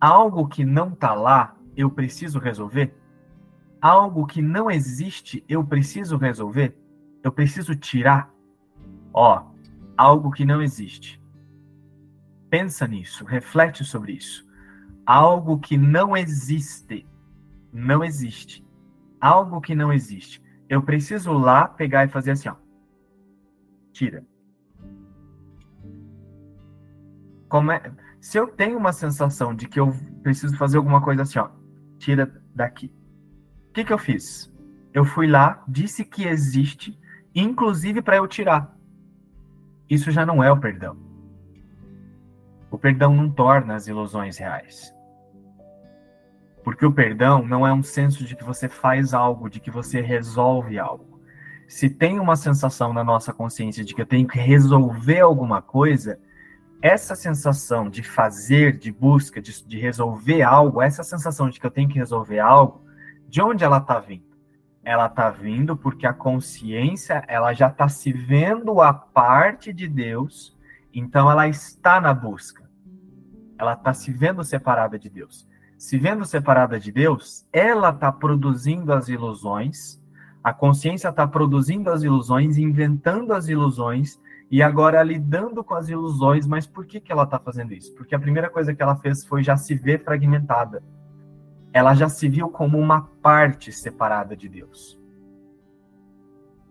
Algo 0.00 0.48
que 0.48 0.64
não 0.64 0.88
está 0.88 1.14
lá, 1.14 1.54
eu 1.76 1.90
preciso 1.90 2.38
resolver? 2.38 2.94
Algo 3.80 4.26
que 4.26 4.42
não 4.42 4.70
existe, 4.70 5.44
eu 5.48 5.62
preciso 5.62 6.16
resolver? 6.16 6.76
Eu 7.22 7.30
preciso 7.30 7.76
tirar? 7.76 8.32
Ó, 9.12 9.44
algo 9.98 10.30
que 10.30 10.44
não 10.44 10.62
existe. 10.62 11.20
Pensa 12.48 12.86
nisso, 12.86 13.24
reflete 13.24 13.84
sobre 13.84 14.12
isso. 14.12 14.48
Algo 15.04 15.58
que 15.58 15.76
não 15.76 16.16
existe. 16.16 17.06
Não 17.72 18.04
existe. 18.04 18.64
Algo 19.20 19.60
que 19.60 19.74
não 19.74 19.92
existe. 19.92 20.42
Eu 20.68 20.82
preciso 20.82 21.32
lá 21.32 21.66
pegar 21.66 22.04
e 22.04 22.08
fazer 22.08 22.30
assim, 22.30 22.48
ó. 22.48 22.54
Tira. 23.92 24.24
Como 27.48 27.72
é 27.72 27.92
se 28.20 28.36
eu 28.36 28.48
tenho 28.48 28.76
uma 28.76 28.92
sensação 28.92 29.54
de 29.54 29.68
que 29.68 29.78
eu 29.78 29.94
preciso 30.22 30.56
fazer 30.56 30.76
alguma 30.76 31.00
coisa 31.00 31.22
assim, 31.22 31.38
ó, 31.38 31.48
tira 31.98 32.42
daqui. 32.54 32.92
O 33.70 33.72
que, 33.72 33.84
que 33.84 33.92
eu 33.92 33.98
fiz? 33.98 34.52
Eu 34.92 35.04
fui 35.04 35.26
lá, 35.26 35.62
disse 35.68 36.04
que 36.04 36.26
existe, 36.26 36.98
inclusive 37.34 38.02
para 38.02 38.16
eu 38.16 38.26
tirar. 38.26 38.76
Isso 39.88 40.10
já 40.10 40.26
não 40.26 40.42
é 40.42 40.50
o 40.52 40.60
perdão. 40.60 40.96
O 42.70 42.78
perdão 42.78 43.14
não 43.14 43.30
torna 43.30 43.74
as 43.74 43.86
ilusões 43.86 44.36
reais. 44.36 44.94
Porque 46.62 46.84
o 46.84 46.92
perdão 46.92 47.42
não 47.46 47.66
é 47.66 47.72
um 47.72 47.82
senso 47.82 48.24
de 48.24 48.36
que 48.36 48.44
você 48.44 48.68
faz 48.68 49.14
algo, 49.14 49.48
de 49.48 49.58
que 49.58 49.70
você 49.70 50.00
resolve 50.00 50.78
algo. 50.78 51.18
Se 51.66 51.88
tem 51.88 52.20
uma 52.20 52.36
sensação 52.36 52.92
na 52.92 53.02
nossa 53.02 53.32
consciência 53.32 53.84
de 53.84 53.94
que 53.94 54.02
eu 54.02 54.06
tenho 54.06 54.26
que 54.26 54.38
resolver 54.38 55.20
alguma 55.20 55.62
coisa, 55.62 56.18
essa 56.82 57.14
sensação 57.14 57.88
de 57.88 58.02
fazer, 58.02 58.76
de 58.76 58.92
busca, 58.92 59.40
de, 59.40 59.66
de, 59.66 59.78
resolver 59.78 60.42
algo, 60.42 60.80
essa 60.80 61.02
sensação 61.02 61.48
de 61.48 61.58
que 61.58 61.66
eu 61.66 61.70
tenho 61.70 61.88
que 61.88 61.98
resolver 61.98 62.38
algo, 62.38 62.82
de 63.28 63.42
onde 63.42 63.64
ela 63.64 63.78
está 63.78 63.98
vindo? 63.98 64.27
Ela 64.88 65.04
está 65.04 65.28
vindo 65.28 65.76
porque 65.76 66.06
a 66.06 66.14
consciência 66.14 67.22
ela 67.28 67.52
já 67.52 67.66
está 67.66 67.90
se 67.90 68.10
vendo 68.10 68.80
a 68.80 68.90
parte 68.90 69.70
de 69.70 69.86
Deus, 69.86 70.56
então 70.94 71.30
ela 71.30 71.46
está 71.46 72.00
na 72.00 72.14
busca. 72.14 72.66
Ela 73.58 73.74
está 73.74 73.92
se 73.92 74.10
vendo 74.10 74.42
separada 74.42 74.98
de 74.98 75.10
Deus. 75.10 75.46
Se 75.76 75.98
vendo 75.98 76.24
separada 76.24 76.80
de 76.80 76.90
Deus, 76.90 77.46
ela 77.52 77.90
está 77.90 78.10
produzindo 78.10 78.90
as 78.90 79.08
ilusões, 79.08 80.02
a 80.42 80.54
consciência 80.54 81.10
está 81.10 81.28
produzindo 81.28 81.90
as 81.90 82.02
ilusões, 82.02 82.56
inventando 82.56 83.34
as 83.34 83.46
ilusões, 83.46 84.18
e 84.50 84.62
agora 84.62 85.02
lidando 85.02 85.62
com 85.62 85.74
as 85.74 85.90
ilusões, 85.90 86.46
mas 86.46 86.66
por 86.66 86.86
que, 86.86 86.98
que 86.98 87.12
ela 87.12 87.24
está 87.24 87.38
fazendo 87.38 87.74
isso? 87.74 87.94
Porque 87.94 88.14
a 88.14 88.18
primeira 88.18 88.48
coisa 88.48 88.74
que 88.74 88.82
ela 88.82 88.96
fez 88.96 89.22
foi 89.22 89.42
já 89.42 89.54
se 89.54 89.74
ver 89.74 90.02
fragmentada. 90.02 90.82
Ela 91.78 91.94
já 91.94 92.08
se 92.08 92.28
viu 92.28 92.48
como 92.48 92.76
uma 92.76 93.02
parte 93.22 93.70
separada 93.70 94.36
de 94.36 94.48
Deus. 94.48 94.98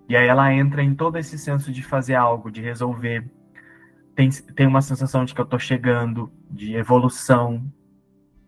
E 0.10 0.18
aí 0.18 0.28
ela 0.28 0.53
entra 0.53 0.84
em 0.84 0.93
todo 0.93 1.18
esse 1.18 1.38
senso 1.38 1.72
de 1.72 1.82
fazer 1.82 2.16
algo, 2.16 2.51
de 2.51 2.62
resolver. 2.62 3.26
Tem, 4.14 4.30
tem 4.30 4.68
uma 4.68 4.82
sensação 4.82 5.24
de 5.24 5.34
que 5.34 5.39
eu 5.39 5.45
estou 5.45 5.60
chegando, 5.60 6.30
de 6.51 6.76
evolução. 6.76 7.64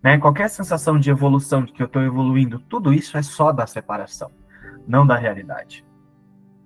Né? 0.04 0.18
Qualquer 0.18 0.50
sensação 0.50 1.00
de 1.00 1.10
evolução, 1.10 1.64
de 1.64 1.72
que 1.72 1.82
eu 1.82 1.88
estou 1.88 2.02
evoluindo, 2.02 2.60
tudo 2.60 2.94
isso 2.94 3.18
é 3.18 3.22
só 3.22 3.54
da 3.54 3.66
separação, 3.66 4.30
não 4.86 5.08
da 5.08 5.16
realidade. 5.16 5.86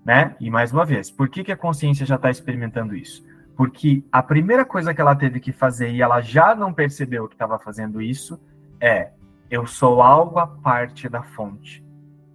Né? 0.04 0.36
E 0.40 0.50
mais 0.50 0.74
uma 0.74 0.88
vez, 0.88 1.12
por 1.12 1.30
que, 1.30 1.44
que 1.44 1.52
a 1.52 1.58
consciência 1.58 2.04
já 2.04 2.16
está 2.16 2.32
experimentando 2.32 2.96
isso? 2.96 3.24
Porque 3.56 4.04
a 4.12 4.24
primeira 4.24 4.66
coisa 4.66 4.92
que 4.92 5.00
ela 5.00 5.16
teve 5.16 5.40
que 5.40 5.52
fazer 5.52 5.92
e 5.92 6.02
ela 6.02 6.20
já 6.20 6.56
não 6.56 6.74
percebeu 6.74 7.28
que 7.28 7.36
estava 7.36 7.60
fazendo 7.60 8.02
isso 8.02 8.42
é: 8.82 9.12
eu 9.54 9.68
sou 9.68 10.02
algo 10.02 10.40
à 10.40 10.48
parte 10.48 11.08
da 11.08 11.22
fonte. 11.22 11.86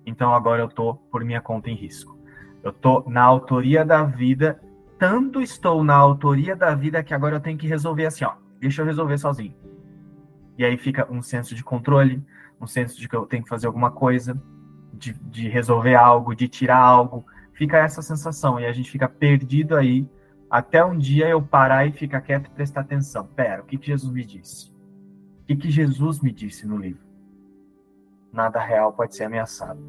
Então 0.06 0.32
agora 0.32 0.62
eu 0.62 0.68
estou 0.68 0.94
por 1.10 1.24
minha 1.24 1.40
conta 1.40 1.68
em 1.68 1.74
risco. 1.74 2.16
Eu 2.62 2.70
estou 2.70 3.04
na 3.08 3.24
autoria 3.24 3.84
da 3.84 4.04
vida, 4.04 4.60
tanto 5.00 5.42
estou 5.42 5.82
na 5.82 5.96
autoria 5.96 6.54
da 6.54 6.76
vida 6.76 7.02
que 7.02 7.12
agora 7.12 7.34
eu 7.34 7.40
tenho 7.40 7.58
que 7.58 7.66
resolver 7.66 8.06
assim, 8.06 8.24
ó. 8.24 8.34
Deixa 8.60 8.82
eu 8.82 8.86
resolver 8.86 9.18
sozinho. 9.18 9.52
E 10.56 10.64
aí 10.64 10.78
fica 10.78 11.12
um 11.12 11.20
senso 11.20 11.56
de 11.56 11.64
controle, 11.64 12.24
um 12.60 12.68
senso 12.68 12.96
de 13.00 13.08
que 13.08 13.16
eu 13.16 13.26
tenho 13.26 13.42
que 13.42 13.48
fazer 13.48 13.66
alguma 13.66 13.90
coisa, 13.90 14.40
de, 14.94 15.12
de 15.14 15.48
resolver 15.48 15.96
algo, 15.96 16.36
de 16.36 16.46
tirar 16.46 16.78
algo, 16.78 17.26
fica 17.52 17.78
essa 17.78 18.00
sensação 18.00 18.60
e 18.60 18.66
a 18.66 18.72
gente 18.72 18.92
fica 18.92 19.08
perdido 19.08 19.74
aí 19.74 20.08
até 20.48 20.84
um 20.84 20.96
dia 20.96 21.28
eu 21.28 21.42
parar 21.42 21.84
e 21.84 21.90
ficar 21.90 22.20
quieto 22.20 22.46
e 22.46 22.50
prestar 22.50 22.82
atenção. 22.82 23.26
Pera, 23.26 23.62
o 23.62 23.64
que, 23.64 23.76
que 23.76 23.88
Jesus 23.88 24.12
me 24.12 24.24
disse? 24.24 24.70
O 25.42 25.46
que, 25.48 25.56
que 25.56 25.68
Jesus 25.68 26.20
me 26.20 26.30
disse 26.30 26.64
no 26.64 26.76
livro? 26.76 27.07
Nada 28.33 28.61
real 28.61 28.93
pode 28.93 29.16
ser 29.16 29.24
ameaçado. 29.24 29.81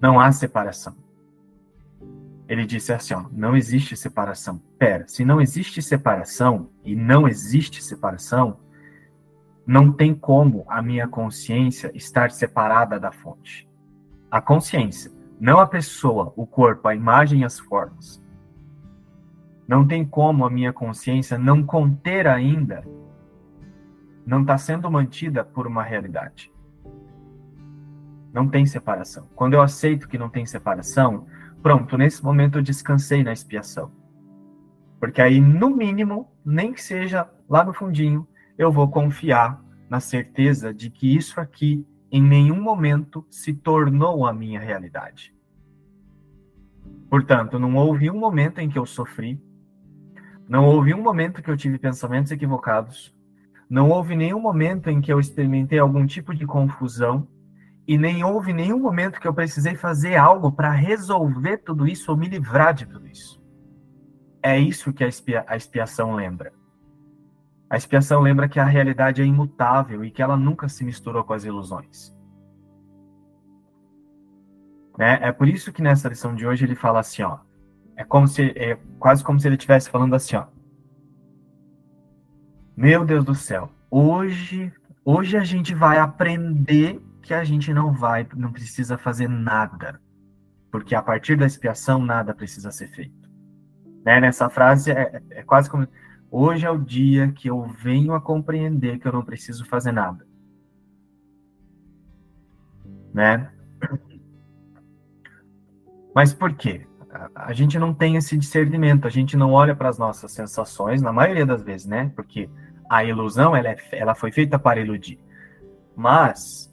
Não 0.00 0.20
há 0.20 0.30
separação. 0.32 0.96
Ele 2.48 2.64
disse 2.64 2.92
assim: 2.92 3.14
ó, 3.14 3.24
não 3.32 3.56
existe 3.56 3.96
separação. 3.96 4.60
Pera, 4.78 5.06
se 5.08 5.24
não 5.24 5.40
existe 5.40 5.82
separação 5.82 6.70
e 6.84 6.94
não 6.94 7.26
existe 7.26 7.82
separação, 7.82 8.58
não 9.66 9.92
tem 9.92 10.14
como 10.14 10.64
a 10.68 10.80
minha 10.80 11.08
consciência 11.08 11.90
estar 11.94 12.30
separada 12.30 13.00
da 13.00 13.10
fonte. 13.10 13.68
A 14.30 14.40
consciência 14.40 15.10
não 15.38 15.58
a 15.58 15.66
pessoa, 15.66 16.32
o 16.34 16.46
corpo, 16.46 16.88
a 16.88 16.94
imagem 16.94 17.40
e 17.40 17.44
as 17.44 17.58
formas. 17.58 18.22
Não 19.68 19.86
tem 19.86 20.04
como 20.04 20.44
a 20.44 20.50
minha 20.50 20.72
consciência 20.72 21.36
não 21.36 21.62
conter 21.62 22.26
ainda, 22.26 22.84
não 24.24 24.40
está 24.40 24.56
sendo 24.56 24.90
mantida 24.90 25.44
por 25.44 25.66
uma 25.66 25.82
realidade. 25.82 26.52
Não 28.36 28.46
tem 28.46 28.66
separação. 28.66 29.30
Quando 29.34 29.54
eu 29.54 29.62
aceito 29.62 30.06
que 30.06 30.18
não 30.18 30.28
tem 30.28 30.44
separação, 30.44 31.26
pronto, 31.62 31.96
nesse 31.96 32.22
momento 32.22 32.58
eu 32.58 32.62
descansei 32.62 33.24
na 33.24 33.32
expiação. 33.32 33.90
Porque 35.00 35.22
aí, 35.22 35.40
no 35.40 35.70
mínimo, 35.70 36.30
nem 36.44 36.74
que 36.74 36.82
seja 36.82 37.26
lá 37.48 37.64
no 37.64 37.72
fundinho, 37.72 38.28
eu 38.58 38.70
vou 38.70 38.90
confiar 38.90 39.58
na 39.88 40.00
certeza 40.00 40.74
de 40.74 40.90
que 40.90 41.16
isso 41.16 41.40
aqui 41.40 41.86
em 42.12 42.22
nenhum 42.22 42.60
momento 42.60 43.26
se 43.30 43.54
tornou 43.54 44.26
a 44.26 44.34
minha 44.34 44.60
realidade. 44.60 45.34
Portanto, 47.08 47.58
não 47.58 47.74
houve 47.74 48.10
um 48.10 48.20
momento 48.20 48.58
em 48.58 48.68
que 48.68 48.78
eu 48.78 48.84
sofri, 48.84 49.42
não 50.46 50.66
houve 50.66 50.92
um 50.92 51.00
momento 51.02 51.40
que 51.40 51.50
eu 51.50 51.56
tive 51.56 51.78
pensamentos 51.78 52.30
equivocados, 52.30 53.16
Não 53.68 53.88
houve 53.88 54.14
nenhum 54.14 54.38
momento 54.38 54.88
em 54.90 55.00
que 55.00 55.12
eu 55.12 55.18
experimentei 55.18 55.76
algum 55.76 56.06
tipo 56.06 56.32
de 56.32 56.46
confusão 56.46 57.26
e 57.86 57.96
nem 57.96 58.24
houve 58.24 58.52
nenhum 58.52 58.80
momento 58.80 59.20
que 59.20 59.28
eu 59.28 59.34
precisei 59.34 59.76
fazer 59.76 60.16
algo 60.16 60.50
para 60.50 60.70
resolver 60.70 61.58
tudo 61.58 61.86
isso 61.86 62.10
ou 62.10 62.16
me 62.16 62.28
livrar 62.28 62.74
de 62.74 62.84
tudo 62.84 63.06
isso. 63.06 63.40
É 64.42 64.58
isso 64.58 64.92
que 64.92 65.04
a, 65.04 65.08
expia 65.08 65.44
a 65.46 65.56
expiação 65.56 66.14
lembra. 66.14 66.52
A 67.70 67.76
expiação 67.76 68.20
lembra 68.20 68.48
que 68.48 68.58
a 68.58 68.64
realidade 68.64 69.22
é 69.22 69.24
imutável 69.24 70.04
e 70.04 70.10
que 70.10 70.22
ela 70.22 70.36
nunca 70.36 70.68
se 70.68 70.84
misturou 70.84 71.22
com 71.24 71.32
as 71.32 71.44
ilusões. 71.44 72.16
Né? 74.98 75.18
É 75.22 75.30
por 75.30 75.48
isso 75.48 75.72
que 75.72 75.82
nessa 75.82 76.08
lição 76.08 76.34
de 76.34 76.46
hoje 76.46 76.64
ele 76.64 76.74
fala 76.74 77.00
assim, 77.00 77.22
ó, 77.22 77.38
é 77.96 78.04
como 78.04 78.26
se 78.26 78.52
é 78.56 78.78
quase 78.98 79.22
como 79.22 79.38
se 79.38 79.46
ele 79.46 79.56
estivesse 79.56 79.90
falando 79.90 80.14
assim, 80.14 80.36
ó. 80.36 80.46
Meu 82.76 83.04
Deus 83.04 83.24
do 83.24 83.34
céu, 83.34 83.70
hoje 83.90 84.72
hoje 85.04 85.36
a 85.36 85.44
gente 85.44 85.74
vai 85.74 85.98
aprender 85.98 87.00
que 87.26 87.34
a 87.34 87.44
gente 87.44 87.72
não 87.74 87.92
vai, 87.92 88.26
não 88.36 88.52
precisa 88.52 88.96
fazer 88.96 89.28
nada, 89.28 90.00
porque 90.70 90.94
a 90.94 91.02
partir 91.02 91.36
da 91.36 91.44
expiação 91.44 92.04
nada 92.04 92.32
precisa 92.32 92.70
ser 92.70 92.88
feito. 92.88 93.28
Né? 94.04 94.20
Nessa 94.20 94.48
frase 94.48 94.92
é, 94.92 95.20
é 95.30 95.42
quase 95.42 95.68
como 95.68 95.88
Hoje 96.30 96.66
é 96.66 96.70
o 96.70 96.78
dia 96.78 97.32
que 97.32 97.48
eu 97.48 97.62
venho 97.62 98.12
a 98.12 98.20
compreender 98.20 98.98
que 98.98 99.06
eu 99.06 99.12
não 99.12 99.24
preciso 99.24 99.64
fazer 99.64 99.92
nada. 99.92 100.26
Né? 103.14 103.50
Mas 106.14 106.34
por 106.34 106.52
quê? 106.54 106.86
A 107.34 107.52
gente 107.52 107.78
não 107.78 107.94
tem 107.94 108.16
esse 108.16 108.36
discernimento, 108.36 109.06
a 109.06 109.10
gente 109.10 109.36
não 109.36 109.52
olha 109.52 109.74
para 109.74 109.88
as 109.88 109.98
nossas 109.98 110.32
sensações, 110.32 111.00
na 111.00 111.12
maioria 111.12 111.46
das 111.46 111.62
vezes, 111.62 111.86
né? 111.86 112.12
Porque 112.14 112.50
a 112.90 113.02
ilusão, 113.04 113.56
ela, 113.56 113.68
é, 113.70 113.78
ela 113.92 114.14
foi 114.14 114.30
feita 114.30 114.58
para 114.58 114.80
iludir. 114.80 115.18
Mas, 115.96 116.70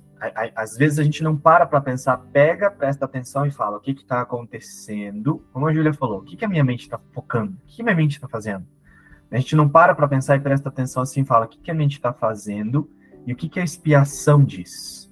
às 0.56 0.78
vezes 0.78 1.00
a 1.00 1.04
gente 1.04 1.24
não 1.24 1.36
para 1.36 1.66
para 1.66 1.82
pensar, 1.82 2.18
pega, 2.18 2.72
presta 2.72 3.06
atenção 3.06 3.46
e 3.46 3.52
fala, 3.52 3.78
o 3.78 3.80
que 3.82 3.92
está 3.92 4.22
acontecendo? 4.22 5.46
Como 5.52 5.68
a 5.68 5.74
Júlia 5.74 5.94
falou, 5.94 6.20
o 6.20 6.24
que, 6.24 6.38
que 6.38 6.46
a 6.46 6.48
minha 6.48 6.64
mente 6.64 6.82
está 6.82 7.00
focando? 7.12 7.54
O 7.54 7.68
que 7.68 7.82
a 7.82 7.86
minha 7.86 7.96
mente 7.96 8.14
está 8.14 8.28
fazendo? 8.28 8.66
A 9.32 9.38
gente 9.38 9.56
não 9.56 9.68
para 9.68 9.96
para 9.96 10.08
pensar 10.08 10.36
e 10.36 10.40
presta 10.40 10.70
atenção 10.70 11.02
assim, 11.02 11.26
fala 11.26 11.46
o 11.46 11.50
que, 11.50 11.58
que 11.58 11.72
a 11.72 11.74
mente 11.74 11.94
está 11.94 12.14
fazendo 12.14 12.90
e 13.26 13.34
o 13.34 13.36
que, 13.36 13.50
que 13.50 13.60
a 13.60 13.64
expiação 13.64 14.44
diz. 14.44 15.12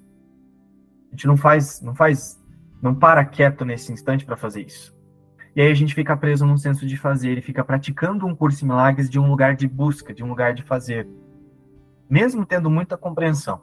A 1.08 1.14
gente 1.14 1.26
não 1.26 1.36
faz, 1.36 1.80
não 1.82 1.94
faz, 1.94 2.40
não 2.80 2.94
para 2.94 3.24
quieto 3.24 3.64
nesse 3.64 3.92
instante 3.92 4.24
para 4.24 4.36
fazer 4.36 4.64
isso. 4.64 4.96
E 5.54 5.60
aí 5.60 5.70
a 5.70 5.74
gente 5.74 5.94
fica 5.94 6.16
preso 6.16 6.46
num 6.46 6.56
senso 6.56 6.86
de 6.86 6.96
fazer 6.96 7.36
e 7.36 7.42
fica 7.42 7.62
praticando 7.62 8.26
um 8.26 8.34
curso 8.34 8.64
em 8.64 8.68
milagres 8.68 9.10
de 9.10 9.18
um 9.18 9.28
lugar 9.28 9.54
de 9.54 9.68
busca, 9.68 10.14
de 10.14 10.22
um 10.22 10.28
lugar 10.28 10.54
de 10.54 10.62
fazer, 10.62 11.06
mesmo 12.08 12.46
tendo 12.46 12.70
muita 12.70 12.96
compreensão. 12.96 13.62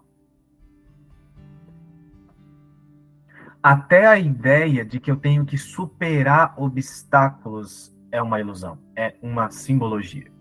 Até 3.61 4.07
a 4.07 4.17
ideia 4.17 4.85
de 4.85 4.99
que 4.99 5.11
eu 5.11 5.17
tenho 5.17 5.45
que 5.45 5.57
superar 5.57 6.53
obstáculos 6.57 7.95
é 8.11 8.21
uma 8.21 8.39
ilusão, 8.39 8.77
é 8.95 9.15
uma 9.21 9.51
simbologia 9.51 10.31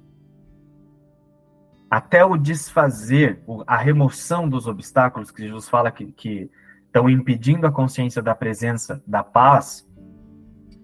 até 1.91 2.25
o 2.25 2.37
desfazer, 2.37 3.43
a 3.67 3.77
remoção 3.77 4.49
dos 4.49 4.67
obstáculos 4.67 5.31
que 5.31 5.43
Jesus 5.43 5.69
fala 5.69 5.91
que, 5.91 6.13
que 6.13 6.51
estão 6.87 7.09
impedindo 7.09 7.67
a 7.67 7.73
consciência 7.73 8.21
da 8.21 8.35
presença 8.35 9.03
da 9.07 9.23
paz, 9.23 9.89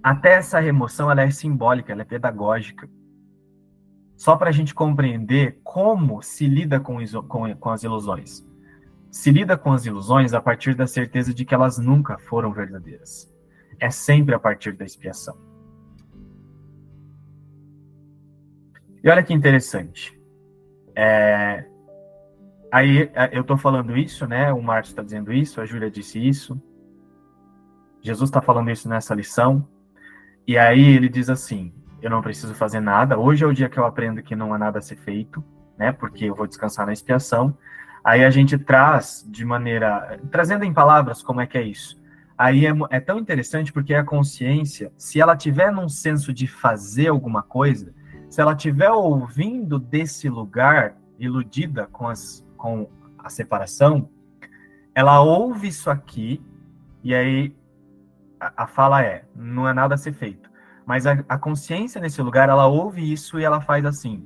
até 0.03 0.35
essa 0.35 0.59
remoção 0.61 1.11
ela 1.11 1.23
é 1.23 1.31
simbólica, 1.31 1.93
ela 1.93 2.03
é 2.03 2.07
pedagógica. 2.07 2.89
Só 4.17 4.37
para 4.37 4.49
a 4.49 4.53
gente 4.53 4.75
compreender 4.75 5.61
como 5.63 6.23
se 6.23 6.47
lida 6.47 6.81
com, 6.81 6.97
com, 7.29 7.55
com 7.55 7.71
as 7.71 7.83
ilusões. 7.83 8.47
Se 9.15 9.31
lida 9.31 9.57
com 9.57 9.73
as 9.73 9.87
ilusões 9.87 10.35
a 10.35 10.43
partir 10.43 10.75
da 10.75 10.89
certeza 10.89 11.33
de 11.33 11.45
que 11.45 11.55
elas 11.55 11.79
nunca 11.79 12.19
foram 12.19 12.53
verdadeiras. 12.53 13.33
É 13.79 13.89
sempre 13.89 14.35
a 14.35 14.41
partir 14.41 14.73
da 14.73 14.85
expiação. 14.85 15.39
E 19.05 19.09
olha 19.09 19.23
que 19.23 19.33
interessante. 19.33 20.21
É, 20.97 21.65
aí 22.73 23.09
é, 23.15 23.31
eu 23.33 23.43
estou 23.43 23.57
falando 23.57 23.97
isso, 23.97 24.27
né? 24.27 24.53
O 24.53 24.61
Márcio 24.61 24.91
está 24.91 25.03
dizendo 25.05 25.33
isso, 25.33 25.61
a 25.61 25.65
Júlia 25.65 25.89
disse 25.89 26.19
isso. 26.19 26.61
Jesus 28.03 28.29
está 28.29 28.43
falando 28.43 28.69
isso 28.69 28.89
nessa 28.89 29.15
lição. 29.15 29.65
E 30.45 30.59
aí 30.59 30.89
ele 30.89 31.09
diz 31.09 31.31
assim: 31.31 31.73
eu 32.03 32.11
não 32.11 32.21
preciso 32.21 32.53
fazer 32.53 32.81
nada. 32.81 33.17
Hoje 33.17 33.45
é 33.45 33.47
o 33.47 33.55
dia 33.55 33.69
que 33.69 33.79
eu 33.79 33.87
aprendo 33.87 34.25
que 34.25 34.35
não 34.35 34.53
há 34.53 34.59
nada 34.59 34.81
a 34.81 34.83
ser 34.83 34.97
feito, 34.97 35.43
né? 35.79 35.93
Porque 35.93 36.25
eu 36.25 36.35
vou 36.35 36.49
descansar 36.49 36.85
na 36.85 36.93
expiação. 36.93 37.57
Aí 38.05 38.23
a 38.23 38.29
gente 38.29 38.59
traz 38.59 39.25
de 39.27 39.45
maneira, 39.47 40.21
trazendo 40.31 40.65
em 40.65 40.75
palavras 40.75 41.23
como 41.23 41.41
é 41.41 41.47
que 41.47 41.57
é 41.57 41.63
isso. 41.63 41.99
Aí 42.37 42.67
é, 42.67 42.73
é 42.91 43.01
tão 43.01 43.19
interessante 43.19 43.73
porque 43.73 43.95
a 43.95 44.05
consciência, 44.05 44.93
se 44.99 45.21
ela 45.21 45.35
tiver 45.35 45.73
num 45.73 45.89
senso 45.89 46.33
de 46.33 46.47
fazer 46.47 47.09
alguma 47.09 47.43
coisa, 47.43 47.95
se 48.29 48.41
ela 48.41 48.53
estiver 48.53 48.91
ouvindo 48.91 49.79
desse 49.79 50.29
lugar, 50.29 50.97
iludida 51.19 51.87
com, 51.87 52.09
as, 52.09 52.45
com 52.57 52.91
a 53.17 53.31
separação, 53.31 54.11
ela 54.95 55.21
ouve 55.21 55.69
isso 55.69 55.89
aqui, 55.89 56.43
e 57.03 57.15
aí 57.15 57.57
a, 58.39 58.65
a 58.65 58.67
fala 58.67 59.03
é: 59.03 59.25
não 59.35 59.69
é 59.69 59.73
nada 59.73 59.95
a 59.95 59.99
ser 59.99 60.13
feito. 60.13 60.51
Mas 60.85 61.07
a, 61.07 61.25
a 61.29 61.39
consciência 61.39 62.01
nesse 62.01 62.21
lugar, 62.21 62.49
ela 62.49 62.67
ouve 62.67 63.11
isso 63.11 63.39
e 63.39 63.45
ela 63.45 63.61
faz 63.61 63.85
assim: 63.85 64.23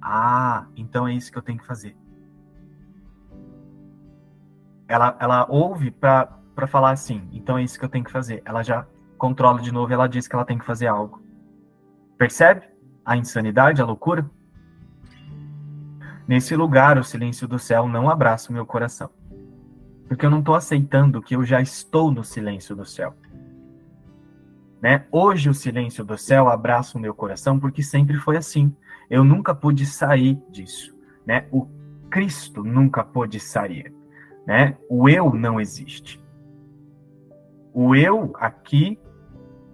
ah, 0.00 0.66
então 0.76 1.06
é 1.06 1.14
isso 1.14 1.30
que 1.30 1.38
eu 1.38 1.42
tenho 1.42 1.58
que 1.58 1.66
fazer. 1.66 1.96
Ela, 4.92 5.16
ela 5.18 5.46
ouve 5.48 5.90
para 5.90 6.28
falar 6.66 6.90
assim: 6.90 7.28
então 7.32 7.56
é 7.56 7.62
isso 7.62 7.78
que 7.78 7.84
eu 7.84 7.88
tenho 7.88 8.04
que 8.04 8.12
fazer. 8.12 8.42
Ela 8.44 8.62
já 8.62 8.86
controla 9.16 9.60
de 9.60 9.72
novo 9.72 9.90
e 9.90 9.94
ela 9.94 10.08
diz 10.08 10.28
que 10.28 10.34
ela 10.34 10.44
tem 10.44 10.58
que 10.58 10.64
fazer 10.64 10.86
algo. 10.86 11.22
Percebe? 12.18 12.72
a 13.04 13.16
insanidade, 13.16 13.82
a 13.82 13.84
loucura? 13.84 14.28
Nesse 16.26 16.54
lugar, 16.54 16.98
o 16.98 17.04
silêncio 17.04 17.48
do 17.48 17.58
céu 17.58 17.88
não 17.88 18.08
abraça 18.08 18.50
o 18.50 18.52
meu 18.52 18.64
coração. 18.64 19.10
Porque 20.06 20.24
eu 20.24 20.30
não 20.30 20.38
estou 20.38 20.54
aceitando 20.54 21.22
que 21.22 21.34
eu 21.34 21.44
já 21.44 21.60
estou 21.60 22.12
no 22.12 22.22
silêncio 22.22 22.76
do 22.76 22.84
céu. 22.84 23.14
Né? 24.80 25.06
Hoje 25.10 25.48
o 25.48 25.54
silêncio 25.54 26.04
do 26.04 26.16
céu 26.18 26.48
abraça 26.48 26.96
o 26.96 27.00
meu 27.00 27.14
coração 27.14 27.58
porque 27.58 27.82
sempre 27.82 28.16
foi 28.18 28.36
assim. 28.36 28.74
Eu 29.10 29.24
nunca 29.24 29.54
pude 29.54 29.86
sair 29.86 30.40
disso. 30.50 30.96
Né? 31.26 31.46
O 31.50 31.66
Cristo 32.10 32.62
nunca 32.62 33.02
pôde 33.04 33.40
sair. 33.40 33.92
Né? 34.46 34.76
O 34.88 35.08
eu 35.08 35.32
não 35.34 35.60
existe. 35.60 36.22
O 37.72 37.94
eu 37.94 38.32
aqui, 38.36 38.98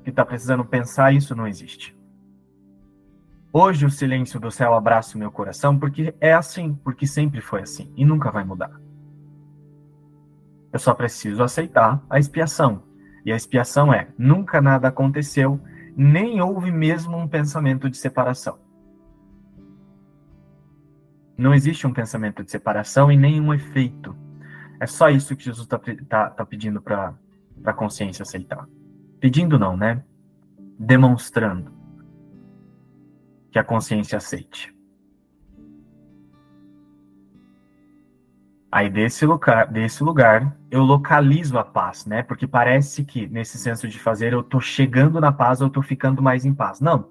que 0.05 0.11
está 0.11 0.25
precisando 0.25 0.65
pensar, 0.65 1.13
isso 1.13 1.35
não 1.35 1.47
existe. 1.47 1.97
Hoje 3.53 3.87
o 3.87 3.91
silêncio 3.91 4.39
do 4.39 4.51
céu 4.51 4.75
abraça 4.75 5.17
o 5.17 5.19
meu 5.19 5.33
coração 5.33 5.79
porque 5.79 6.15
é 6.21 6.35
assim, 6.35 6.75
porque 6.85 7.07
sempre 7.07 7.41
foi 7.41 7.63
assim 7.63 7.93
e 7.97 8.05
nunca 8.05 8.31
vai 8.31 8.45
mudar. 8.45 8.79
Eu 10.73 10.79
só 10.79 10.95
preciso 10.95 11.43
aceitar 11.43 12.03
a 12.11 12.19
expiação. 12.19 12.83
E 13.25 13.33
a 13.33 13.37
expiação 13.37 13.93
é: 13.93 14.09
nunca 14.19 14.61
nada 14.61 14.89
aconteceu, 14.89 15.61
nem 15.97 16.41
houve 16.41 16.71
mesmo 16.71 17.17
um 17.17 17.27
pensamento 17.27 17.89
de 17.89 17.97
separação. 17.97 18.59
Não 21.37 21.55
existe 21.55 21.87
um 21.87 21.93
pensamento 21.93 22.45
de 22.45 22.51
separação 22.51 23.11
e 23.11 23.17
nenhum 23.17 23.55
efeito. 23.55 24.15
É 24.81 24.87
só 24.87 25.09
isso 25.09 25.35
que 25.37 25.45
Jesus 25.45 25.67
está 25.67 25.79
tá, 26.09 26.31
tá 26.31 26.47
pedindo 26.47 26.81
para 26.81 27.15
a 27.65 27.73
consciência 27.73 28.23
aceitar. 28.23 28.69
Pedindo 29.21 29.59
não, 29.59 29.77
né? 29.77 30.05
Demonstrando 30.79 31.73
que 33.51 33.59
a 33.59 33.65
consciência 33.65 34.17
aceite. 34.19 34.75
Aí 38.71 38.91
desse 38.91 39.25
lugar, 39.25 39.67
desse 39.67 40.05
lugar, 40.05 40.55
eu 40.71 40.83
localizo 40.83 41.59
a 41.59 41.65
paz, 41.65 42.05
né? 42.05 42.23
Porque 42.23 42.47
parece 42.47 43.03
que 43.03 43.27
nesse 43.27 43.57
senso 43.57 43.89
de 43.89 43.99
fazer 43.99 44.35
eu 44.35 44.43
tô 44.43 44.61
chegando 44.61 45.19
na 45.21 45.33
paz, 45.33 45.61
eu 45.61 45.71
tô 45.71 45.81
ficando 45.81 46.23
mais 46.23 46.45
em 46.45 46.55
paz. 46.55 46.79
Não. 46.79 47.11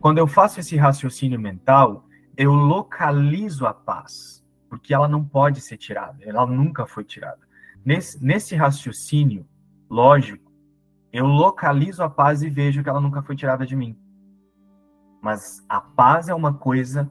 Quando 0.00 0.18
eu 0.18 0.26
faço 0.26 0.58
esse 0.58 0.76
raciocínio 0.76 1.40
mental, 1.40 2.06
eu 2.36 2.52
localizo 2.52 3.66
a 3.66 3.72
paz, 3.72 4.35
porque 4.76 4.92
ela 4.92 5.08
não 5.08 5.24
pode 5.24 5.62
ser 5.62 5.78
tirada, 5.78 6.22
ela 6.22 6.46
nunca 6.46 6.86
foi 6.86 7.02
tirada. 7.02 7.40
Nesse, 7.82 8.22
nesse 8.22 8.54
raciocínio 8.54 9.46
lógico, 9.88 10.52
eu 11.10 11.24
localizo 11.24 12.02
a 12.02 12.10
paz 12.10 12.42
e 12.42 12.50
vejo 12.50 12.82
que 12.82 12.88
ela 12.88 13.00
nunca 13.00 13.22
foi 13.22 13.34
tirada 13.34 13.64
de 13.64 13.74
mim. 13.74 13.98
Mas 15.22 15.64
a 15.66 15.80
paz 15.80 16.28
é 16.28 16.34
uma 16.34 16.52
coisa, 16.52 17.10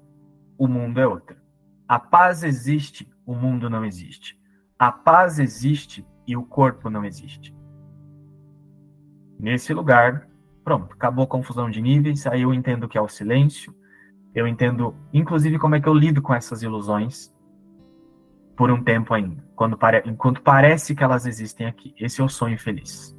o 0.59 0.67
mundo 0.67 0.99
é 0.99 1.07
outra. 1.07 1.41
A 1.87 1.99
paz 1.99 2.43
existe, 2.43 3.11
o 3.25 3.33
mundo 3.33 3.67
não 3.67 3.83
existe. 3.83 4.39
A 4.77 4.91
paz 4.91 5.39
existe 5.39 6.05
e 6.27 6.37
o 6.37 6.43
corpo 6.43 6.87
não 6.87 7.03
existe. 7.03 7.55
Nesse 9.39 9.73
lugar, 9.73 10.29
pronto, 10.63 10.93
acabou 10.93 11.23
a 11.23 11.27
confusão 11.27 11.69
de 11.69 11.81
níveis, 11.81 12.27
aí 12.27 12.43
eu 12.43 12.53
entendo 12.53 12.83
o 12.83 12.87
que 12.87 12.97
é 12.97 13.01
o 13.01 13.07
silêncio, 13.07 13.75
eu 14.35 14.47
entendo, 14.47 14.93
inclusive, 15.11 15.57
como 15.57 15.75
é 15.75 15.81
que 15.81 15.89
eu 15.89 15.93
lido 15.93 16.21
com 16.21 16.33
essas 16.33 16.61
ilusões, 16.61 17.33
por 18.55 18.71
um 18.71 18.83
tempo 18.83 19.13
ainda, 19.13 19.43
quando 19.55 19.77
pare... 19.77 20.03
enquanto 20.05 20.41
parece 20.41 20.95
que 20.95 21.03
elas 21.03 21.25
existem 21.25 21.67
aqui. 21.67 21.93
Esse 21.99 22.21
é 22.21 22.23
o 22.23 22.29
sonho 22.29 22.57
feliz. 22.57 23.15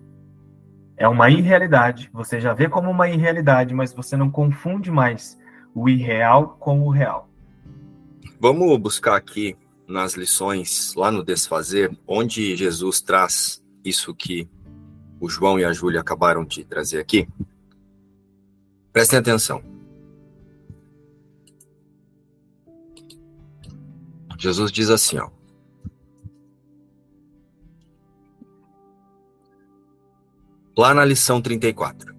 É 0.97 1.07
uma 1.07 1.29
irrealidade, 1.29 2.09
você 2.13 2.41
já 2.41 2.55
vê 2.55 2.69
como 2.69 2.91
uma 2.91 3.09
irrealidade, 3.09 3.75
mas 3.75 3.93
você 3.93 4.17
não 4.17 4.31
confunde 4.31 4.91
mais 4.91 5.39
o 5.75 5.89
irreal 5.89 6.57
com 6.59 6.81
o 6.81 6.91
real. 6.91 7.29
Vamos 8.41 8.79
buscar 8.79 9.17
aqui 9.17 9.57
nas 9.87 10.15
lições, 10.15 10.95
lá 10.97 11.11
no 11.11 11.23
Desfazer, 11.23 11.97
onde 12.07 12.57
Jesus 12.57 13.01
traz 13.01 13.63
isso 13.85 14.15
que 14.15 14.49
o 15.21 15.29
João 15.29 15.59
e 15.59 15.65
a 15.65 15.73
Júlia 15.73 16.01
acabaram 16.01 16.45
de 16.45 16.65
trazer 16.65 16.99
aqui. 16.99 17.29
Prestem 18.93 19.19
atenção. 19.19 19.76
Jesus 24.39 24.71
diz 24.71 24.91
assim, 24.91 25.19
ó. 25.19 25.31
Lá 30.77 30.93
na 30.93 31.05
lição 31.05 31.41
34, 31.41 32.15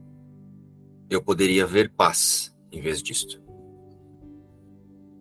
eu 1.10 1.22
poderia 1.22 1.66
ver 1.68 1.92
paz 1.92 2.56
em 2.72 2.82
vez 2.82 3.04
disto. 3.04 3.42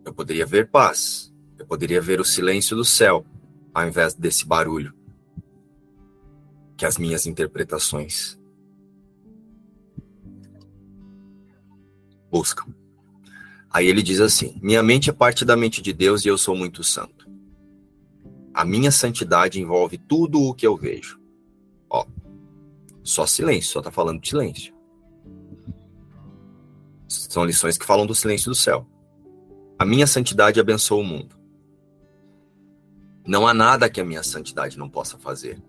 Eu 0.05 0.15
poderia 0.15 0.47
ver 0.47 0.71
paz. 0.71 1.33
Eu 1.59 1.67
poderia 1.67 2.01
ver 2.01 2.21
o 2.21 2.25
silêncio 2.25 2.77
do 2.77 2.85
céu, 2.85 3.27
ao 3.75 3.87
invés 3.87 4.15
desse 4.15 4.47
barulho 4.47 4.95
que 6.77 6.85
as 6.85 6.99
minhas 6.99 7.27
interpretações 7.27 8.39
buscam. 12.31 12.67
Aí 13.71 13.87
ele 13.87 14.03
diz 14.03 14.21
assim: 14.21 14.59
Minha 14.63 14.83
mente 14.83 15.11
é 15.11 15.13
parte 15.13 15.45
da 15.45 15.57
mente 15.57 15.83
de 15.83 15.93
Deus 15.93 16.25
e 16.25 16.29
eu 16.29 16.39
sou 16.39 16.57
muito 16.57 16.83
santo. 16.83 17.27
A 18.55 18.65
minha 18.65 18.91
santidade 18.91 19.61
envolve 19.61 19.99
tudo 19.99 20.41
o 20.41 20.55
que 20.55 20.67
eu 20.67 20.77
vejo. 20.77 21.21
Ó, 21.91 22.07
só 23.05 23.27
silêncio, 23.27 23.73
só 23.73 23.83
tá 23.83 23.91
falando 23.91 24.21
de 24.21 24.29
silêncio. 24.29 24.75
São 27.09 27.45
lições 27.45 27.77
que 27.77 27.85
falam 27.85 28.07
do 28.07 28.15
silêncio 28.15 28.51
do 28.51 28.55
céu. 28.55 28.87
A 29.79 29.85
minha 29.85 30.07
santidade 30.07 30.59
abençoa 30.59 31.03
o 31.03 31.05
mundo. 31.05 31.37
Não 33.27 33.47
há 33.47 33.53
nada 33.53 33.91
que 33.91 34.01
a 34.01 34.05
minha 34.05 34.23
santidade 34.23 34.79
não 34.79 34.89
possa 34.89 35.19
fazer. 35.19 35.63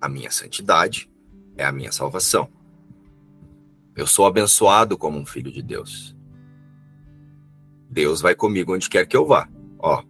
A 0.00 0.08
minha 0.08 0.30
santidade 0.30 1.08
é 1.56 1.64
a 1.64 1.70
minha 1.70 1.92
salvação. 1.92 2.48
Eu 3.94 4.06
sou 4.06 4.26
abençoado 4.26 4.98
como 4.98 5.18
um 5.18 5.24
filho 5.24 5.52
de 5.52 5.62
Deus. 5.62 6.15
Deus 7.96 8.20
vai 8.20 8.34
comigo 8.34 8.74
onde 8.74 8.90
quer 8.90 9.06
que 9.06 9.16
eu 9.16 9.24
vá. 9.24 9.48
Ó. 9.78 10.04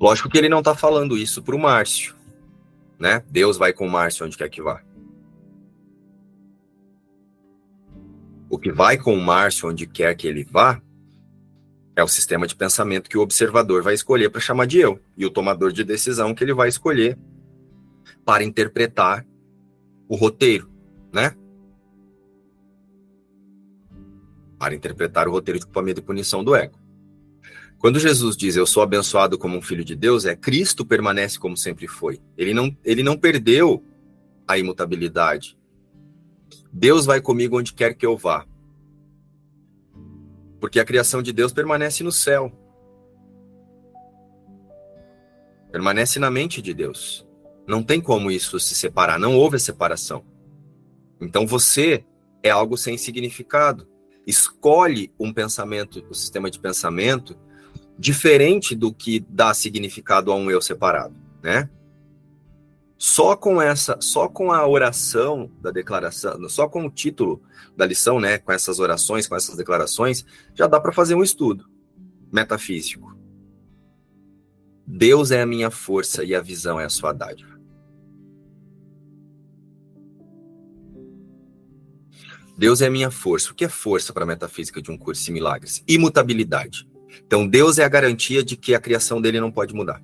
Lógico 0.00 0.30
que 0.30 0.38
ele 0.38 0.48
não 0.48 0.60
está 0.60 0.74
falando 0.74 1.14
isso 1.14 1.42
para 1.42 1.54
o 1.54 1.58
Márcio, 1.58 2.16
né? 2.98 3.22
Deus 3.30 3.58
vai 3.58 3.74
com 3.74 3.86
o 3.86 3.90
Márcio 3.90 4.24
onde 4.24 4.38
quer 4.38 4.48
que 4.48 4.62
vá. 4.62 4.82
O 8.48 8.58
que 8.58 8.72
vai 8.72 8.96
com 8.96 9.14
o 9.14 9.20
Márcio 9.20 9.68
onde 9.68 9.86
quer 9.86 10.14
que 10.14 10.26
ele 10.26 10.42
vá 10.42 10.80
é 11.94 12.02
o 12.02 12.08
sistema 12.08 12.46
de 12.46 12.56
pensamento 12.56 13.10
que 13.10 13.18
o 13.18 13.22
observador 13.22 13.82
vai 13.82 13.92
escolher 13.92 14.30
para 14.30 14.40
chamar 14.40 14.66
de 14.66 14.78
eu 14.78 14.98
e 15.18 15.26
o 15.26 15.30
tomador 15.30 15.70
de 15.70 15.84
decisão 15.84 16.34
que 16.34 16.44
ele 16.44 16.54
vai 16.54 16.70
escolher 16.70 17.18
para 18.24 18.42
interpretar 18.42 19.26
o 20.08 20.16
roteiro, 20.16 20.70
né? 21.12 21.36
Para 24.58 24.74
interpretar 24.74 25.28
o 25.28 25.30
roteiro 25.30 25.58
de 25.58 25.66
culpamento 25.66 26.00
e 26.00 26.04
punição 26.04 26.42
do 26.42 26.54
ego. 26.54 26.78
Quando 27.78 28.00
Jesus 28.00 28.36
diz 28.36 28.56
eu 28.56 28.66
sou 28.66 28.82
abençoado 28.82 29.38
como 29.38 29.56
um 29.56 29.62
filho 29.62 29.84
de 29.84 29.94
Deus, 29.94 30.24
é 30.24 30.34
Cristo 30.34 30.84
permanece 30.84 31.38
como 31.38 31.56
sempre 31.56 31.86
foi. 31.86 32.20
Ele 32.36 32.54
não, 32.54 32.76
ele 32.84 33.02
não 33.02 33.16
perdeu 33.18 33.84
a 34.48 34.58
imutabilidade. 34.58 35.58
Deus 36.72 37.04
vai 37.04 37.20
comigo 37.20 37.58
onde 37.58 37.74
quer 37.74 37.94
que 37.94 38.06
eu 38.06 38.16
vá. 38.16 38.46
Porque 40.58 40.80
a 40.80 40.84
criação 40.84 41.22
de 41.22 41.32
Deus 41.32 41.52
permanece 41.52 42.02
no 42.02 42.10
céu. 42.10 42.50
Permanece 45.70 46.18
na 46.18 46.30
mente 46.30 46.62
de 46.62 46.72
Deus. 46.72 47.26
Não 47.66 47.82
tem 47.82 48.00
como 48.00 48.30
isso 48.30 48.58
se 48.58 48.74
separar, 48.74 49.18
não 49.18 49.36
houve 49.36 49.56
a 49.56 49.60
separação. 49.60 50.24
Então 51.20 51.46
você 51.46 52.04
é 52.42 52.50
algo 52.50 52.76
sem 52.76 52.96
significado 52.96 53.86
escolhe 54.26 55.12
um 55.18 55.32
pensamento, 55.32 56.04
um 56.10 56.14
sistema 56.14 56.50
de 56.50 56.58
pensamento 56.58 57.36
diferente 57.98 58.74
do 58.74 58.92
que 58.92 59.24
dá 59.28 59.54
significado 59.54 60.32
a 60.32 60.34
um 60.34 60.50
eu 60.50 60.60
separado, 60.60 61.14
né? 61.42 61.70
Só 62.98 63.36
com 63.36 63.60
essa, 63.60 63.98
só 64.00 64.26
com 64.26 64.52
a 64.52 64.66
oração 64.66 65.50
da 65.60 65.70
declaração, 65.70 66.48
só 66.48 66.66
com 66.66 66.86
o 66.86 66.90
título 66.90 67.42
da 67.76 67.84
lição, 67.84 68.18
né, 68.18 68.38
com 68.38 68.50
essas 68.50 68.80
orações, 68.80 69.28
com 69.28 69.36
essas 69.36 69.54
declarações, 69.54 70.24
já 70.54 70.66
dá 70.66 70.80
para 70.80 70.92
fazer 70.92 71.14
um 71.14 71.22
estudo 71.22 71.68
metafísico. 72.32 73.14
Deus 74.86 75.30
é 75.30 75.42
a 75.42 75.46
minha 75.46 75.70
força 75.70 76.24
e 76.24 76.34
a 76.34 76.40
visão 76.40 76.80
é 76.80 76.86
a 76.86 76.88
sua 76.88 77.12
dádiva. 77.12 77.55
Deus 82.56 82.80
é 82.80 82.88
minha 82.88 83.10
força. 83.10 83.52
O 83.52 83.54
que 83.54 83.64
é 83.64 83.68
força 83.68 84.12
para 84.12 84.24
a 84.24 84.26
metafísica 84.26 84.80
de 84.80 84.90
um 84.90 84.96
curso 84.96 85.24
de 85.24 85.32
milagres? 85.32 85.84
Imutabilidade. 85.86 86.88
Então, 87.26 87.46
Deus 87.46 87.78
é 87.78 87.84
a 87.84 87.88
garantia 87.88 88.42
de 88.42 88.56
que 88.56 88.74
a 88.74 88.80
criação 88.80 89.20
dele 89.20 89.40
não 89.40 89.52
pode 89.52 89.74
mudar. 89.74 90.02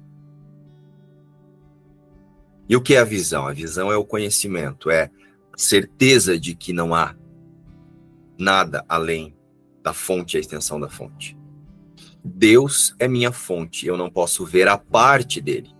E 2.68 2.76
o 2.76 2.80
que 2.80 2.94
é 2.94 2.98
a 2.98 3.05
visão? 3.05 3.46
A 3.46 3.53
visão 3.53 3.90
é 3.90 3.96
o 3.96 4.05
conhecimento, 4.05 4.90
é 4.90 5.11
a 5.53 5.59
certeza 5.59 6.38
de 6.38 6.55
que 6.55 6.72
não 6.72 6.94
há 6.94 7.14
nada 8.38 8.84
além 8.88 9.36
da 9.82 9.92
fonte 9.92 10.34
e 10.34 10.36
a 10.38 10.40
extensão 10.40 10.80
da 10.80 10.88
fonte. 10.88 11.36
Deus 12.24 12.94
é 12.98 13.09
minha 13.09 13.32
fonte, 13.32 13.86
eu 13.86 13.96
não 13.96 14.09
posso 14.09 14.44
ver 14.44 14.68
a 14.68 14.78
parte 14.78 15.40
dele. 15.40 15.70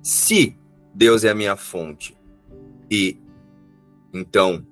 Se 0.00 0.56
Deus 0.94 1.24
é 1.24 1.30
a 1.30 1.34
minha 1.34 1.56
fonte 1.56 2.16
e 2.90 3.18
então 4.12 4.66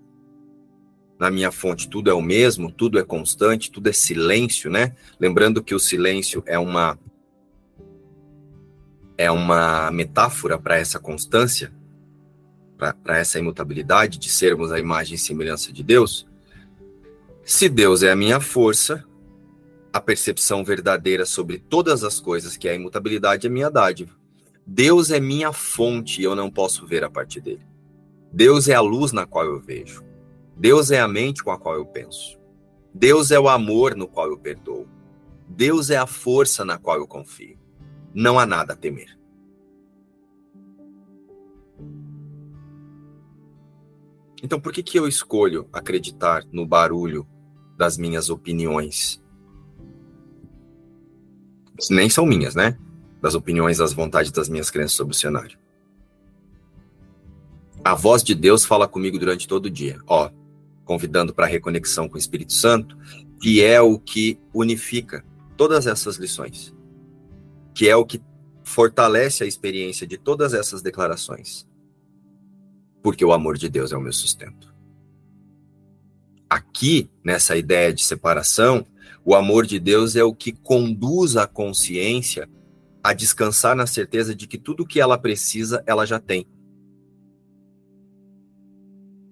na 1.21 1.31
minha 1.31 1.53
fonte 1.53 1.87
tudo 1.87 2.11
é 2.11 2.14
o 2.14 2.23
mesmo, 2.23 2.73
tudo 2.73 2.99
é 2.99 3.05
constante, 3.05 3.71
tudo 3.71 3.91
é 3.91 3.93
silêncio, 3.93 4.71
né? 4.71 4.97
Lembrando 5.21 5.62
que 5.62 5.75
o 5.75 5.79
silêncio 5.79 6.43
é 6.47 6.59
uma 6.59 6.99
é 9.18 9.31
uma 9.31 9.91
metáfora 9.91 10.59
para 10.59 10.79
essa 10.79 10.99
constância, 10.99 11.71
para 12.79 13.18
essa 13.18 13.39
imutabilidade 13.39 14.18
de 14.18 14.31
sermos 14.31 14.73
a 14.73 14.79
imagem 14.79 15.16
e 15.16 15.18
semelhança 15.18 15.71
de 15.71 15.83
Deus. 15.83 16.27
Se 17.45 17.68
Deus 17.68 18.03
é 18.03 18.11
a 18.11 18.16
minha 18.16 18.41
força, 18.41 19.05
a 19.93 20.01
percepção 20.01 20.64
verdadeira 20.64 21.27
sobre 21.27 21.59
todas 21.59 22.03
as 22.03 22.18
coisas, 22.18 22.57
que 22.57 22.66
é 22.66 22.71
a 22.71 22.77
imutabilidade, 22.77 23.47
é 23.47 23.51
minha 23.51 23.71
dádiva. 23.71 24.16
Deus 24.66 25.11
é 25.11 25.21
minha 25.21 25.53
fonte 25.53 26.23
e 26.23 26.25
eu 26.25 26.35
não 26.35 26.51
posso 26.51 26.87
ver 26.87 27.05
a 27.05 27.11
partir 27.11 27.43
dele. 27.43 27.66
Deus 28.33 28.68
é 28.68 28.75
a 28.75 28.81
luz 28.81 29.12
na 29.12 29.27
qual 29.27 29.45
eu 29.45 29.61
vejo. 29.61 30.10
Deus 30.61 30.91
é 30.91 31.01
a 31.01 31.09
mente 31.09 31.43
com 31.43 31.51
a 31.51 31.59
qual 31.59 31.75
eu 31.75 31.87
penso. 31.87 32.39
Deus 32.93 33.31
é 33.31 33.41
o 33.41 33.49
amor 33.49 33.97
no 33.97 34.07
qual 34.07 34.27
eu 34.27 34.37
perdoo. 34.37 34.87
Deus 35.49 35.89
é 35.89 35.97
a 35.97 36.07
força 36.07 36.67
na 36.67 36.77
qual 36.77 36.99
eu 36.99 37.07
confio. 37.07 37.59
Não 38.13 38.39
há 38.39 38.45
nada 38.45 38.75
a 38.75 38.77
temer. 38.77 39.19
Então, 44.43 44.61
por 44.61 44.71
que, 44.71 44.83
que 44.83 44.99
eu 44.99 45.09
escolho 45.09 45.67
acreditar 45.73 46.45
no 46.53 46.67
barulho 46.67 47.27
das 47.79 47.97
minhas 47.97 48.29
opiniões? 48.29 49.25
Nem 51.91 52.11
são 52.11 52.27
minhas, 52.27 52.55
né? 52.55 52.79
Das 53.19 53.35
opiniões, 53.35 53.79
das 53.79 53.95
vontades, 53.95 54.31
das 54.31 54.51
minhas 54.51 54.71
crenças 54.71 54.93
sobre 54.93 55.15
o 55.15 55.19
cenário. 55.19 55.59
A 57.83 57.95
voz 57.95 58.23
de 58.23 58.35
Deus 58.35 58.67
fala 58.67 58.87
comigo 58.87 59.19
durante 59.19 59.49
todo 59.49 59.65
o 59.65 59.71
dia. 59.71 59.99
Ó, 60.07 60.31
convidando 60.91 61.32
para 61.32 61.47
a 61.47 61.49
reconexão 61.49 62.09
com 62.09 62.16
o 62.16 62.18
Espírito 62.18 62.53
Santo, 62.53 62.99
que 63.41 63.62
é 63.62 63.80
o 63.80 63.97
que 63.97 64.41
unifica 64.53 65.24
todas 65.57 65.86
essas 65.86 66.16
lições, 66.16 66.74
que 67.72 67.88
é 67.88 67.95
o 67.95 68.05
que 68.05 68.20
fortalece 68.64 69.45
a 69.45 69.47
experiência 69.47 70.05
de 70.05 70.18
todas 70.18 70.53
essas 70.53 70.82
declarações. 70.82 71.64
Porque 73.05 73.24
o 73.24 73.32
amor 73.32 73.57
de 73.57 73.68
Deus 73.68 73.93
é 73.93 73.97
o 73.97 74.01
meu 74.01 74.12
sustento. 74.12 74.74
Aqui, 76.51 77.09
nessa 77.22 77.57
ideia 77.57 77.93
de 77.93 78.03
separação, 78.03 78.84
o 79.24 79.36
amor 79.36 79.66
de 79.66 79.78
Deus 79.78 80.16
é 80.16 80.24
o 80.24 80.34
que 80.34 80.51
conduz 80.51 81.36
a 81.36 81.47
consciência 81.47 82.51
a 83.01 83.12
descansar 83.12 83.76
na 83.76 83.86
certeza 83.86 84.34
de 84.34 84.49
que 84.49 84.59
tudo 84.59 84.84
que 84.84 85.01
ela 85.01 85.16
precisa, 85.16 85.84
ela 85.86 86.05
já 86.05 86.18
tem 86.18 86.49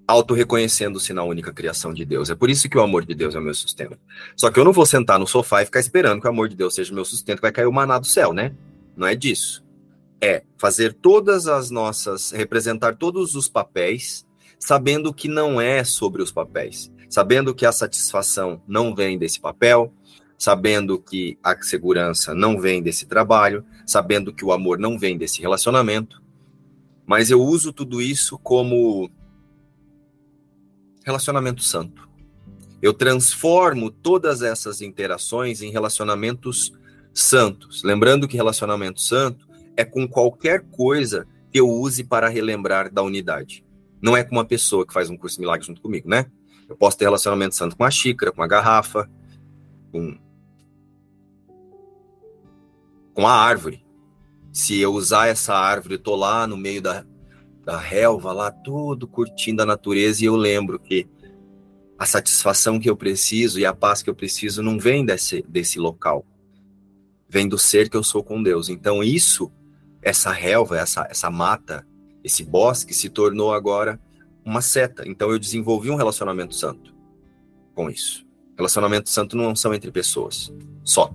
auto-reconhecendo-se 0.09 1.13
na 1.13 1.23
única 1.23 1.53
criação 1.53 1.93
de 1.93 2.03
Deus. 2.03 2.31
É 2.31 2.35
por 2.35 2.49
isso 2.49 2.67
que 2.67 2.79
o 2.79 2.81
amor 2.81 3.05
de 3.05 3.15
Deus 3.15 3.35
é 3.35 3.39
o 3.39 3.43
meu 3.43 3.53
sustento. 3.53 3.99
Só 4.35 4.51
que 4.51 4.59
eu 4.59 4.65
não 4.65 4.73
vou 4.73 4.87
sentar 4.87 5.19
no 5.19 5.27
sofá 5.27 5.61
e 5.61 5.67
ficar 5.67 5.81
esperando 5.81 6.23
que 6.23 6.27
o 6.27 6.31
amor 6.31 6.49
de 6.49 6.57
Deus 6.57 6.75
seja 6.75 6.91
o 6.91 6.95
meu 6.95 7.05
sustento, 7.05 7.43
vai 7.43 7.53
cair 7.53 7.67
o 7.67 7.73
maná 7.73 7.99
do 7.99 8.07
céu, 8.07 8.33
né? 8.33 8.55
Não 8.97 9.07
é 9.07 9.15
disso. 9.15 9.63
É 10.19 10.43
fazer 10.57 10.95
todas 10.95 11.47
as 11.47 11.71
nossas, 11.71 12.31
representar 12.31 12.97
todos 12.97 13.35
os 13.35 13.49
papéis, 13.49 14.27
sabendo 14.59 15.13
que 15.13 15.29
não 15.29 15.61
é 15.61 15.85
sobre 15.85 16.23
os 16.23 16.33
papéis, 16.33 16.91
sabendo 17.11 17.55
que 17.55 17.67
a 17.67 17.71
satisfação 17.71 18.63
não 18.67 18.95
vem 18.95 19.19
desse 19.19 19.39
papel, 19.39 19.93
sabendo 20.39 20.99
que 20.99 21.37
a 21.45 21.55
segurança 21.61 22.35
não 22.35 22.59
vem 22.59 22.83
desse 22.83 23.05
trabalho, 23.05 23.63
sabendo 23.87 24.33
que 24.33 24.45
o 24.45 24.53
amor 24.53 24.79
não 24.79 24.99
vem 24.99 25.19
desse 25.19 25.43
relacionamento. 25.43 26.23
Mas 27.07 27.31
eu 27.31 27.43
uso 27.43 27.75
tudo 27.75 28.01
isso 28.01 28.39
como 28.39 29.11
relacionamento 31.09 31.63
santo. 31.63 32.09
Eu 32.81 32.95
transformo 32.95 33.91
todas 33.91 34.43
essas 34.43 34.81
interações 34.81 35.63
em 35.63 35.73
relacionamentos 35.73 36.73
santos. 37.13 37.83
Lembrando 37.83 38.29
que 38.29 38.37
relacionamento 38.37 39.01
santo 39.01 39.49
é 39.77 39.85
com 39.85 40.07
qualquer 40.07 40.63
coisa 40.71 41.27
que 41.51 41.59
eu 41.59 41.69
use 41.69 42.05
para 42.05 42.29
relembrar 42.29 42.93
da 42.93 43.03
unidade. 43.03 43.65
Não 44.01 44.17
é 44.17 44.23
com 44.23 44.37
uma 44.37 44.45
pessoa 44.45 44.87
que 44.87 44.93
faz 44.93 45.11
um 45.11 45.17
curso 45.17 45.37
de 45.37 45.41
milagre 45.41 45.67
junto 45.67 45.81
comigo, 45.81 46.09
né? 46.09 46.27
Eu 46.69 46.77
posso 46.77 46.97
ter 46.97 47.07
relacionamento 47.07 47.55
santo 47.55 47.77
com 47.77 47.85
a 47.85 47.91
xícara, 47.91 48.31
com 48.31 48.43
a 48.43 48.47
garrafa, 48.47 49.11
com 49.91 50.17
com 53.15 53.27
a 53.27 53.33
árvore. 53.33 53.85
Se 54.53 54.79
eu 54.79 54.93
usar 54.93 55.27
essa 55.27 55.53
árvore, 55.53 55.99
tô 55.99 56.15
lá 56.15 56.47
no 56.47 56.57
meio 56.57 56.81
da, 56.81 57.05
da 57.69 57.77
relva, 57.77 58.33
lá 58.33 58.51
todo 58.51 59.07
curtindo 59.07 59.63
a 59.63 59.67
natureza, 59.67 60.23
e 60.23 60.25
eu 60.25 60.37
lembro 60.37 60.79
que 60.79 61.07
a 61.99 62.07
satisfação 62.07 62.81
que 62.81 62.89
eu 62.89 62.97
preciso 62.97 63.61
e 63.61 63.67
a 63.67 63.75
paz 63.75 64.01
que 64.01 64.09
eu 64.09 64.15
preciso 64.15 64.63
não 64.63 64.79
vem 64.79 65.05
desse, 65.05 65.45
desse 65.47 65.79
local. 65.79 66.25
Vem 67.29 67.47
do 67.47 67.59
ser 67.59 67.91
que 67.91 67.97
eu 67.99 68.03
sou 68.03 68.25
com 68.25 68.43
Deus. 68.43 68.71
Então, 68.71 69.05
isso, 69.05 69.53
essa 70.01 70.33
relva, 70.33 70.79
essa, 70.79 71.07
essa 71.11 71.31
mata, 71.31 71.87
esse 72.25 72.43
bosque, 72.43 72.95
se 72.95 73.11
tornou 73.11 73.53
agora 73.53 74.01
uma 74.43 74.63
seta. 74.63 75.07
Então, 75.07 75.31
eu 75.31 75.39
desenvolvi 75.39 75.91
um 75.91 75.97
relacionamento 75.97 76.55
santo 76.55 76.95
com 77.75 77.91
isso. 77.91 78.25
Relacionamento 78.57 79.11
santo 79.11 79.37
não 79.37 79.55
são 79.55 79.75
entre 79.75 79.93
pessoas, 79.93 80.51
só. 80.83 81.15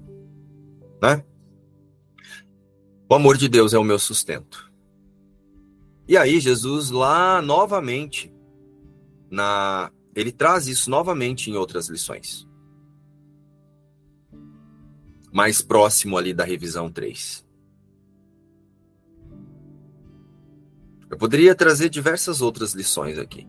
Né? 1.02 1.26
O 3.10 3.16
amor 3.16 3.38
de 3.38 3.50
Deus 3.50 3.74
é 3.74 3.80
o 3.80 3.84
meu 3.84 3.98
sustento. 3.98 4.72
E 6.08 6.18
aí, 6.18 6.40
Jesus, 6.40 6.92
lá 6.92 7.42
novamente, 7.42 8.34
na 9.30 9.92
ele 10.16 10.32
traz 10.32 10.68
isso 10.68 10.90
novamente 10.90 11.50
em 11.50 11.56
outras 11.56 11.88
lições. 11.88 12.48
Mais 15.32 15.62
próximo 15.62 16.18
ali 16.18 16.34
da 16.34 16.44
revisão 16.44 16.92
3. 16.92 17.44
Eu 21.10 21.18
poderia 21.18 21.56
trazer 21.56 21.90
diversas 21.90 22.42
outras 22.42 22.74
lições 22.74 23.18
aqui. 23.18 23.48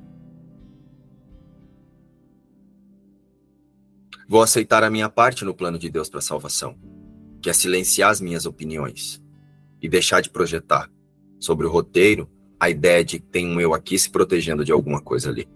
Vou 4.26 4.42
aceitar 4.42 4.82
a 4.82 4.90
minha 4.90 5.10
parte 5.10 5.44
no 5.44 5.54
plano 5.54 5.78
de 5.78 5.90
Deus 5.90 6.08
para 6.08 6.20
a 6.20 6.22
salvação, 6.22 6.78
que 7.42 7.50
é 7.50 7.52
silenciar 7.52 8.10
as 8.10 8.20
minhas 8.20 8.46
opiniões 8.46 9.22
e 9.82 9.88
deixar 9.88 10.22
de 10.22 10.30
projetar 10.30 10.90
sobre 11.38 11.66
o 11.66 11.70
roteiro 11.70 12.30
a 12.64 12.70
ideia 12.70 13.04
de 13.04 13.18
que 13.18 13.26
tem 13.26 13.46
um 13.46 13.60
eu 13.60 13.74
aqui 13.74 13.98
se 13.98 14.10
protegendo 14.10 14.64
de 14.64 14.72
alguma 14.72 14.98
coisa 14.98 15.28
ali. 15.28 15.46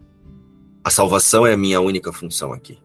A 0.85 0.91
salvação 0.91 1.47
é 1.47 1.55
a 1.55 1.57
minha 1.57 1.81
única 1.81 2.13
função 2.13 2.53
aqui. 2.53 2.79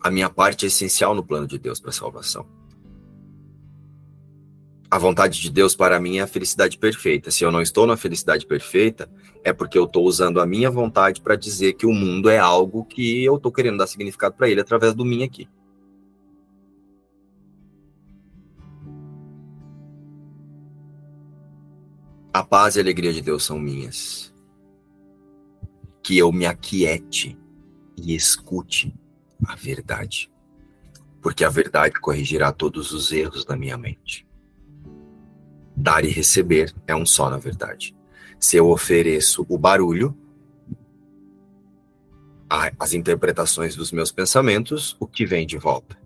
A 0.00 0.08
minha 0.10 0.30
parte 0.30 0.64
é 0.64 0.68
essencial 0.68 1.12
no 1.12 1.24
plano 1.24 1.46
de 1.46 1.58
Deus 1.58 1.80
para 1.80 1.90
a 1.90 1.92
salvação. 1.92 2.46
A 4.88 4.96
vontade 4.96 5.40
de 5.40 5.50
Deus 5.50 5.74
para 5.74 5.98
mim 5.98 6.18
é 6.18 6.22
a 6.22 6.26
felicidade 6.28 6.78
perfeita. 6.78 7.32
Se 7.32 7.42
eu 7.42 7.50
não 7.50 7.60
estou 7.60 7.84
na 7.84 7.96
felicidade 7.96 8.46
perfeita, 8.46 9.10
é 9.42 9.52
porque 9.52 9.76
eu 9.76 9.84
estou 9.84 10.04
usando 10.04 10.40
a 10.40 10.46
minha 10.46 10.70
vontade 10.70 11.20
para 11.20 11.34
dizer 11.34 11.72
que 11.72 11.84
o 11.84 11.92
mundo 11.92 12.30
é 12.30 12.38
algo 12.38 12.84
que 12.84 13.24
eu 13.24 13.36
estou 13.36 13.50
querendo 13.50 13.78
dar 13.78 13.88
significado 13.88 14.36
para 14.36 14.48
ele 14.48 14.60
através 14.60 14.94
do 14.94 15.04
mim 15.04 15.24
aqui. 15.24 15.48
A 22.36 22.44
paz 22.44 22.76
e 22.76 22.78
a 22.78 22.82
alegria 22.82 23.14
de 23.14 23.22
Deus 23.22 23.44
são 23.44 23.58
minhas. 23.58 24.30
Que 26.02 26.18
eu 26.18 26.30
me 26.30 26.44
aquiete 26.44 27.34
e 27.96 28.14
escute 28.14 28.94
a 29.46 29.56
verdade. 29.56 30.30
Porque 31.22 31.42
a 31.42 31.48
verdade 31.48 31.98
corrigirá 31.98 32.52
todos 32.52 32.92
os 32.92 33.10
erros 33.10 33.42
da 33.42 33.56
minha 33.56 33.78
mente. 33.78 34.28
Dar 35.74 36.04
e 36.04 36.10
receber 36.10 36.74
é 36.86 36.94
um 36.94 37.06
só, 37.06 37.30
na 37.30 37.38
verdade. 37.38 37.96
Se 38.38 38.58
eu 38.58 38.68
ofereço 38.68 39.46
o 39.48 39.56
barulho, 39.56 40.14
as 42.78 42.92
interpretações 42.92 43.74
dos 43.74 43.90
meus 43.90 44.12
pensamentos, 44.12 44.94
o 45.00 45.06
que 45.06 45.24
vem 45.24 45.46
de 45.46 45.56
volta? 45.56 45.98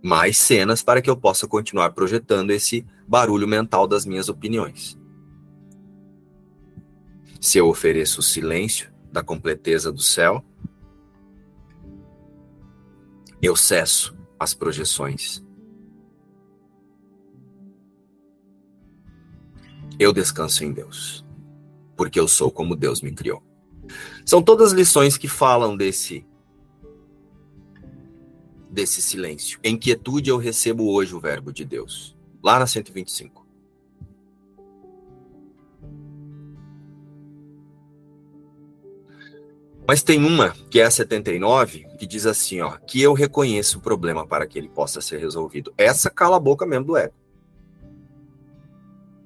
Mais 0.00 0.38
cenas 0.38 0.80
para 0.80 1.02
que 1.02 1.10
eu 1.10 1.16
possa 1.16 1.48
continuar 1.48 1.90
projetando 1.90 2.52
esse 2.52 2.86
barulho 3.08 3.48
mental 3.48 3.88
das 3.88 4.06
minhas 4.06 4.28
opiniões. 4.28 4.96
Se 7.44 7.58
eu 7.58 7.68
ofereço 7.68 8.20
o 8.20 8.22
silêncio 8.22 8.90
da 9.12 9.22
completeza 9.22 9.92
do 9.92 10.00
céu, 10.00 10.42
eu 13.42 13.54
cesso 13.54 14.16
as 14.40 14.54
projeções. 14.54 15.44
Eu 19.98 20.10
descanso 20.10 20.64
em 20.64 20.72
Deus, 20.72 21.22
porque 21.94 22.18
eu 22.18 22.26
sou 22.26 22.50
como 22.50 22.74
Deus 22.74 23.02
me 23.02 23.12
criou. 23.12 23.42
São 24.24 24.42
todas 24.42 24.72
lições 24.72 25.18
que 25.18 25.28
falam 25.28 25.76
desse 25.76 26.26
desse 28.70 29.02
silêncio. 29.02 29.60
Em 29.62 29.76
quietude 29.76 30.30
eu 30.30 30.38
recebo 30.38 30.90
hoje 30.90 31.14
o 31.14 31.20
verbo 31.20 31.52
de 31.52 31.66
Deus. 31.66 32.16
Lá 32.42 32.58
na 32.58 32.66
125. 32.66 33.43
Mas 39.86 40.02
tem 40.02 40.24
uma, 40.24 40.54
que 40.70 40.80
é 40.80 40.84
a 40.84 40.90
79, 40.90 41.86
que 41.98 42.06
diz 42.06 42.24
assim, 42.24 42.60
ó, 42.62 42.78
que 42.86 43.02
eu 43.02 43.12
reconheço 43.12 43.78
o 43.78 43.82
problema 43.82 44.26
para 44.26 44.46
que 44.46 44.58
ele 44.58 44.68
possa 44.68 45.00
ser 45.00 45.18
resolvido. 45.18 45.74
Essa 45.76 46.08
cala 46.08 46.36
a 46.36 46.40
boca 46.40 46.64
mesmo 46.64 46.86
do 46.86 46.96
ego. 46.96 47.12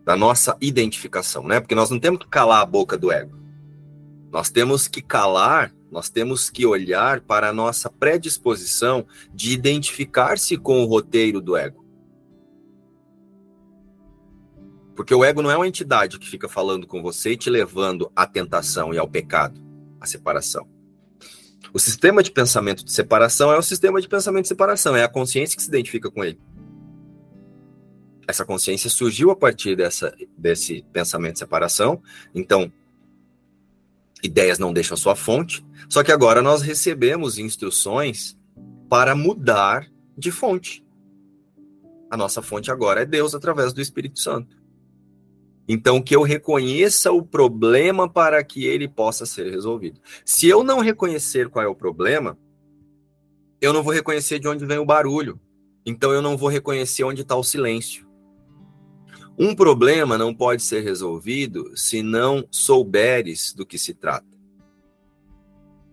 Da 0.04 0.16
nossa 0.16 0.56
identificação, 0.60 1.44
né? 1.44 1.60
Porque 1.60 1.76
nós 1.76 1.90
não 1.90 2.00
temos 2.00 2.18
que 2.20 2.28
calar 2.28 2.60
a 2.60 2.66
boca 2.66 2.98
do 2.98 3.12
ego. 3.12 3.38
Nós 4.32 4.50
temos 4.50 4.88
que 4.88 5.00
calar, 5.00 5.72
nós 5.92 6.10
temos 6.10 6.50
que 6.50 6.66
olhar 6.66 7.20
para 7.20 7.50
a 7.50 7.52
nossa 7.52 7.88
predisposição 7.88 9.06
de 9.32 9.52
identificar-se 9.52 10.56
com 10.56 10.82
o 10.82 10.86
roteiro 10.86 11.40
do 11.40 11.56
ego. 11.56 11.86
Porque 14.96 15.14
o 15.14 15.24
ego 15.24 15.40
não 15.40 15.52
é 15.52 15.56
uma 15.56 15.68
entidade 15.68 16.18
que 16.18 16.28
fica 16.28 16.48
falando 16.48 16.84
com 16.84 17.00
você 17.00 17.32
e 17.32 17.36
te 17.36 17.48
levando 17.48 18.10
à 18.16 18.26
tentação 18.26 18.92
e 18.92 18.98
ao 18.98 19.06
pecado 19.06 19.67
a 20.00 20.06
separação. 20.06 20.66
O 21.72 21.78
sistema 21.78 22.22
de 22.22 22.30
pensamento 22.30 22.84
de 22.84 22.92
separação 22.92 23.52
é 23.52 23.58
o 23.58 23.62
sistema 23.62 24.00
de 24.00 24.08
pensamento 24.08 24.42
de 24.42 24.48
separação, 24.48 24.96
é 24.96 25.04
a 25.04 25.08
consciência 25.08 25.56
que 25.56 25.62
se 25.62 25.68
identifica 25.68 26.10
com 26.10 26.24
ele. 26.24 26.40
Essa 28.26 28.44
consciência 28.44 28.90
surgiu 28.90 29.30
a 29.30 29.36
partir 29.36 29.76
dessa, 29.76 30.14
desse 30.36 30.84
pensamento 30.92 31.34
de 31.34 31.38
separação, 31.38 32.02
então, 32.34 32.72
ideias 34.22 34.58
não 34.58 34.72
deixam 34.72 34.96
sua 34.96 35.16
fonte, 35.16 35.64
só 35.88 36.02
que 36.02 36.12
agora 36.12 36.42
nós 36.42 36.62
recebemos 36.62 37.38
instruções 37.38 38.36
para 38.88 39.14
mudar 39.14 39.86
de 40.16 40.30
fonte. 40.30 40.84
A 42.10 42.16
nossa 42.16 42.40
fonte 42.40 42.70
agora 42.70 43.02
é 43.02 43.06
Deus 43.06 43.34
através 43.34 43.72
do 43.72 43.80
Espírito 43.80 44.18
Santo. 44.18 44.57
Então, 45.68 46.00
que 46.00 46.16
eu 46.16 46.22
reconheça 46.22 47.12
o 47.12 47.22
problema 47.22 48.08
para 48.08 48.42
que 48.42 48.64
ele 48.64 48.88
possa 48.88 49.26
ser 49.26 49.50
resolvido. 49.50 50.00
Se 50.24 50.48
eu 50.48 50.64
não 50.64 50.80
reconhecer 50.80 51.50
qual 51.50 51.62
é 51.62 51.68
o 51.68 51.74
problema, 51.74 52.38
eu 53.60 53.74
não 53.74 53.82
vou 53.82 53.92
reconhecer 53.92 54.38
de 54.38 54.48
onde 54.48 54.64
vem 54.64 54.78
o 54.78 54.86
barulho. 54.86 55.38
Então, 55.84 56.10
eu 56.10 56.22
não 56.22 56.38
vou 56.38 56.48
reconhecer 56.48 57.04
onde 57.04 57.20
está 57.20 57.36
o 57.36 57.44
silêncio. 57.44 58.08
Um 59.38 59.54
problema 59.54 60.16
não 60.16 60.34
pode 60.34 60.62
ser 60.62 60.82
resolvido 60.82 61.76
se 61.76 62.02
não 62.02 62.48
souberes 62.50 63.52
do 63.52 63.66
que 63.66 63.76
se 63.76 63.92
trata. 63.92 64.26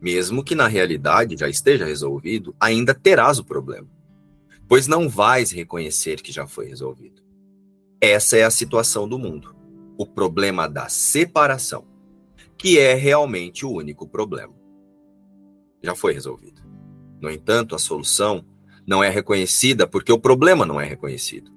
Mesmo 0.02 0.44
que 0.44 0.56
na 0.56 0.68
realidade 0.68 1.36
já 1.38 1.50
esteja 1.50 1.86
resolvido, 1.86 2.56
ainda 2.60 2.94
terás 2.94 3.40
o 3.40 3.44
problema, 3.44 3.90
pois 4.68 4.88
não 4.88 5.10
vais 5.10 5.52
reconhecer 5.52 6.22
que 6.22 6.32
já 6.32 6.48
foi 6.48 6.68
resolvido. 6.68 7.22
Essa 8.00 8.38
é 8.38 8.44
a 8.44 8.52
situação 8.52 9.08
do 9.08 9.20
mundo 9.20 9.55
o 9.98 10.06
problema 10.06 10.68
da 10.68 10.88
separação. 10.90 11.86
que 12.58 12.80
é 12.80 12.94
realmente 12.94 13.66
o 13.66 13.72
único 13.72 14.08
problema. 14.08 14.54
Já 15.84 15.94
foi 15.94 16.14
resolvido. 16.14 16.62
No 17.22 17.30
entanto, 17.30 17.76
a 17.76 17.78
solução 17.78 18.46
não 18.88 19.04
é 19.04 19.10
reconhecida 19.10 19.86
porque 19.86 20.12
o 20.12 20.20
problema 20.20 20.66
não 20.66 20.80
é 20.80 20.86
reconhecido. 20.86 21.52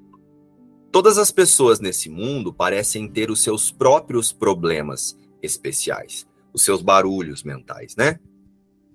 Todas 0.91 1.17
as 1.17 1.31
pessoas 1.31 1.81
nesse 1.81 2.09
mundo 2.11 2.53
parecem 2.53 3.09
ter 3.09 3.31
os 3.31 3.43
seus 3.43 3.71
próprios 3.71 4.33
problemas 4.33 5.17
especiais, 5.43 6.27
os 6.53 6.63
seus 6.63 6.83
barulhos 6.83 7.43
mentais, 7.43 7.95
né? 7.95 8.19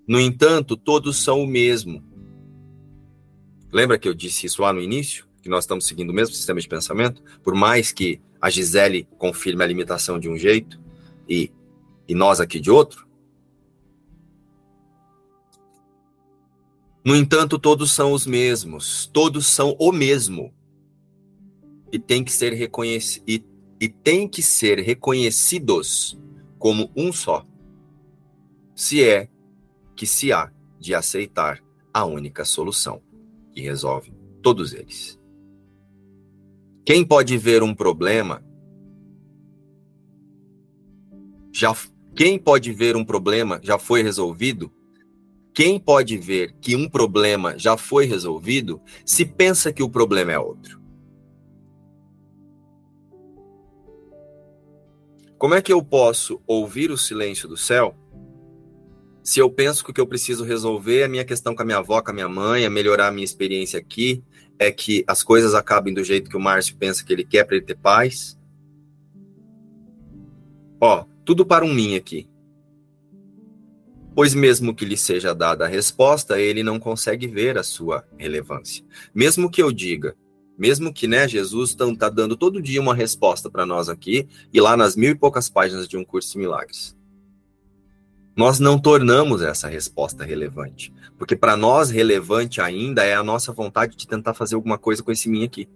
No 0.08 0.20
entanto, 0.20 0.76
todos 0.76 1.24
são 1.24 1.42
o 1.42 1.48
mesmo. 1.48 2.04
Lembra 3.72 3.98
que 3.98 4.08
eu 4.08 4.14
disse 4.14 4.46
isso 4.46 4.62
lá 4.62 4.74
no 4.74 4.82
início? 4.82 5.26
Que 5.42 5.50
nós 5.50 5.64
estamos 5.64 5.86
seguindo 5.86 6.10
o 6.10 6.14
mesmo 6.14 6.36
sistema 6.36 6.60
de 6.60 6.68
pensamento? 6.68 7.24
Por 7.42 7.56
mais 7.56 7.92
que 7.92 8.22
a 8.44 8.50
Gisele 8.50 9.08
confirme 9.18 9.64
a 9.64 9.68
limitação 9.68 10.20
de 10.20 10.28
um 10.28 10.38
jeito 10.38 10.78
e, 11.30 11.50
e 12.06 12.14
nós 12.14 12.42
aqui 12.42 12.60
de 12.60 12.70
outro? 12.70 13.08
No 17.06 17.16
entanto, 17.16 17.58
todos 17.58 17.94
são 17.94 18.12
os 18.12 18.28
mesmos, 18.28 19.10
todos 19.14 19.48
são 19.48 19.78
o 19.80 19.94
mesmo. 19.94 20.54
E 21.90 21.98
tem 21.98 22.22
que 22.22 22.34
ser 22.34 22.52
reconhecido 22.52 23.24
e, 23.26 23.46
e 23.80 23.88
tem 23.88 24.28
que 24.28 24.44
ser 24.44 24.78
reconhecidos 24.80 26.20
como 26.60 26.92
um 26.98 27.14
só. 27.14 27.46
Se 28.76 29.02
é 29.02 29.30
que 29.96 30.06
se 30.06 30.34
há 30.34 30.52
de 30.78 30.94
aceitar 30.94 31.64
a 31.94 32.04
única 32.04 32.44
solução 32.44 33.02
que 33.54 33.62
resolve 33.62 34.12
todos 34.42 34.74
eles. 34.74 35.18
Quem 36.86 37.06
pode 37.06 37.38
ver 37.38 37.64
um 37.64 37.74
problema 37.74 38.44
já 41.52 41.76
quem 42.16 42.38
pode 42.38 42.72
ver 42.72 42.96
um 42.96 43.06
problema 43.06 43.60
já 43.64 43.80
foi 43.80 44.04
resolvido 44.04 44.72
quem 45.54 45.80
pode 45.80 46.18
ver 46.18 46.56
que 46.60 46.76
um 46.76 46.90
problema 46.90 47.58
já 47.58 47.78
foi 47.78 48.06
resolvido 48.06 48.82
se 49.06 49.24
pensa 49.24 49.72
que 49.72 49.84
o 49.84 49.90
problema 49.90 50.32
é 50.32 50.40
outro? 50.40 50.82
Como 55.38 55.54
é 55.54 55.62
que 55.62 55.72
eu 55.72 55.84
posso 55.84 56.42
ouvir 56.48 56.90
o 56.90 56.98
silêncio 56.98 57.48
do 57.48 57.56
céu 57.56 57.96
se 59.24 59.40
eu 59.40 59.50
penso 59.50 59.86
que 59.86 59.92
o 59.92 59.94
que 59.94 60.02
eu 60.02 60.08
preciso 60.08 60.44
resolver 60.44 61.00
é 61.00 61.04
a 61.06 61.10
minha 61.10 61.24
questão 61.24 61.56
com 61.56 61.62
a 61.62 61.66
minha 61.66 61.78
avó, 61.78 62.02
com 62.02 62.12
a 62.12 62.14
minha 62.14 62.28
mãe, 62.28 62.66
é 62.66 62.70
melhorar 62.70 63.08
a 63.08 63.12
minha 63.12 63.24
experiência 63.24 63.80
aqui, 63.80 64.22
é 64.64 64.72
que 64.72 65.04
as 65.08 65.24
coisas 65.24 65.54
acabem 65.54 65.94
do 65.94 66.04
jeito 66.04 66.30
que 66.30 66.38
o 66.38 66.40
Márcio 66.40 66.76
pensa 66.78 67.04
que 67.04 67.14
ele 67.14 67.24
quer 67.24 67.44
para 67.44 67.56
ele 67.56 67.66
ter 67.66 67.78
paz? 67.78 68.38
Ó, 70.80 71.06
tudo 71.24 71.46
para 71.46 71.64
um 71.64 71.74
mim 71.74 71.96
aqui 71.96 72.28
pois 74.16 74.34
mesmo 74.34 74.76
que 74.76 74.86
lhe 74.86 74.98
seja 74.98 75.34
dada 75.34 75.66
a 75.66 75.68
resposta, 75.68 76.40
ele 76.40 76.64
não 76.64 76.80
consegue 76.80 77.28
ver 77.28 77.58
a 77.58 77.64
sua 77.64 78.06
relevância. 78.18 78.84
Mesmo 79.14 79.50
que 79.50 79.62
eu 79.62 79.72
diga, 79.72 80.16
mesmo 80.58 80.94
que 80.94 81.08
né, 81.08 81.28
Jesus 81.28 81.72
está 81.72 82.10
dando 82.10 82.38
todo 82.38 82.62
dia 82.62 82.82
uma 82.82 82.96
resposta 82.96 83.50
para 83.50 83.66
nós 83.66 83.90
aqui, 83.90 84.28
e 84.54 84.62
lá 84.62 84.78
nas 84.78 84.96
mil 84.96 85.12
e 85.12 85.16
poucas 85.16 85.50
páginas 85.50 85.88
de 85.88 85.98
um 85.98 86.06
curso 86.06 86.34
de 86.34 86.40
milagres. 86.40 86.96
Nós 88.36 88.60
não 88.60 88.80
tornamos 88.80 89.42
essa 89.42 89.68
resposta 89.68 90.24
relevante, 90.24 90.92
porque 91.18 91.36
para 91.36 91.56
nós 91.56 91.92
relevante 91.92 92.60
ainda 92.60 93.04
é 93.04 93.14
a 93.14 93.24
nossa 93.24 93.52
vontade 93.52 93.96
de 93.96 94.08
tentar 94.08 94.34
fazer 94.34 94.56
alguma 94.56 94.78
coisa 94.78 95.04
com 95.04 95.12
esse 95.12 95.30
mim 95.30 95.44
aqui. 95.44 95.70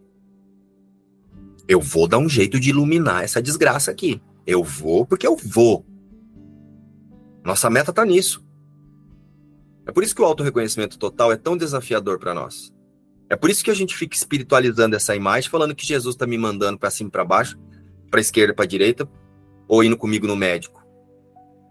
Eu 1.67 1.79
vou 1.79 2.07
dar 2.07 2.17
um 2.17 2.29
jeito 2.29 2.59
de 2.59 2.69
iluminar 2.69 3.23
essa 3.23 3.41
desgraça 3.41 3.91
aqui. 3.91 4.21
Eu 4.45 4.63
vou 4.63 5.05
porque 5.05 5.27
eu 5.27 5.35
vou. 5.35 5.85
Nossa 7.43 7.69
meta 7.69 7.91
está 7.91 8.05
nisso. 8.05 8.43
É 9.85 9.91
por 9.91 10.03
isso 10.03 10.15
que 10.15 10.21
o 10.21 10.25
auto-reconhecimento 10.25 10.97
total 10.97 11.31
é 11.31 11.37
tão 11.37 11.55
desafiador 11.55 12.17
para 12.17 12.33
nós. 12.33 12.73
É 13.29 13.35
por 13.35 13.49
isso 13.49 13.63
que 13.63 13.71
a 13.71 13.75
gente 13.75 13.95
fica 13.95 14.15
espiritualizando 14.15 14.95
essa 14.95 15.15
imagem, 15.15 15.49
falando 15.49 15.75
que 15.75 15.85
Jesus 15.85 16.15
está 16.15 16.25
me 16.25 16.37
mandando 16.37 16.79
para 16.79 16.89
cima 16.89 17.09
para 17.09 17.25
baixo, 17.25 17.57
para 18.09 18.21
esquerda, 18.21 18.53
para 18.53 18.65
direita, 18.65 19.07
ou 19.67 19.83
indo 19.83 19.97
comigo 19.97 20.25
no 20.25 20.35
médico, 20.35 20.81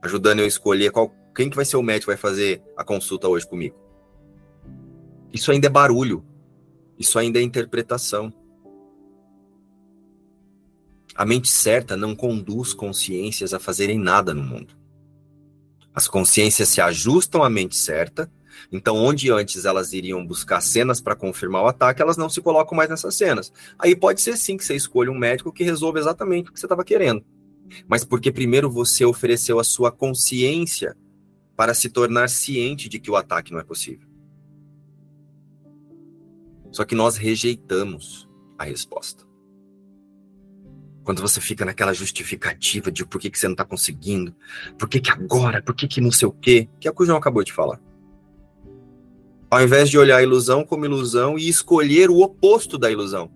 ajudando 0.06 0.40
eu 0.40 0.44
a 0.44 0.48
escolher 0.48 0.90
qual, 0.90 1.14
quem 1.34 1.50
que 1.50 1.56
vai 1.56 1.64
ser 1.64 1.76
o 1.76 1.82
médico 1.82 2.10
que 2.10 2.16
vai 2.16 2.16
fazer 2.16 2.62
a 2.76 2.82
consulta 2.82 3.28
hoje 3.28 3.46
comigo. 3.46 3.76
Isso 5.32 5.52
ainda 5.52 5.66
é 5.66 5.70
barulho. 5.70 6.24
Isso 6.98 7.18
ainda 7.18 7.38
é 7.38 7.42
interpretação. 7.42 8.32
A 11.14 11.24
mente 11.24 11.48
certa 11.48 11.96
não 11.96 12.14
conduz 12.14 12.72
consciências 12.72 13.52
a 13.52 13.58
fazerem 13.58 13.98
nada 13.98 14.32
no 14.32 14.42
mundo. 14.42 14.74
As 15.94 16.08
consciências 16.08 16.68
se 16.68 16.80
ajustam 16.80 17.42
à 17.42 17.48
mente 17.48 17.76
certa, 17.76 18.30
então, 18.70 18.96
onde 18.96 19.30
antes 19.30 19.64
elas 19.64 19.92
iriam 19.92 20.26
buscar 20.26 20.60
cenas 20.60 21.00
para 21.00 21.14
confirmar 21.14 21.62
o 21.62 21.66
ataque, 21.66 22.02
elas 22.02 22.16
não 22.16 22.28
se 22.28 22.40
colocam 22.40 22.76
mais 22.76 22.88
nessas 22.88 23.14
cenas. 23.14 23.52
Aí 23.78 23.94
pode 23.94 24.20
ser 24.20 24.36
sim 24.36 24.56
que 24.56 24.64
você 24.64 24.74
escolha 24.74 25.10
um 25.10 25.18
médico 25.18 25.52
que 25.52 25.64
resolva 25.64 25.98
exatamente 25.98 26.50
o 26.50 26.52
que 26.52 26.58
você 26.58 26.66
estava 26.66 26.84
querendo. 26.84 27.24
Mas 27.88 28.04
porque 28.04 28.32
primeiro 28.32 28.70
você 28.70 29.04
ofereceu 29.04 29.58
a 29.58 29.64
sua 29.64 29.90
consciência 29.90 30.96
para 31.56 31.74
se 31.74 31.88
tornar 31.88 32.28
ciente 32.28 32.88
de 32.88 32.98
que 32.98 33.10
o 33.10 33.16
ataque 33.16 33.52
não 33.52 33.60
é 33.60 33.64
possível. 33.64 34.06
Só 36.70 36.84
que 36.84 36.94
nós 36.94 37.16
rejeitamos 37.16 38.28
a 38.58 38.64
resposta. 38.64 39.24
Quando 41.02 41.22
você 41.22 41.40
fica 41.40 41.64
naquela 41.64 41.94
justificativa 41.94 42.90
de 42.90 43.06
por 43.06 43.20
que, 43.20 43.30
que 43.30 43.38
você 43.38 43.46
não 43.46 43.54
está 43.54 43.64
conseguindo, 43.64 44.34
por 44.78 44.88
que, 44.88 45.00
que 45.00 45.10
agora, 45.10 45.62
por 45.62 45.74
que, 45.74 45.86
que 45.86 46.00
não 46.00 46.10
sei 46.10 46.26
o 46.28 46.32
quê, 46.32 46.68
que 46.80 46.88
é 46.88 46.90
o 46.90 46.94
que 46.94 47.02
o 47.02 47.06
João 47.06 47.18
acabou 47.18 47.44
de 47.44 47.52
falar. 47.52 47.80
Ao 49.48 49.62
invés 49.62 49.88
de 49.88 49.96
olhar 49.96 50.16
a 50.16 50.22
ilusão 50.22 50.64
como 50.64 50.84
ilusão 50.84 51.38
e 51.38 51.48
escolher 51.48 52.10
o 52.10 52.20
oposto 52.20 52.76
da 52.76 52.90
ilusão. 52.90 53.30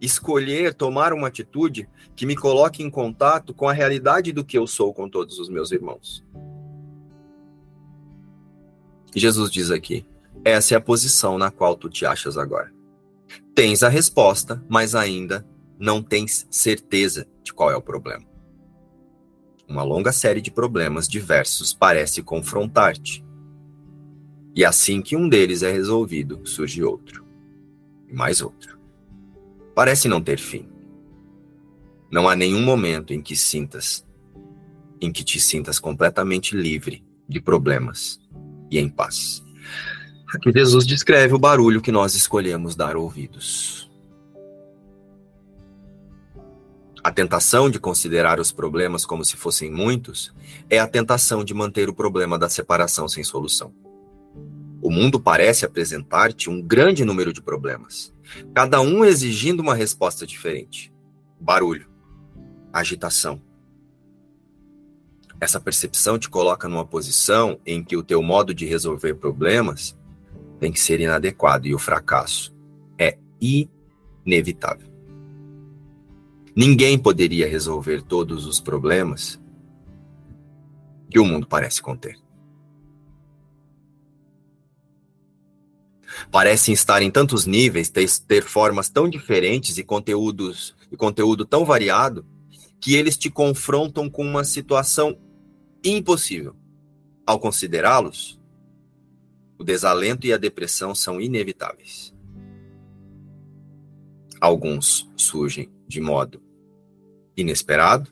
Escolher 0.00 0.74
tomar 0.74 1.14
uma 1.14 1.28
atitude 1.28 1.88
que 2.16 2.26
me 2.26 2.34
coloque 2.34 2.82
em 2.82 2.90
contato 2.90 3.52
com 3.52 3.68
a 3.68 3.72
realidade 3.72 4.32
do 4.32 4.44
que 4.44 4.56
eu 4.56 4.66
sou 4.66 4.92
com 4.92 5.08
todos 5.08 5.38
os 5.38 5.48
meus 5.48 5.70
irmãos. 5.70 6.24
Jesus 9.14 9.50
diz 9.50 9.70
aqui: 9.70 10.06
essa 10.44 10.74
é 10.74 10.76
a 10.76 10.80
posição 10.80 11.36
na 11.38 11.50
qual 11.50 11.76
tu 11.76 11.88
te 11.88 12.06
achas 12.06 12.38
agora. 12.38 12.72
Tens 13.54 13.82
a 13.82 13.88
resposta, 13.88 14.64
mas 14.68 14.94
ainda 14.94 15.44
não 15.78 16.02
tens 16.02 16.46
certeza 16.50 17.26
de 17.42 17.52
qual 17.52 17.70
é 17.70 17.76
o 17.76 17.82
problema. 17.82 18.24
Uma 19.68 19.82
longa 19.82 20.12
série 20.12 20.40
de 20.40 20.50
problemas 20.50 21.08
diversos 21.08 21.74
parece 21.74 22.22
confrontar-te. 22.22 23.24
E 24.54 24.64
assim 24.64 25.02
que 25.02 25.16
um 25.16 25.28
deles 25.28 25.62
é 25.62 25.72
resolvido, 25.72 26.46
surge 26.46 26.82
outro. 26.82 27.26
E 28.08 28.14
mais 28.14 28.40
outro. 28.40 28.78
Parece 29.74 30.06
não 30.08 30.22
ter 30.22 30.38
fim. 30.38 30.75
Não 32.16 32.26
há 32.26 32.34
nenhum 32.34 32.62
momento 32.62 33.12
em 33.12 33.20
que 33.20 33.36
sintas, 33.36 34.02
em 35.02 35.12
que 35.12 35.22
te 35.22 35.38
sintas 35.38 35.78
completamente 35.78 36.56
livre 36.56 37.04
de 37.28 37.42
problemas 37.42 38.18
e 38.70 38.78
em 38.78 38.88
paz. 38.88 39.44
Aqui 40.34 40.50
Jesus 40.50 40.86
descreve 40.86 41.34
o 41.34 41.38
barulho 41.38 41.82
que 41.82 41.92
nós 41.92 42.14
escolhemos 42.14 42.74
dar 42.74 42.96
ouvidos. 42.96 43.90
A 47.04 47.12
tentação 47.12 47.68
de 47.68 47.78
considerar 47.78 48.40
os 48.40 48.50
problemas 48.50 49.04
como 49.04 49.22
se 49.22 49.36
fossem 49.36 49.70
muitos 49.70 50.34
é 50.70 50.78
a 50.78 50.88
tentação 50.88 51.44
de 51.44 51.52
manter 51.52 51.90
o 51.90 51.94
problema 51.94 52.38
da 52.38 52.48
separação 52.48 53.06
sem 53.06 53.22
solução. 53.22 53.74
O 54.80 54.90
mundo 54.90 55.20
parece 55.20 55.66
apresentar-te 55.66 56.48
um 56.48 56.62
grande 56.62 57.04
número 57.04 57.30
de 57.30 57.42
problemas, 57.42 58.10
cada 58.54 58.80
um 58.80 59.04
exigindo 59.04 59.60
uma 59.60 59.74
resposta 59.74 60.26
diferente. 60.26 60.90
Barulho, 61.38 61.94
agitação. 62.78 63.40
Essa 65.40 65.60
percepção 65.60 66.18
te 66.18 66.30
coloca 66.30 66.68
numa 66.68 66.86
posição 66.86 67.60
em 67.66 67.84
que 67.84 67.96
o 67.96 68.02
teu 68.02 68.22
modo 68.22 68.54
de 68.54 68.64
resolver 68.64 69.14
problemas 69.14 69.96
tem 70.58 70.72
que 70.72 70.80
ser 70.80 71.00
inadequado 71.00 71.66
e 71.66 71.74
o 71.74 71.78
fracasso 71.78 72.54
é 72.98 73.18
inevitável. 73.40 74.88
Ninguém 76.54 76.98
poderia 76.98 77.46
resolver 77.46 78.00
todos 78.00 78.46
os 78.46 78.60
problemas 78.60 79.38
que 81.10 81.18
o 81.18 81.24
mundo 81.24 81.46
parece 81.46 81.82
conter. 81.82 82.16
Parecem 86.30 86.72
estar 86.72 87.02
em 87.02 87.10
tantos 87.10 87.44
níveis, 87.44 87.90
ter, 87.90 88.08
ter 88.26 88.42
formas 88.42 88.88
tão 88.88 89.06
diferentes 89.06 89.76
e 89.76 89.84
conteúdos 89.84 90.74
e 90.90 90.96
conteúdo 90.96 91.44
tão 91.44 91.62
variado 91.64 92.24
que 92.80 92.94
eles 92.94 93.16
te 93.16 93.30
confrontam 93.30 94.08
com 94.08 94.24
uma 94.24 94.44
situação 94.44 95.18
impossível. 95.84 96.54
Ao 97.26 97.38
considerá-los, 97.38 98.40
o 99.58 99.64
desalento 99.64 100.26
e 100.26 100.32
a 100.32 100.36
depressão 100.36 100.94
são 100.94 101.20
inevitáveis. 101.20 102.14
Alguns 104.40 105.10
surgem 105.16 105.70
de 105.88 106.00
modo 106.00 106.42
inesperado, 107.36 108.10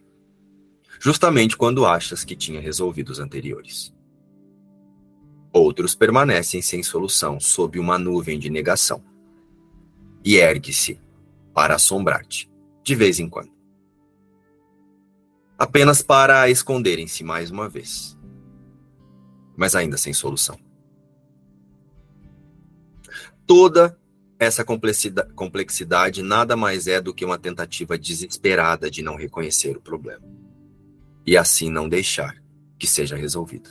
justamente 1.01 1.57
quando 1.57 1.87
achas 1.87 2.25
que 2.25 2.37
tinha 2.37 2.61
resolvido 2.61 3.11
os 3.11 3.19
anteriores. 3.19 3.95
Outros 5.53 5.95
permanecem 5.95 6.61
sem 6.61 6.83
solução 6.83 7.39
sob 7.39 7.79
uma 7.79 7.99
nuvem 7.99 8.39
de 8.39 8.51
negação. 8.51 9.05
E 10.25 10.37
ergue-se 10.37 11.01
para 11.53 11.77
assombrar-te, 11.77 12.51
de 12.83 12.95
vez 12.95 13.21
em 13.21 13.29
quando. 13.29 13.54
Apenas 15.59 16.03
para 16.03 16.51
esconderem-se 16.51 17.23
mais 17.23 17.51
uma 17.51 17.69
vez. 17.69 18.19
Mas 19.57 19.75
ainda 19.75 19.97
sem 19.97 20.13
solução. 20.13 20.59
Toda 23.47 23.97
essa 24.39 24.65
complexidade, 24.65 26.23
nada 26.23 26.57
mais 26.57 26.87
é 26.87 27.01
do 27.01 27.15
que 27.15 27.25
uma 27.25 27.39
tentativa 27.39 27.97
desesperada 27.97 28.91
de 28.91 29.03
não 29.03 29.17
reconhecer 29.17 29.77
o 29.77 29.81
problema. 29.81 30.25
E 31.27 31.37
assim 31.37 31.71
não 31.71 31.89
deixar 31.89 32.43
que 32.79 32.87
seja 32.87 33.17
resolvido. 33.17 33.71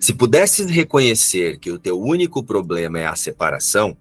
Se 0.00 0.14
pudesses 0.14 0.70
reconhecer 0.70 1.58
que 1.58 1.70
o 1.70 1.78
teu 1.78 2.00
único 2.00 2.42
problema 2.42 2.98
é 2.98 3.06
a 3.06 3.16
separação, 3.16 3.96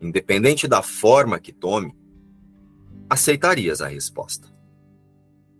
independente 0.00 0.66
da 0.66 0.82
forma 0.82 1.38
que 1.38 1.52
tome, 1.52 1.94
aceitarias 3.08 3.80
a 3.80 3.88
resposta, 3.88 4.52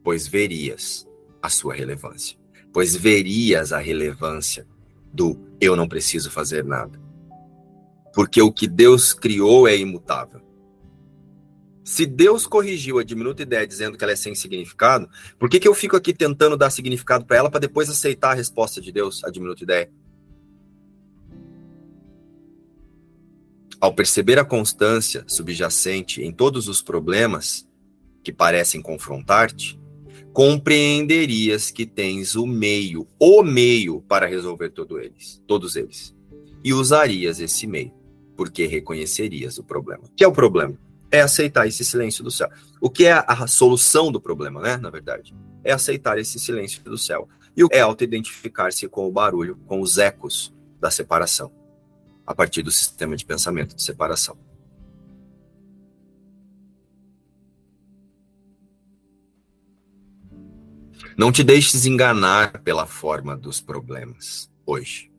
pois 0.03 0.27
verias 0.27 1.07
a 1.41 1.49
sua 1.49 1.75
relevância, 1.75 2.39
pois 2.73 2.95
verias 2.97 3.73
a 3.73 3.79
relevância 3.79 4.67
do 5.13 5.39
eu 5.61 5.77
não 5.77 5.89
preciso 5.89 6.31
fazer 6.31 6.65
nada. 6.65 7.01
Porque 8.15 8.41
o 8.43 8.53
que 8.53 8.67
Deus 8.67 9.13
criou 9.13 9.67
é 9.67 9.77
imutável. 9.77 10.41
Se 11.85 12.07
Deus 12.07 12.47
corrigiu 12.47 12.99
a 12.99 13.05
diminuta 13.05 13.43
ideia 13.43 13.67
dizendo 13.67 13.99
que 13.99 14.05
ela 14.05 14.13
é 14.13 14.17
sem 14.17 14.35
significado, 14.35 15.09
por 15.39 15.49
que, 15.49 15.59
que 15.59 15.67
eu 15.67 15.75
fico 15.75 15.97
aqui 15.97 16.13
tentando 16.13 16.57
dar 16.57 16.71
significado 16.71 17.25
para 17.25 17.37
ela 17.37 17.51
para 17.51 17.61
depois 17.61 17.91
aceitar 17.91 18.31
a 18.31 18.35
resposta 18.35 18.81
de 18.81 18.93
Deus, 18.93 19.25
a 19.25 19.31
diminuta 19.31 19.65
ideia? 19.65 19.91
Ao 23.81 23.93
perceber 23.93 24.39
a 24.39 24.45
constância 24.45 25.25
subjacente 25.27 26.23
em 26.23 26.33
todos 26.33 26.69
os 26.69 26.81
problemas 26.81 27.69
que 28.23 28.33
parecem 28.33 28.81
confrontar-te, 28.81 29.82
compreenderias 30.33 31.71
que 31.71 31.85
tens 31.85 32.35
o 32.35 32.47
meio, 32.47 33.07
o 33.19 33.43
meio 33.43 34.01
para 34.03 34.27
resolver 34.27 34.71
todo 34.71 34.99
eles, 34.99 35.43
todos 35.47 35.77
eles. 35.77 36.15
E 36.65 36.73
usarias 36.73 37.41
esse 37.41 37.67
meio, 37.67 37.93
porque 38.37 38.67
reconhecerias 38.67 39.59
o 39.59 39.65
problema. 39.65 40.05
O 40.05 40.15
que 40.15 40.25
é 40.25 40.29
o 40.29 40.33
problema? 40.33 40.79
é 41.13 41.21
aceitar 41.21 41.69
esse 41.69 41.85
silêncio 41.85 42.25
do 42.25 42.31
céu. 42.31 42.51
O 42.81 42.89
que 42.89 43.05
é 43.05 43.13
a 43.13 43.47
solução 43.47 44.11
do 44.11 44.19
problema, 44.19 44.63
né? 44.63 44.79
Na 44.79 44.89
verdade, 44.89 45.37
é 45.63 45.71
aceitar 45.71 46.19
esse 46.19 46.41
silêncio 46.41 46.83
do 46.83 46.97
céu. 46.97 47.29
E 47.55 47.63
é 47.71 47.81
auto-identificar-se 47.81 48.89
com 48.89 49.07
o 49.07 49.13
barulho, 49.13 49.59
com 49.67 49.83
os 49.83 49.99
ecos 49.99 50.55
da 50.81 50.91
separação, 50.91 51.53
a 52.27 52.35
partir 52.35 52.63
do 52.63 52.73
sistema 52.73 53.15
de 53.15 53.27
pensamento 53.27 53.77
de 53.77 53.83
separação. 53.83 54.39
Não 61.17 61.31
te 61.31 61.43
deixes 61.43 61.87
enganar 61.87 62.63
pela 62.63 62.87
forma 62.87 63.37
dos 63.37 63.61
problemas 63.61 64.51
hoje. 64.65 65.11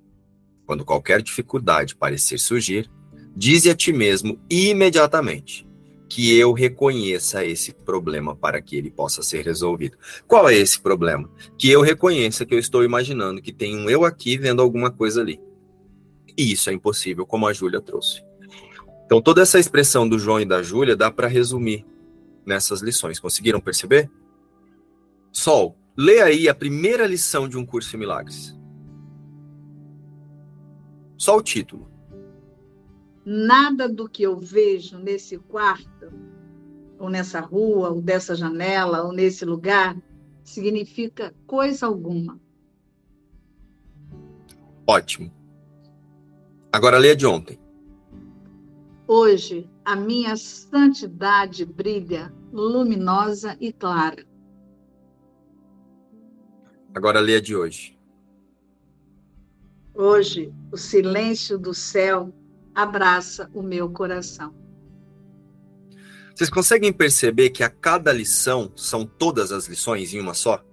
Quando 0.65 0.85
qualquer 0.85 1.21
dificuldade 1.21 1.95
parecer 1.95 2.37
surgir, 2.37 2.89
dize 3.35 3.69
a 3.69 3.75
ti 3.75 3.91
mesmo 3.91 4.39
imediatamente: 4.49 5.67
que 6.09 6.37
eu 6.37 6.53
reconheça 6.53 7.43
esse 7.43 7.73
problema 7.73 8.35
para 8.35 8.61
que 8.61 8.75
ele 8.75 8.91
possa 8.91 9.21
ser 9.21 9.43
resolvido. 9.43 9.97
Qual 10.27 10.47
é 10.47 10.55
esse 10.55 10.79
problema? 10.79 11.29
Que 11.57 11.69
eu 11.69 11.81
reconheça 11.81 12.45
que 12.45 12.53
eu 12.53 12.59
estou 12.59 12.83
imaginando 12.83 13.41
que 13.41 13.51
tem 13.51 13.75
um 13.75 13.89
eu 13.89 14.05
aqui 14.05 14.37
vendo 14.37 14.61
alguma 14.61 14.91
coisa 14.91 15.21
ali. 15.21 15.39
E 16.37 16.51
isso 16.51 16.69
é 16.69 16.73
impossível, 16.73 17.25
como 17.25 17.47
a 17.47 17.53
Júlia 17.53 17.81
trouxe. 17.81 18.23
Então, 19.05 19.21
toda 19.21 19.41
essa 19.41 19.59
expressão 19.59 20.07
do 20.07 20.17
João 20.17 20.39
e 20.39 20.45
da 20.45 20.63
Júlia 20.63 20.95
dá 20.95 21.11
para 21.11 21.27
resumir 21.27 21.85
nessas 22.45 22.81
lições. 22.81 23.19
Conseguiram 23.19 23.59
perceber? 23.59 24.09
Sol, 25.31 25.75
lê 25.95 26.21
aí 26.21 26.49
a 26.49 26.55
primeira 26.55 27.07
lição 27.07 27.47
de 27.47 27.57
um 27.57 27.65
curso 27.65 27.95
em 27.95 27.99
milagres. 27.99 28.57
Só 31.17 31.37
o 31.37 31.41
título 31.41 31.93
nada 33.25 33.87
do 33.87 34.07
que 34.09 34.23
eu 34.23 34.37
vejo 34.37 34.97
nesse 34.97 35.37
quarto, 35.37 36.11
ou 36.99 37.09
nessa 37.09 37.39
rua, 37.39 37.89
ou 37.89 38.01
dessa 38.01 38.35
janela, 38.35 39.03
ou 39.03 39.13
nesse 39.13 39.45
lugar, 39.45 39.97
significa 40.43 41.33
coisa 41.47 41.85
alguma. 41.85 42.39
Ótimo. 44.85 45.31
Agora 46.71 46.97
lê 46.97 47.15
de 47.15 47.25
ontem. 47.25 47.59
Hoje 49.07 49.69
a 49.85 49.95
minha 49.95 50.35
santidade 50.35 51.65
brilha 51.65 52.33
luminosa 52.51 53.55
e 53.59 53.71
clara. 53.71 54.25
Agora 56.93 57.19
lê 57.19 57.41
de 57.41 57.55
hoje. 57.55 57.97
Hoje 59.93 60.53
o 60.71 60.77
silêncio 60.77 61.57
do 61.57 61.73
céu 61.73 62.33
abraça 62.73 63.49
o 63.53 63.61
meu 63.61 63.89
coração. 63.89 64.53
Vocês 66.33 66.49
conseguem 66.49 66.91
perceber 66.91 67.51
que 67.51 67.63
a 67.63 67.69
cada 67.69 68.11
lição 68.11 68.71
são 68.75 69.05
todas 69.05 69.51
as 69.51 69.67
lições 69.67 70.13
em 70.13 70.19
uma 70.19 70.33
só? 70.33 70.63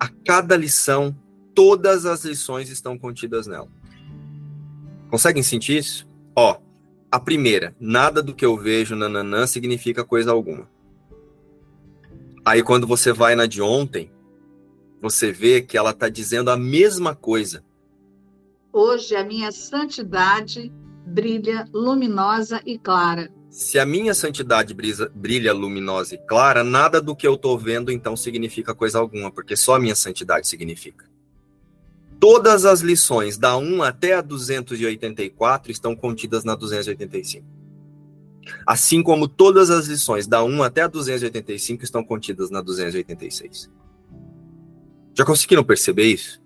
A 0.00 0.08
cada 0.08 0.56
lição, 0.56 1.16
todas 1.54 2.06
as 2.06 2.24
lições 2.24 2.70
estão 2.70 2.98
contidas 2.98 3.46
nela. 3.46 3.68
Conseguem 5.10 5.42
sentir 5.42 5.78
isso? 5.78 6.08
Ó, 6.34 6.58
a 7.10 7.20
primeira, 7.20 7.76
nada 7.78 8.22
do 8.22 8.34
que 8.34 8.44
eu 8.44 8.56
vejo 8.56 8.96
nananã 8.96 9.46
significa 9.46 10.02
coisa 10.02 10.32
alguma. 10.32 10.66
Aí 12.42 12.62
quando 12.62 12.86
você 12.86 13.12
vai 13.12 13.36
na 13.36 13.44
de 13.44 13.60
ontem, 13.60 14.10
você 15.02 15.30
vê 15.30 15.60
que 15.60 15.76
ela 15.76 15.90
está 15.90 16.08
dizendo 16.08 16.50
a 16.50 16.56
mesma 16.56 17.14
coisa, 17.14 17.62
Hoje 18.74 19.14
a 19.14 19.22
minha 19.22 19.52
santidade 19.52 20.72
brilha 21.06 21.68
luminosa 21.74 22.62
e 22.64 22.78
clara. 22.78 23.30
Se 23.50 23.78
a 23.78 23.84
minha 23.84 24.14
santidade 24.14 24.72
brisa, 24.72 25.12
brilha 25.14 25.52
luminosa 25.52 26.14
e 26.14 26.18
clara, 26.18 26.64
nada 26.64 26.98
do 26.98 27.14
que 27.14 27.26
eu 27.26 27.34
estou 27.34 27.58
vendo 27.58 27.92
então 27.92 28.16
significa 28.16 28.74
coisa 28.74 28.98
alguma, 28.98 29.30
porque 29.30 29.54
só 29.56 29.74
a 29.74 29.78
minha 29.78 29.94
santidade 29.94 30.48
significa. 30.48 31.04
Todas 32.18 32.64
as 32.64 32.80
lições 32.80 33.36
da 33.36 33.58
1 33.58 33.82
até 33.82 34.14
a 34.14 34.22
284 34.22 35.70
estão 35.70 35.94
contidas 35.94 36.42
na 36.42 36.54
285. 36.54 37.44
Assim 38.66 39.02
como 39.02 39.28
todas 39.28 39.68
as 39.68 39.86
lições 39.86 40.26
da 40.26 40.42
1 40.42 40.62
até 40.62 40.80
a 40.80 40.86
285 40.86 41.84
estão 41.84 42.02
contidas 42.02 42.48
na 42.48 42.62
286. 42.62 43.70
Já 45.14 45.24
conseguiram 45.24 45.64
perceber 45.64 46.04
isso? 46.04 46.42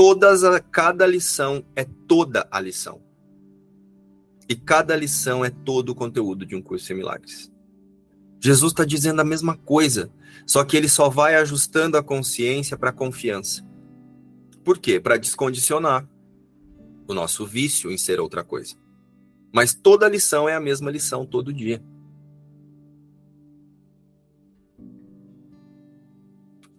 todas 0.00 0.44
a, 0.44 0.58
cada 0.60 1.06
lição 1.06 1.62
é 1.76 1.84
toda 1.84 2.48
a 2.50 2.58
lição. 2.58 3.02
E 4.48 4.56
cada 4.56 4.96
lição 4.96 5.44
é 5.44 5.50
todo 5.50 5.90
o 5.90 5.94
conteúdo 5.94 6.46
de 6.46 6.56
um 6.56 6.62
curso 6.62 6.86
de 6.86 6.94
milagres. 6.94 7.52
Jesus 8.40 8.72
está 8.72 8.82
dizendo 8.82 9.20
a 9.20 9.24
mesma 9.24 9.58
coisa, 9.58 10.10
só 10.46 10.64
que 10.64 10.74
ele 10.74 10.88
só 10.88 11.10
vai 11.10 11.36
ajustando 11.36 11.98
a 11.98 12.02
consciência 12.02 12.78
para 12.78 12.88
a 12.88 12.94
confiança. 12.94 13.62
Por 14.64 14.78
quê? 14.78 14.98
Para 14.98 15.18
descondicionar 15.18 16.08
o 17.06 17.12
nosso 17.12 17.46
vício 17.46 17.92
em 17.92 17.98
ser 17.98 18.20
outra 18.20 18.42
coisa. 18.42 18.74
Mas 19.52 19.74
toda 19.74 20.08
lição 20.08 20.48
é 20.48 20.54
a 20.54 20.60
mesma 20.60 20.90
lição 20.90 21.26
todo 21.26 21.52
dia. 21.52 21.84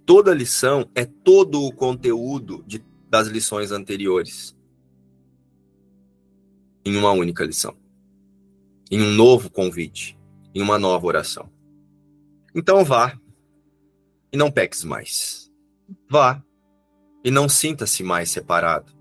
Toda 0.06 0.34
lição 0.34 0.90
é 0.96 1.06
todo 1.06 1.64
o 1.64 1.72
conteúdo 1.72 2.64
de 2.66 2.84
das 3.12 3.28
lições 3.28 3.74
anteriores 3.74 4.58
em 6.86 6.96
uma 6.96 7.12
única 7.12 7.44
lição, 7.44 7.76
em 8.90 9.02
um 9.02 9.12
novo 9.12 9.52
convite, 9.52 10.18
em 10.56 10.62
uma 10.62 10.80
nova 10.80 11.06
oração. 11.06 11.52
Então 12.56 12.86
vá 12.86 13.20
e 14.32 14.38
não 14.38 14.50
peques 14.50 14.86
mais. 14.86 15.52
Vá 16.10 16.42
e 17.22 17.30
não 17.30 17.50
sinta-se 17.50 18.02
mais 18.02 18.32
separado 18.32 18.94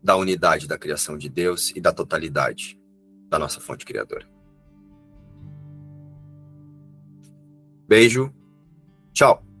da 0.00 0.16
unidade 0.16 0.68
da 0.68 0.78
criação 0.78 1.18
de 1.18 1.28
Deus 1.28 1.72
e 1.74 1.80
da 1.80 1.92
totalidade 1.92 2.80
da 3.28 3.36
nossa 3.36 3.60
fonte 3.60 3.84
criadora. 3.84 4.28
Beijo. 7.88 8.32
Tchau. 9.14 9.53